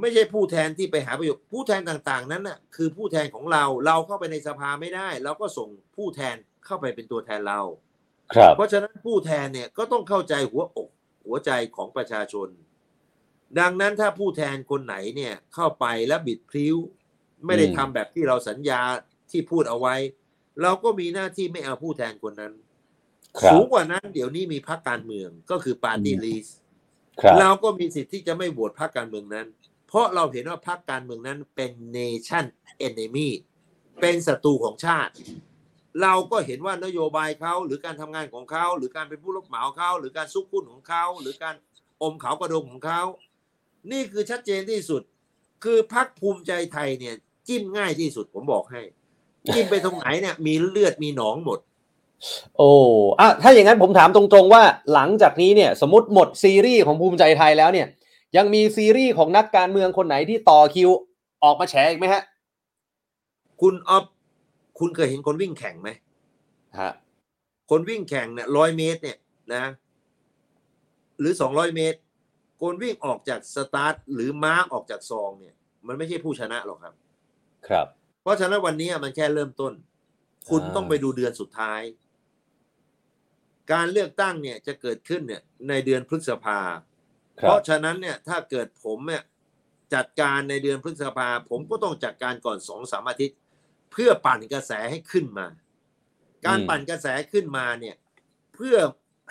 [0.00, 7.60] ไม่ใช่ผู้แทนที่ไปหาประโยชน์ผู้แทนต่างๆ นั้นน่ะคือผู้แทนของเราเราเข้าไปในสภาไม่ได้ เราก็ส่งผู้แทนเข้าไปเป็นตัวแทนเรา
[8.34, 10.88] ครับ เพราะฉะนั้นผู้แทนเนี่ยก็ต้องเข้าใจหัวอก
[11.24, 12.48] หัวใจของประชาชน
[13.60, 16.76] ดังนั้นถ้าผู้แทนคนไหนเนี่ยเข้าไปแล้วบิดพลิ้ว
[17.46, 18.80] ไม่ได้อืมทำแบบที่เราสัญญา
[19.30, 19.94] ที่พูดเอาไว้
[20.62, 22.52] เราก็มีหน้าที่ไม่เอาผู้แทนคนนั้น
[23.40, 26.46] ครับสูงกว่านั้นเดี๋ยวนี้มีพรรคการเมืองก็คือปาร์ตี้อืมลิส
[27.20, 29.46] ครับเราก็มีสิทธิ์ที่จะไม่โหวตพรรคการเมืองนั้น
[29.94, 32.44] เพราะเราเห็นว่าพรรคการเมืองนั้นเป็น nation
[32.86, 33.28] enemy
[34.00, 35.12] เป็นศัตรูของชาติ
[36.02, 41.54] เราก็เห็นว่านโยบายเขาหรือการทำงานของเขาหรือการเป็นผู้รับเหมาเขาหรือการซุกหุ้นของเขาหรือการ
[42.02, 43.02] อมเขากระดงของเขา
[43.92, 45.02] นี่คือชัดเจนที่สุด
[45.64, 47.14] คือพรรคภูมิใจไทยเนี่ย
[47.48, 48.82] จิ้มง่ายที่สุดผมบอกให้
[49.54, 51.58] จิ้มไปตรงไหนเนี่ย มีเลือดมีหนองหมด
[52.56, 52.70] โอ้
[53.20, 57.88] อะถ้าอย่างนั้นผมถามตรงๆว่าหลังจากนี้เนี่ย สมมติหมดซีรีส์ของภูมิใจไทยแล้วเนี่ย
[58.36, 60.90] ยังมีซีรีส์ของนักการเมืองคนไหนที่ต่อคิว
[61.44, 62.22] ออกมาแฉอีกไหมฮะ
[63.60, 64.04] คุณออฟ
[64.78, 65.88] คุณเคยเห็นคนวิ่งแข่งไหม
[66.80, 66.92] ฮะ
[67.70, 69.18] คนวิ่งแข่งเนี่ยร้อยเมตรเนี่ย
[69.54, 69.64] นะ
[71.20, 71.98] หรือสองร้อยเมตร
[72.62, 75.54] คนวิ่งออกจากสตาร์ทหรือม้าออกจากซองเนี่ย
[75.86, 76.94] มันไม่ใช่ผู้ชนะหรอกครับ
[77.68, 77.86] ครับ
[78.22, 79.72] เพราะฉะนั้นวันนี้มันแค่เริ่มต้น
[80.50, 81.80] คุณอ่าต้องไปดูเดือนสุดท้าย
[83.72, 86.78] การเลือกตั้งเนี่ยจะเกิดขึ้นเนี่ยในเดือนพฤษภาค
[87.36, 89.22] เพราะฉะนั้นเนี่ยถ้าเกิดผมเนี่ย
[89.94, 93.38] จัดการในเดือนพฤษภาผมก็ต้องจัดการก่อนสองสามอาทิตย์
[93.92, 95.46] เพื่อปั่นกระแสให้ขึ้นมา
[96.46, 97.96] การปั่นกระแสขึ้นมาเนี่ย
[98.54, 98.76] เพื่อ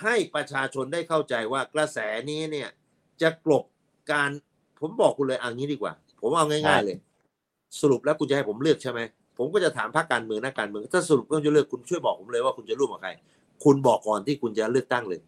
[0.04, 2.00] ให้ประชาชนได้เข้าใจว่ากระแส
[2.30, 2.70] นี้เนี่ย
[3.22, 3.64] จะกลบ
[4.12, 4.30] การ
[4.82, 6.98] ผมบอกคุณเลยเอันนี้ดีกว่า ผมเอาง่าย ๆเลย
[7.82, 9.00] สรุปแล้วคุณจะให้ผมเลือกใช่ไหม
[9.38, 13.12] ผมก็จะถามพรรคการเมืองนักการเมืองถ้าสรุปก็จะเลือกคุณช่วยบอกผมเลยว่าคุณจะร่วมกับใคร
[13.64, 15.20] คุณบอกก่อนที่คุณจะเลือกตั้งเลย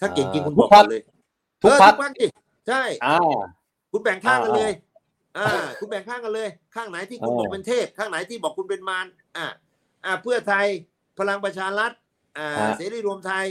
[0.00, 1.02] ถ้าเก่งจริงคุณบอกก่อนเลย
[1.64, 2.26] ทุกเออพักทุกพรรคดิ
[2.68, 3.18] ใช่อ่า
[3.92, 4.72] คุณแบ่งข้างกันอ่าเลย
[5.38, 5.48] อ่า
[5.80, 9.06] คุณแบ่งข้างกันเลย ข้างไหนที่คุณอ่าบอกเป็นเทพ ข้างไหนที่บอกคุณเป็นมาร
[9.36, 9.46] อ่า
[10.04, 10.66] อ่าเพื่อไทย
[11.18, 11.92] พลังประชารัฐ
[12.38, 13.44] อ่าอ่าเสรีรวมไทย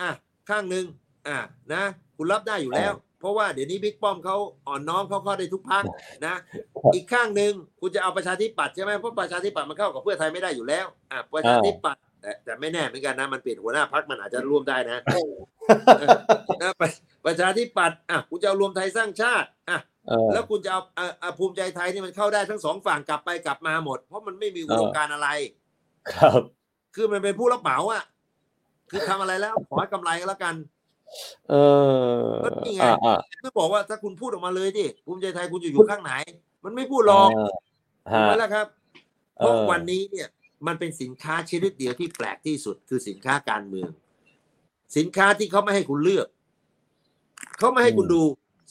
[0.00, 0.10] อะ
[0.50, 0.84] ข้างหนึ่ง
[1.28, 1.36] อ่า
[1.74, 1.82] นะ
[2.16, 4.36] คุณรับได้อยู่แล้ว เพราะว่าเดี๋ยวนี้บิ๊กป้อมเขา
[4.66, 5.84] อ่อนน้อมเขาเข้าได้ทุกพัก
[6.26, 6.34] นะ
[6.94, 14.98] อีกข้างหนึ่งคุณจะเอาประชาธิปัตย์ใช่ไหมเพราะประชาธิปัตย์มันเข้ากับเพื่อไทยไม่ได้อยู่แล้วอะประชาธิปัตย์แต่แต่ไม่แน่เหมือนกันนะมันเปลี่ยนหัวหน้าพักมันอาจจะร่วมได้นะ
[16.62, 16.72] นะ
[17.24, 25.28] ประประชาธิปัตย์อะคุณจะเอารวมไทยสร้างชาติอะเออแล้วคุณจะเอาอะอะภูมิใจไทยนี่มันเข้าได้ทั้งสองฝั่งกลับไปกลับมาหมด เพราะมันไม่มีอุดมการณ์อะไร
[26.14, 26.40] ครับ
[26.94, 28.04] คือมันเป็นผู้รับเหมาอะ
[28.90, 30.54] คือทำอะไรแล้วขอให้กำไรก็แล้วกัน
[31.50, 31.54] เอ
[32.32, 36.12] อก็นี่ไงอ่าอ่าไม่บอกว่าถ้าคุณพูดออกมาเลยดิภูมิใจไทยคุณจะอยู่ข้างไหน
[36.64, 37.52] มันไม่พูดหรอกอ่า
[38.12, 38.66] ถูกฮะไหมล่ะครับ
[39.36, 40.28] เพราะเออวันนี้เนี่ย
[40.66, 43.90] มันเป็นสินค้าชนิดเดียวที่แปลกที่สุดคือสินค้าการเมือง
[44.96, 46.26] สินค้าที่เขาไม่ให้คุณเลือก
[47.58, 48.22] เขาไม่ให้คุณดู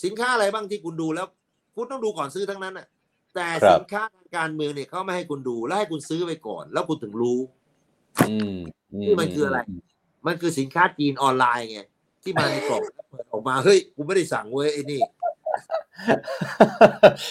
[0.03, 1.27] สินค้าอะไรบ้างที่คุณดูแล้ว
[1.75, 2.87] คุณต้องดูก่อนซื้อทั้งนั้นน่ะ
[3.35, 7.39] แต่ครับสินค้าทางการเมืองเนี่ยเขาไม่ให้คุณดูแล้วให้คุณซื้อไปก่อน แล้วคุณถึงรู้
[8.29, 8.55] อืม
[9.01, 9.59] นี่มันคืออะไร
[10.27, 11.81] มันคือสินค้าจีนออนไลน์ไง
[12.23, 15.01] ที่มาในกล่องแล้วเปิดออกมาเฮ้ยกูไม่ได้สั่งเว้ยไอ้นี่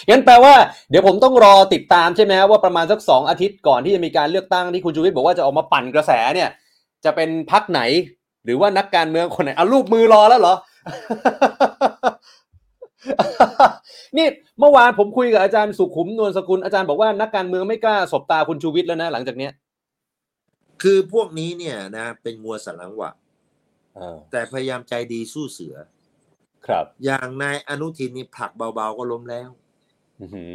[0.09, 0.53] งั้นแปลว่า
[0.89, 6.49] เดี๋ยวผมต้องรอติดตามใช่ไหมว่าประมาณสักสองอาทิตย์ก่อนที่จะมีการเลือกตั้งที่คุณชูวิทย์บอกว่าจะออกมาปั่นกระแสเนี่ย
[7.05, 7.81] จะเป็นพักไหน
[8.45, 10.55] หรือว่านักการเมืองคนไหนเอารูปมือรอแล้วเหรอ
[14.17, 14.27] นี่
[14.59, 19.51] เมื่อวานผมคุยกับอาจารย์สุขุมนวลสกุลอาจารย์บอกว่านักการเมืองไม่กล้าสบตาคุณชูวิทย์แล้วนะ หลังจากเนี้ย
[20.81, 23.11] คือพวกนี้เนี่ยนะ เป็นงัวสันหลังหวะ
[23.97, 25.75] อ่าแต่พยายามใจดีสู้เสือ
[26.67, 29.49] ครับ อย่างนายอนุทินนี่ผลักเบาๆก็ล้มแล้ว
[30.19, 30.45] อื้อหื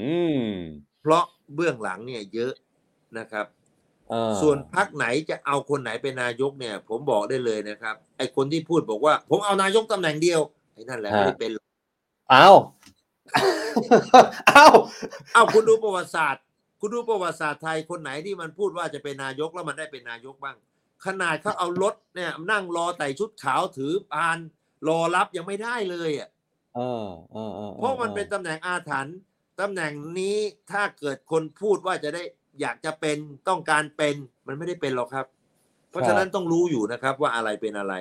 [0.53, 0.57] อ
[1.01, 2.53] เพราะเบื้องหลังเนี่ยเยอะ
[3.19, 3.64] นะครับอ่า
[4.43, 10.41] ส่วนพักไหนจะเอาคนไหนเป็นนายกเนี่ย ผมบอกได้เลยนะครับ ไอ้คนที่พูดบอกว่า ผมเอานายกตำแหน่งเดียว
[10.75, 11.65] ไอ้นั่นแหละไม่ได้เป็นหรอก
[12.33, 12.55] อ้าว
[14.51, 14.75] อ้าว
[15.33, 16.43] เอ้าคุณดูประวัติศาสตร์
[16.81, 20.57] คุณดูประวัติศาสตร์ไทยคนไหนที่มันพูดว่าจะเป็นนายกแล้วมันได้เป็นนายกบ้าง
[21.07, 24.39] ขนาดเขาเอารถเนี่ย นั่งรอแต่ชุดขาวถือปาน
[24.89, 26.29] รอรับยังไม่ได้เลยอะ
[26.77, 29.17] เออเออออเพราะมันเป็นตำแหน่งอาถรรพ์
[29.61, 30.39] ตำแหน่งนี้
[30.71, 32.23] ถ้าเกิดคนพูดว่าจะได้
[32.61, 33.17] อยากจะเป็น
[33.49, 34.15] ต้องการเป็น
[34.47, 35.27] มันไม่ได้เป็นหรอกครับ
[35.91, 37.95] เพราะฉะนั้นต้องรู้อยู่นะครับว่าอะไรเป็นอะไร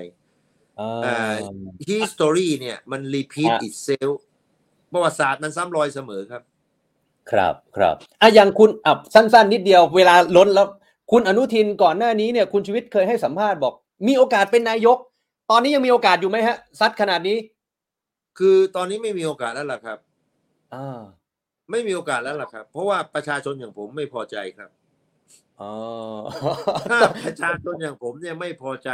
[0.77, 4.15] เอเอ่ออ history เนี่ยมัน repeat ฮะ itself
[4.91, 6.43] ประวัติศาสตร์มันซ้ำรอยเสมอครับ
[7.31, 10.67] ครับครับอะอย่างคุณอะสั้น ๆ นิดเดียวเวลาล้นแล้ว
[11.11, 13.73] คุณอนุทินก่อนหน้านี้เนี่ยคุณชีวิตเคยให้สัมภาษณ์บอก
[14.07, 14.97] มีโอกาสเป็นนายก
[15.51, 17.37] ตอนนี้ยังมีโอกาสอยู่ไหมฮะซัดขนาดนี้
[18.37, 19.97] คือตอนนี้ไม่มีโอกาสแล้วล่ะครับ
[20.73, 20.99] อ่า
[21.71, 24.69] ไม่มีโอกาสแล้วล่ะครับ เพราะว่าประชาชนอย่างผมไม่พอใจครับ
[25.61, 25.73] อ๋อ
[26.91, 28.89] ถ้าประชาชนอย่างผมเนี่ยไม่พอใจ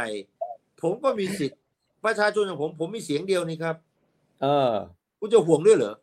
[0.82, 1.60] ผมก็มีสิทธิ์
[2.04, 3.76] ประชาชนอย่างผม ผมมีเสียงเดียวนี่ครับ
[4.42, 4.72] เออ
[5.18, 5.94] คุณจะห่วงด้วยเหรอ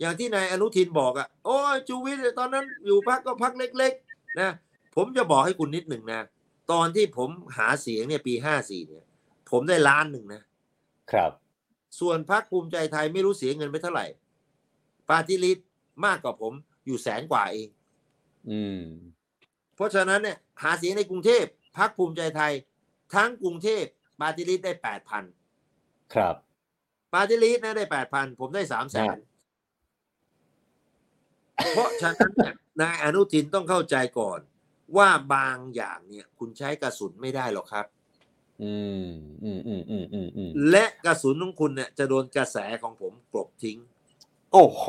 [0.00, 4.50] อย่างที่นายอนุทินบอกอะ่ะโอ้ยชูวิทย์ตอนนั้นอยู่พักก็พักเล็ก ๆ นะ
[4.96, 6.20] ผมจะบอกให้คุณนิดหนึ่งนะ
[6.72, 9.04] ตอนที่ผมหาเสียงเนี่ยปีห้าสี่เนี่ย
[9.50, 10.42] ผมได้ล้านหนึ่งนะ
[11.12, 11.30] ครับ
[12.00, 14.06] ส่วนพักภูมิใจไทยไม่รู้เสียเงินไปเท่าไหร่
[15.10, 15.58] ปาร์ติลิส
[16.04, 16.52] มากกว่าผม
[16.86, 17.68] อยู่แสนกว่าเอง
[18.50, 18.82] อืม
[19.74, 21.44] เพราะฉะนั้นเนี่ย หาเสียงในกรุงเทพ
[21.76, 22.52] พรรคภูมิใจไทย
[23.14, 23.84] ทั้งกรุงเทพ
[24.20, 25.24] party list ได้แปดพัน
[26.14, 26.34] ครับ
[27.14, 29.16] party list นะได้แปดพันผมได้สามแสน
[31.74, 34.40] เพราะฉะนั้นเนี่ยนายอนุทินต้องเข้าใจก่อน
[34.96, 37.86] ว่าบางอย่างเนี่ย คุณใช้กระสุนไม่ได้หรอกครับ
[38.62, 38.74] อื
[39.04, 39.08] ม
[39.44, 43.78] อืมอืมอืมอืมอืมและกระสุนของคุณเนี่ยจะโดนกระแสของผมกลบทิ้ง
[44.52, 44.84] โอ้โห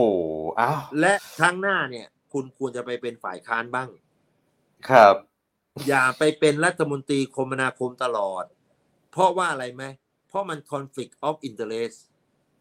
[0.59, 3.89] อ้าวและครั้งหน้าเนี่ย คุณควรจะไปเป็นฝ่ายค้านบ้าง
[4.89, 5.15] ครับ
[5.87, 8.45] อย่าไปเป็นรัฐมนตรีคมนาคมตลอด
[9.11, 9.83] เพราะว่าอะไรไหม
[10.27, 11.97] เพราะมัน conflict of interest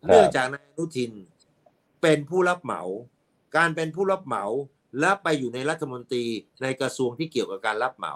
[0.03, 1.13] ครับเนื่องจากนายอนุทิน
[2.03, 2.83] เป็นผู้รับเหมา
[3.57, 4.45] การเป็นผู้รับเหมา
[5.01, 6.25] และไปอยู่ในรัฐมนตรี
[6.63, 8.15] ในกระทรวงที่เกี่ยวกับการรับเหมา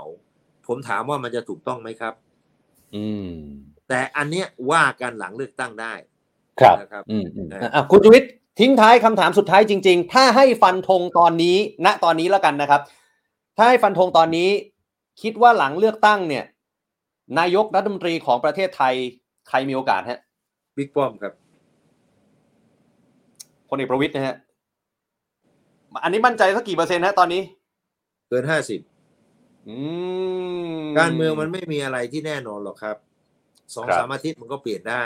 [0.67, 2.15] ผมถามว่ามันจะถูกต้องไหมครับ
[2.97, 3.33] อืม
[3.89, 5.95] แต่อันเนี้ยว่ากันหลังเลือกตั้งได้
[6.61, 8.31] ครับนะครับ อืมอืมนะอะคุณชูวิทย์
[8.61, 12.83] ทิ้งท้ายคำถามสุดท้ายจริง ๆ ถ้าให้ฟันธงตอนนี้ ณ ตอนนี้แล้วกันนะครับ
[13.57, 14.49] ถ้าให้ฟันธงตอนนี้
[15.23, 16.45] คิดว่าหลังเลือกตั้งเนี่ย
[17.39, 18.95] นายกรัฐมนตรีของประเทศไทย
[19.49, 20.21] ใครมีโอกาสฮะ
[20.77, 21.33] บิ๊กป้อมครับ
[23.69, 24.37] พลเอกประวิตยนะฮะ
[26.03, 27.43] อันนี้มั่นใจสักกี่เปอร์เซ็นต์ฮะตอนนี้
[28.29, 28.81] เกินห้าสิบ
[29.69, 29.77] อื
[30.79, 32.97] มการเมืองมันไม่มีอะไรที่แน่นอนหรอกครับ
[33.75, 35.05] สองครับสามอาทิตย์มันก็เปลี่ยนได้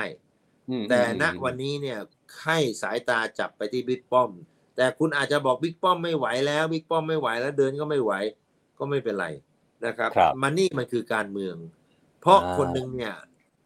[0.70, 1.99] อืมแต่ณอืมวันนี้เนี่ย
[2.45, 4.31] ให้สายตาจับไปที่บิ๊กป้อม
[4.77, 8.12] แต่คุณอาจจะบอกบิ๊กป้อมไม่ไหวแล้วบิ๊กป้อมไม่ไหวแล้วเดินก็ไม่ไหว
[8.79, 9.27] ก็ไม่เป็นไร
[9.87, 11.57] นะครับครับมันนี่มันคือการเมือง
[12.20, 13.14] เพราะอ่าคนหนึ่งเนี่ย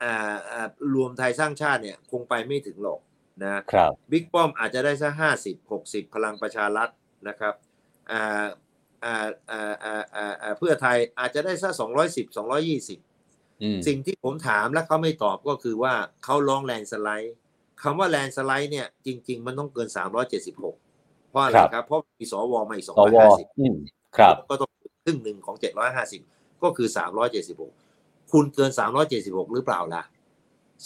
[0.03, 3.01] อ่าอ่ารวมไทยสร้างชาติเนี่ยคงไปไม่ถึงหรอก
[3.43, 6.89] นะครับบิ๊กป้อมอาจจะได้สักห้าสิบหกสิบพลังประชารัฐ
[7.29, 7.55] นะครับ
[8.13, 8.47] อ่า
[9.05, 9.17] อ่า
[9.51, 12.99] อ่าอ่าอ่าอ่าเพื่อไทยอาจจะได้สักสองร้อยสิบสองร้อยี่สิบ
[13.63, 15.95] อืมสิ่งที่ผมถามแล้วเขาไม่ตอบก็คือว่า
[16.25, 17.37] เขาร้องแลนด์สไลด์
[17.83, 22.95] คำว่าแลนด์สไลด์เนี่ยจริง ๆ มันต้องเกิน 376 เพราะอะไรครับ เพราะมีสวมาอีกสว
[23.31, 23.75] 250อืม
[24.19, 24.71] ครับ ก็ต้อง
[25.05, 25.57] ครึ่งหนึ่งของ
[26.09, 26.89] 750 ก็คือ
[27.61, 28.71] 376 คุณเกิน
[29.13, 30.03] 376 หรือเปล่าล่ะ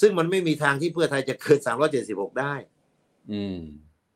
[0.00, 1.58] ซึ่งมันไม่มีทางที่เพื่อไทยจะเกิน
[1.98, 2.54] 376 ได้
[3.32, 3.58] อืม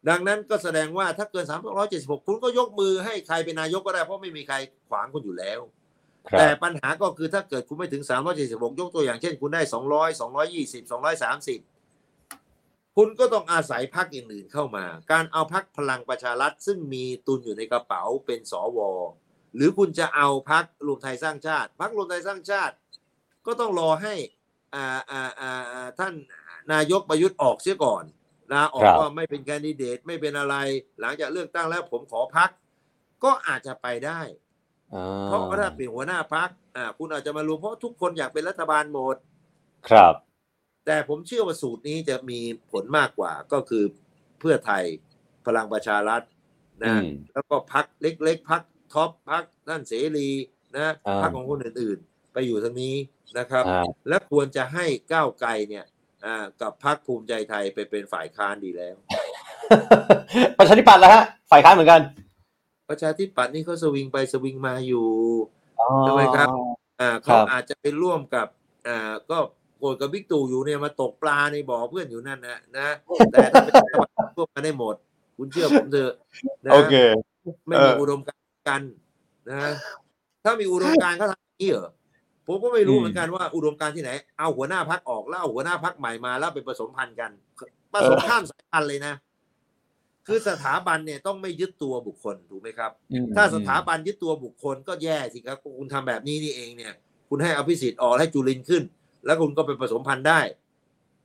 [0.09, 1.45] ดังนั้นก็แสดงว่าถ้าเกิน
[1.87, 4.57] 376 คุณก็ยกมือให้ใครเป็นนายกก็ได้ เพราะไม่มีใคร
[4.89, 5.61] ขวางคุณอยู่แล้ว
[6.33, 8.03] ครัแต่บปัญหาก็คือถ้าเกิดคุณไม่ถึง
[8.41, 11.78] 376 ยกตัวอย่างเช่น คุณได้ 200 220 230
[13.01, 18.79] คุณก็ต้องอาศัยพักอื่นๆเข้ามา การเอาพักพลังประชารัฐซึ่งมีตุนอยู่ในกระเป๋าเป็นสว
[19.55, 22.75] หรือคุณจะเอาพักรวมไทยสร้างชาติพักรวมไทยสร้างชาติ
[23.47, 24.15] ก็ต้องรอให้
[24.75, 26.15] อ่าอ่าอ่าอ่าท่าน
[26.73, 28.05] นายกประยุทธ์ออกเสียก่อน
[28.53, 30.57] ลาออกครับว่าไม่เป็นแคนดิเดตไม่เป็นอะไร
[31.01, 32.51] หลังจากเลือกตั้งแล้วผมขอพัก
[33.25, 34.21] ก็อาจจะไปได้
[34.95, 39.17] อ่าเพราะว่าถ้าเป็นหัวหน้าพักอ่าคุณอาจจะมารวมเพราะทุกคนอยากเป็นรัฐบาลหมด
[39.91, 40.15] ครับ
[40.91, 42.41] แต่ผมเชื่อว่าสูตรนี้จะมี
[42.73, 43.85] ผลมากกว่าก็คือ
[44.41, 44.85] เพื่อไทย
[45.47, 46.23] พลังประชารัฐ
[46.85, 48.63] อืนะมแล้วก็พักเล็ก ๆ พัก
[48.95, 50.29] ท็อปพรรคนั่นเสรี
[50.75, 52.95] นะอ่าพรรคของคนอื่น ๆ ไปอยู่ทางนี้
[53.39, 55.85] นะครับอ่าและควรจะให้ก้าวไกลเนี่ย
[56.25, 58.95] อ่ากับพรรคภูมิใจไทยไปเป็นฝ่ายค้านดีแล้ว
[60.59, 62.01] ประชาธิปัตย์แล้วฮะฝ่ายค้านเหมือนกัน
[62.89, 65.07] ประชาธิปัตย์นี่เขาสวิงไปสวิงมาอยู่
[65.81, 66.49] อ๋อใช่ไหมครับ
[67.01, 68.47] อ่าครับเขาอาจจะไปร่วมกับ
[68.89, 69.39] อ่าก็
[69.79, 72.89] โกรธกับบิ๊กตู่อยู่เนี่ยมาตกปลาในบ่อเพื่อนอยู่นั่นนะนะ
[73.33, 74.97] แต่ถ้าเป็นรัฐบาลพวกมันได้หมด
[75.37, 76.13] คุณเชื่อผมเถอะ
[76.67, 76.95] นะโอเค
[77.67, 78.83] ไม่เอมีออุดมการณ์กัน
[79.49, 79.69] นะถ้
[80.45, 81.91] ถ้ามีอุดมการณ์เขาทำอย่างนี้เหรอ
[82.47, 87.31] ผมก็ไม่รู้อืมเหมือนกันว่าอุดมการณ์ที่ไหน เอาหัวหน้าพักออกแล้วเอาหัวหน้าพักใหม่มาแล้วไปผสมพันธุ์กัน
[87.93, 89.15] ผสมข้ามสายพันธุ์เลยนะ
[90.27, 96.93] คือสถาบันเนี่ยต้องไม่ยึดตัวบุคคลถูกไหมครับอืมถ้าสถาบันยึดตัวบุคคลก็แย่สิครับคุณทำแบบนี้นี่เองเนี่ย
[97.29, 98.83] คุณให้อภิสิทธิ์ออกให้จุลินขึ้น
[99.25, 100.41] แล้วคุณก็ไปผสมพันธุ์ได้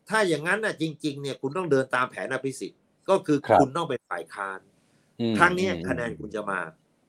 [0.09, 2.79] ถ้าอย่างนั้นน่ะจริง ๆ เนี่ยคุณต้องเดินตามแผนอภิสิทธิ์
[3.09, 4.59] ก็คือครับคุณต้องเป็นฝ่ายค้าน
[5.19, 6.59] อืมครั้งเนี้ยคะแนนคุณจะมา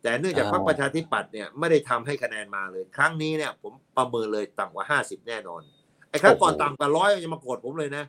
[0.03, 5.63] แต่เนื่องจากอ่าพรรคประชาธิปัตย์เนี่ยไม่ได้ทำให้คะแนนมาเลย ครั้งนี้เนี่ย ผมประเมินเลยต่ำกว่าห้าสิบแน่นอน
[6.11, 8.05] ไอ้ครั้งก่อนต่ำกว่าร้อยยังมาโกรธผมเลยนะ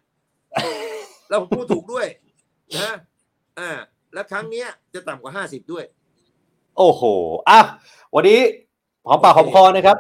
[1.29, 2.07] แล้วผมพูดถูกด้วย
[2.77, 2.89] นะ
[3.59, 3.71] อ่า
[4.13, 5.83] แล้วครั้งเนี้ยจะต่ำกว่าห้าสิบด้วย
[6.77, 7.03] โอ้โห
[7.49, 7.59] อะ
[8.15, 8.39] วันนี้
[9.07, 9.97] หอมปากหอมคอนะครับ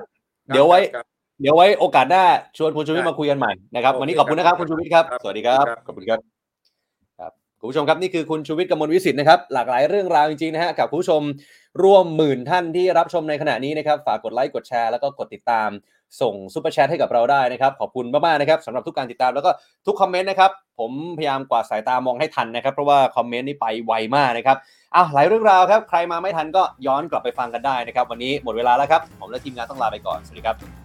[0.47, 1.05] เดี๋ยวไว้ครับ
[1.41, 2.23] เดี๋ยวไว้โอกาสหน้า
[2.57, 6.19] ชวนคุณชูวิทย์ได้มาคุยกันใหม่นะครับโอเควันนี้ขอบคุณนะครับครับคุณชูวิทย์ครับครับสวัสดีครับครับ ขอบคุณครับ
[7.19, 11.21] ครับคุณผู้ชมครับนี่คือคุณชูวิทย์กมลวิสิทธิ์นะครับ หลากหลายเรื่องราวจริงๆนะฮะกับคุณผู้ชม
[11.83, 15.69] ร่วมหมื่นท่านที่รับชมในขณะนี้นะครับ ฝากกดไลค์กดแชร์แล้วก็กดติดตาม
[16.21, 19.51] ส่ง Super Chat ให้กับเราได้นะครับ ขอบคุณมากๆนะครับสำหรับทุกการติดตามแล้วก็
[19.85, 24.57] ทุกคอมเมนต์นะครับ ผมพยายามกวาดสายตามองให้ทันนะครับ เพราะว่าคอมเมนต์นี่ไปไวมากนะครับ
[24.95, 30.84] อ้าวหลายเรื่องราวครับ ใครมาไม่ทันก็ย้อนกลับไปฟังกันได้นะครับ วันนี้หมดเวลาแล้วครับ ผมและทีมงานต้องลาไปก่อน สวัสดีครับ